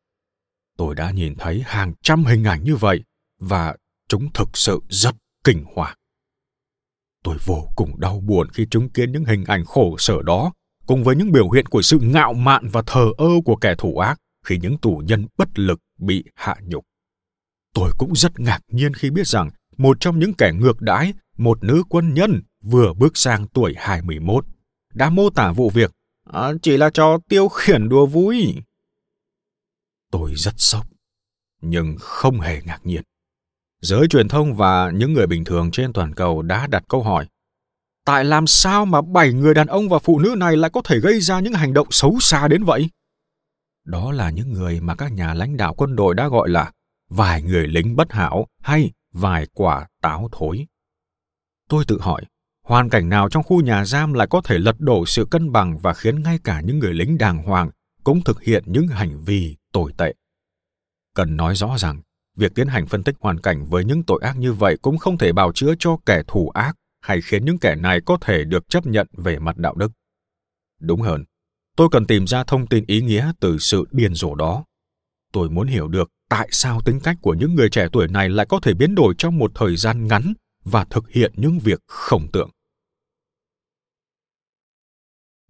[0.77, 3.03] Tôi đã nhìn thấy hàng trăm hình ảnh như vậy
[3.39, 3.75] và
[4.09, 5.95] chúng thực sự rất kinh hoàng.
[7.23, 10.53] Tôi vô cùng đau buồn khi chứng kiến những hình ảnh khổ sở đó,
[10.85, 13.97] cùng với những biểu hiện của sự ngạo mạn và thờ ơ của kẻ thủ
[13.97, 16.85] ác khi những tù nhân bất lực bị hạ nhục.
[17.73, 21.63] Tôi cũng rất ngạc nhiên khi biết rằng một trong những kẻ ngược đãi, một
[21.63, 24.45] nữ quân nhân vừa bước sang tuổi 21,
[24.93, 25.91] đã mô tả vụ việc
[26.31, 28.55] à, chỉ là cho tiêu khiển đùa vui.
[30.11, 30.85] Tôi rất sốc,
[31.61, 33.01] nhưng không hề ngạc nhiên.
[33.81, 37.27] Giới truyền thông và những người bình thường trên toàn cầu đã đặt câu hỏi
[38.05, 40.99] Tại làm sao mà bảy người đàn ông và phụ nữ này lại có thể
[40.99, 42.89] gây ra những hành động xấu xa đến vậy?
[43.85, 46.71] Đó là những người mà các nhà lãnh đạo quân đội đã gọi là
[47.09, 50.65] vài người lính bất hảo hay vài quả táo thối.
[51.69, 52.25] Tôi tự hỏi,
[52.63, 55.77] hoàn cảnh nào trong khu nhà giam lại có thể lật đổ sự cân bằng
[55.77, 57.69] và khiến ngay cả những người lính đàng hoàng
[58.03, 60.13] cũng thực hiện những hành vi tồi tệ.
[61.15, 62.01] Cần nói rõ rằng,
[62.37, 65.17] việc tiến hành phân tích hoàn cảnh với những tội ác như vậy cũng không
[65.17, 68.69] thể bào chữa cho kẻ thù ác hay khiến những kẻ này có thể được
[68.69, 69.91] chấp nhận về mặt đạo đức.
[70.79, 71.23] Đúng hơn,
[71.75, 74.63] tôi cần tìm ra thông tin ý nghĩa từ sự điên rồ đó.
[75.33, 78.45] Tôi muốn hiểu được tại sao tính cách của những người trẻ tuổi này lại
[78.49, 80.33] có thể biến đổi trong một thời gian ngắn
[80.63, 82.49] và thực hiện những việc khổng tưởng.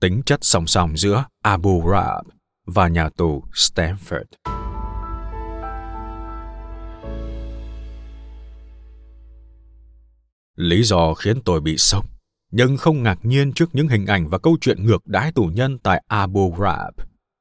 [0.02, 2.26] Tính chất song song giữa Abu Ghraib
[2.66, 4.24] và nhà tù Stanford.
[10.56, 12.06] Lý do khiến tôi bị sốc,
[12.52, 15.78] nhưng không ngạc nhiên trước những hình ảnh và câu chuyện ngược đãi tù nhân
[15.78, 16.94] tại Abu Ghraib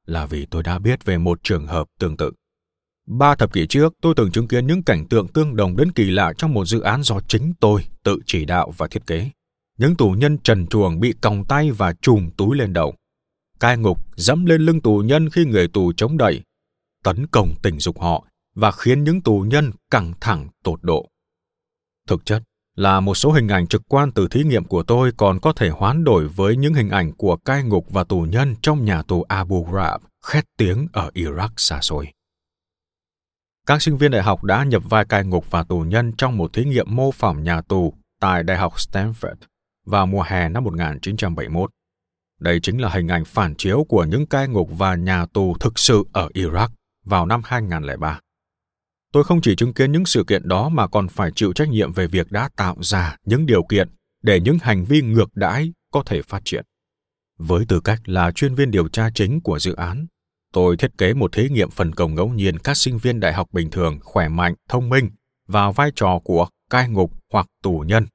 [0.07, 2.33] là vì tôi đã biết về một trường hợp tương tự.
[3.07, 6.11] Ba thập kỷ trước, tôi từng chứng kiến những cảnh tượng tương đồng đến kỳ
[6.11, 9.31] lạ trong một dự án do chính tôi tự chỉ đạo và thiết kế.
[9.79, 12.95] Những tù nhân trần truồng bị còng tay và chùm túi lên đầu.
[13.61, 16.43] Cai ngục dẫm lên lưng tù nhân khi người tù chống đẩy,
[17.05, 18.25] tấn công tình dục họ
[18.55, 21.09] và khiến những tù nhân căng thẳng tột độ.
[22.09, 22.43] Thực chất
[22.81, 25.69] là một số hình ảnh trực quan từ thí nghiệm của tôi còn có thể
[25.69, 29.23] hoán đổi với những hình ảnh của cai ngục và tù nhân trong nhà tù
[29.23, 32.09] Abu Ghraib, khét tiếng ở Iraq xa xôi.
[33.67, 36.53] Các sinh viên đại học đã nhập vai cai ngục và tù nhân trong một
[36.53, 39.35] thí nghiệm mô phỏng nhà tù tại Đại học Stanford
[39.87, 41.71] vào mùa hè năm 1971.
[42.41, 45.79] Đây chính là hình ảnh phản chiếu của những cai ngục và nhà tù thực
[45.79, 46.69] sự ở Iraq
[47.05, 48.21] vào năm 2003.
[49.13, 51.93] Tôi không chỉ chứng kiến những sự kiện đó mà còn phải chịu trách nhiệm
[51.93, 53.89] về việc đã tạo ra những điều kiện
[54.23, 56.65] để những hành vi ngược đãi có thể phát triển.
[57.39, 60.07] Với tư cách là chuyên viên điều tra chính của dự án,
[60.53, 63.49] tôi thiết kế một thí nghiệm phần công ngẫu nhiên các sinh viên đại học
[63.53, 65.11] bình thường khỏe mạnh, thông minh
[65.47, 68.07] vào vai trò của cai ngục hoặc tù nhân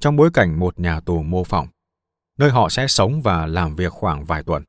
[0.00, 1.68] trong bối cảnh một nhà tù mô phỏng,
[2.38, 4.64] nơi họ sẽ sống và làm việc khoảng vài tuần.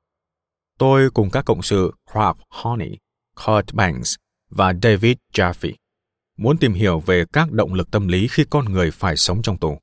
[0.77, 2.97] Tôi cùng các cộng sự Clark Honey,
[3.35, 4.15] Kurt Banks
[4.51, 5.73] và David Jaffe
[6.37, 9.57] muốn tìm hiểu về các động lực tâm lý khi con người phải sống trong
[9.57, 9.77] tù.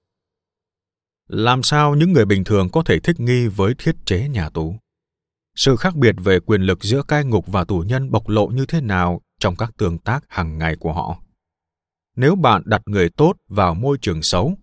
[1.29, 4.77] Làm sao những người bình thường có thể thích nghi với thiết chế nhà tù?
[5.55, 8.67] Sự khác biệt về quyền lực giữa cai ngục và tù nhân bộc lộ như
[8.67, 11.19] thế nào trong các tương tác hàng ngày của họ?
[12.17, 14.55] Nếu bạn đặt người tốt vào môi trường xấu,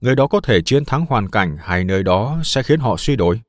[0.00, 3.16] người đó có thể chiến thắng hoàn cảnh hay nơi đó sẽ khiến họ suy
[3.16, 3.40] đổi?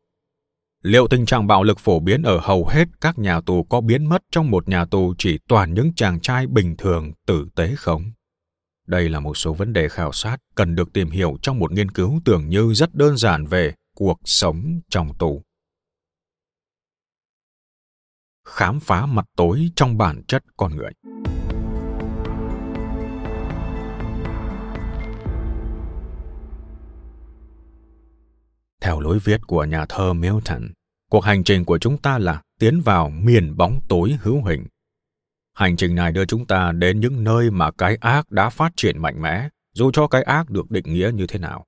[0.84, 4.06] Liệu tình trạng bạo lực phổ biến ở hầu hết các nhà tù có biến
[4.06, 8.12] mất trong một nhà tù chỉ toàn những chàng trai bình thường tử tế không?
[8.88, 11.92] Đây là một số vấn đề khảo sát cần được tìm hiểu trong một nghiên
[11.92, 15.44] cứu tưởng như rất đơn giản về cuộc sống trong tù.
[18.46, 20.92] Khám phá mặt tối trong bản chất con người.
[28.90, 30.68] Theo lối viết của nhà thơ Milton,
[31.10, 34.66] cuộc hành trình của chúng ta là tiến vào miền bóng tối hữu hình.
[35.56, 39.02] Hành trình này đưa chúng ta đến những nơi mà cái ác đã phát triển
[39.02, 41.66] mạnh mẽ, dù cho cái ác được định nghĩa như thế nào.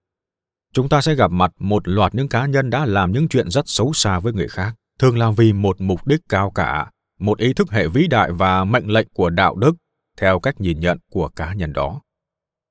[0.74, 3.64] Chúng ta sẽ gặp mặt một loạt những cá nhân đã làm những chuyện rất
[3.68, 7.54] xấu xa với người khác, thường là vì một mục đích cao cả, một ý
[7.54, 9.76] thức hệ vĩ đại và mệnh lệnh của đạo đức
[10.18, 12.02] theo cách nhìn nhận của cá nhân đó.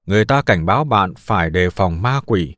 [0.07, 2.55] Người ta cảnh báo bạn phải đề phòng ma quỷ,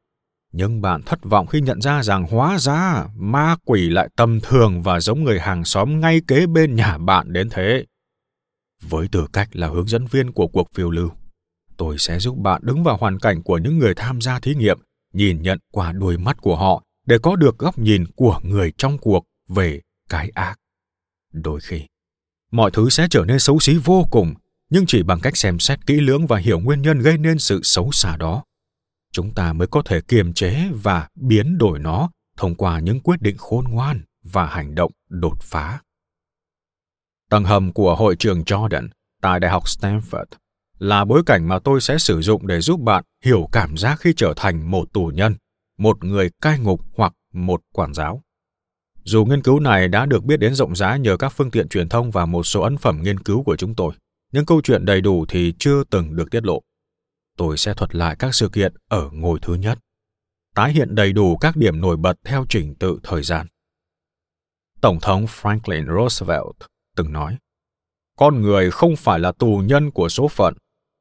[0.52, 4.82] nhưng bạn thất vọng khi nhận ra rằng hóa ra ma quỷ lại tầm thường
[4.82, 7.84] và giống người hàng xóm ngay kế bên nhà bạn đến thế.
[8.82, 11.10] Với tư cách là hướng dẫn viên của cuộc phiêu lưu,
[11.76, 14.78] tôi sẽ giúp bạn đứng vào hoàn cảnh của những người tham gia thí nghiệm,
[15.12, 18.98] nhìn nhận qua đôi mắt của họ để có được góc nhìn của người trong
[18.98, 20.56] cuộc về cái ác.
[21.32, 21.82] Đôi khi,
[22.50, 24.34] mọi thứ sẽ trở nên xấu xí vô cùng,
[24.70, 27.60] nhưng chỉ bằng cách xem xét kỹ lưỡng và hiểu nguyên nhân gây nên sự
[27.62, 28.42] xấu xa đó
[29.12, 33.22] chúng ta mới có thể kiềm chế và biến đổi nó thông qua những quyết
[33.22, 35.80] định khôn ngoan và hành động đột phá.
[37.30, 38.88] Tầng hầm của hội trường Jordan
[39.22, 40.24] tại Đại học Stanford
[40.78, 44.12] là bối cảnh mà tôi sẽ sử dụng để giúp bạn hiểu cảm giác khi
[44.16, 45.34] trở thành một tù nhân,
[45.78, 48.22] một người cai ngục hoặc một quản giáo.
[49.04, 51.88] Dù nghiên cứu này đã được biết đến rộng rãi nhờ các phương tiện truyền
[51.88, 53.94] thông và một số ấn phẩm nghiên cứu của chúng tôi,
[54.32, 56.62] nhưng câu chuyện đầy đủ thì chưa từng được tiết lộ
[57.36, 59.78] tôi sẽ thuật lại các sự kiện ở ngôi thứ nhất,
[60.54, 63.46] tái hiện đầy đủ các điểm nổi bật theo trình tự thời gian.
[64.80, 67.36] Tổng thống Franklin Roosevelt từng nói,
[68.16, 70.54] con người không phải là tù nhân của số phận,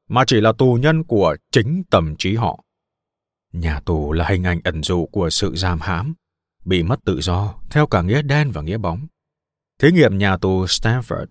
[0.08, 2.64] mà chỉ là tù nhân của chính tâm trí họ.
[3.52, 6.14] Nhà tù là hình ảnh ẩn dụ của sự giam hãm,
[6.64, 9.06] bị mất tự do theo cả nghĩa đen và nghĩa bóng.
[9.80, 11.26] Thí nghiệm nhà tù Stanford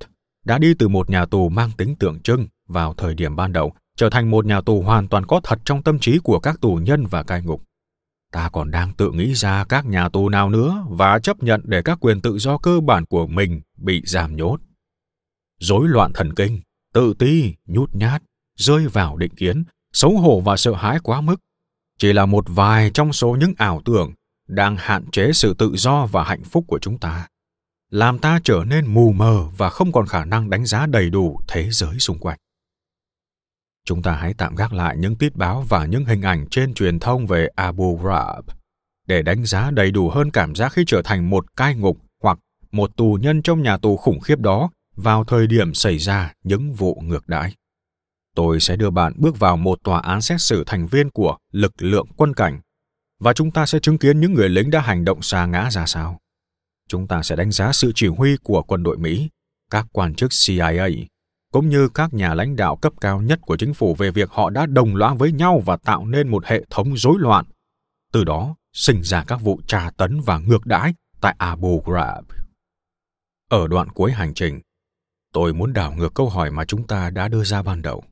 [0.45, 3.73] đã đi từ một nhà tù mang tính tượng trưng vào thời điểm ban đầu
[3.97, 6.75] trở thành một nhà tù hoàn toàn có thật trong tâm trí của các tù
[6.75, 7.63] nhân và cai ngục.
[8.31, 11.81] Ta còn đang tự nghĩ ra các nhà tù nào nữa và chấp nhận để
[11.81, 14.57] các quyền tự do cơ bản của mình bị giảm nhốt.
[15.59, 16.61] Rối loạn thần kinh,
[16.93, 18.23] tự ti, nhút nhát,
[18.57, 19.63] rơi vào định kiến,
[19.93, 21.35] xấu hổ và sợ hãi quá mức
[22.01, 24.13] chỉ là một vài trong số những ảo tưởng
[24.47, 27.27] đang hạn chế sự tự do và hạnh phúc của chúng ta
[27.89, 31.39] làm ta trở nên mù mờ và không còn khả năng đánh giá đầy đủ
[31.47, 32.37] thế giới xung quanh
[33.85, 36.99] chúng ta hãy tạm gác lại những tiết báo và những hình ảnh trên truyền
[36.99, 38.45] thông về Abu Ghraib
[39.07, 42.39] để đánh giá đầy đủ hơn cảm giác khi trở thành một cai ngục hoặc
[42.71, 46.73] một tù nhân trong nhà tù khủng khiếp đó vào thời điểm xảy ra những
[46.73, 47.53] vụ ngược đãi.
[48.35, 51.73] Tôi sẽ đưa bạn bước vào một tòa án xét xử thành viên của lực
[51.77, 52.61] lượng quân cảnh
[53.19, 55.85] và chúng ta sẽ chứng kiến những người lính đã hành động xa ngã ra
[55.85, 56.19] sao.
[56.87, 59.29] Chúng ta sẽ đánh giá sự chỉ huy của quân đội Mỹ,
[59.69, 60.89] các quan chức CIA
[61.51, 64.49] cũng như các nhà lãnh đạo cấp cao nhất của chính phủ về việc họ
[64.49, 67.45] đã đồng lõa với nhau và tạo nên một hệ thống rối loạn.
[68.11, 72.25] Từ đó, sinh ra các vụ tra tấn và ngược đãi tại Abu Ghraib.
[73.49, 74.61] Ở đoạn cuối hành trình,
[75.33, 78.03] tôi muốn đảo ngược câu hỏi mà chúng ta đã đưa ra ban đầu.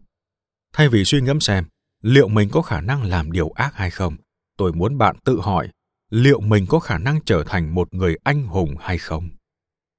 [0.74, 1.66] Thay vì suy ngẫm xem
[2.02, 4.16] liệu mình có khả năng làm điều ác hay không
[4.58, 5.70] tôi muốn bạn tự hỏi
[6.10, 9.30] liệu mình có khả năng trở thành một người anh hùng hay không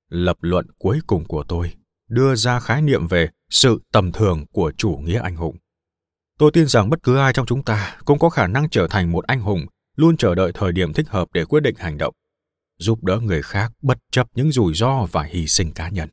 [0.08, 1.74] lập luận cuối cùng của tôi
[2.10, 5.56] đưa ra khái niệm về sự tầm thường của chủ nghĩa anh hùng.
[6.38, 9.12] Tôi tin rằng bất cứ ai trong chúng ta cũng có khả năng trở thành
[9.12, 9.66] một anh hùng,
[9.96, 12.14] luôn chờ đợi thời điểm thích hợp để quyết định hành động,
[12.78, 16.08] giúp đỡ người khác bất chấp những rủi ro và hy sinh cá nhân.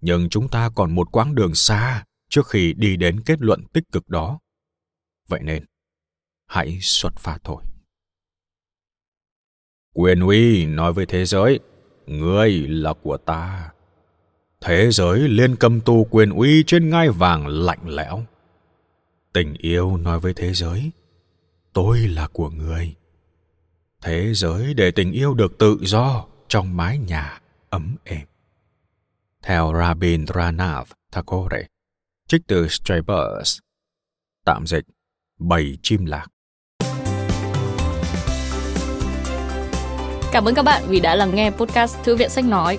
[0.00, 3.84] Nhưng chúng ta còn một quãng đường xa trước khi đi đến kết luận tích
[3.92, 4.38] cực đó.
[5.28, 5.64] Vậy nên,
[6.46, 7.62] hãy xuất phát thôi.
[9.94, 11.60] Quyền uy nói với thế giới,
[12.06, 13.70] ngươi là của ta
[14.66, 18.22] thế giới liên cầm tù quyền uy trên ngai vàng lạnh lẽo
[19.32, 20.90] tình yêu nói với thế giới
[21.72, 22.94] tôi là của người
[24.02, 27.40] thế giới để tình yêu được tự do trong mái nhà
[27.70, 28.26] ấm êm
[29.42, 31.62] theo Rabindranath Tagore,
[32.28, 33.58] trích từ Strabus
[34.44, 34.84] tạm dịch
[35.38, 36.26] bầy chim lạc.
[40.32, 42.78] Cảm ơn các bạn vì đã lắng nghe podcast Thư viện Sách Nói.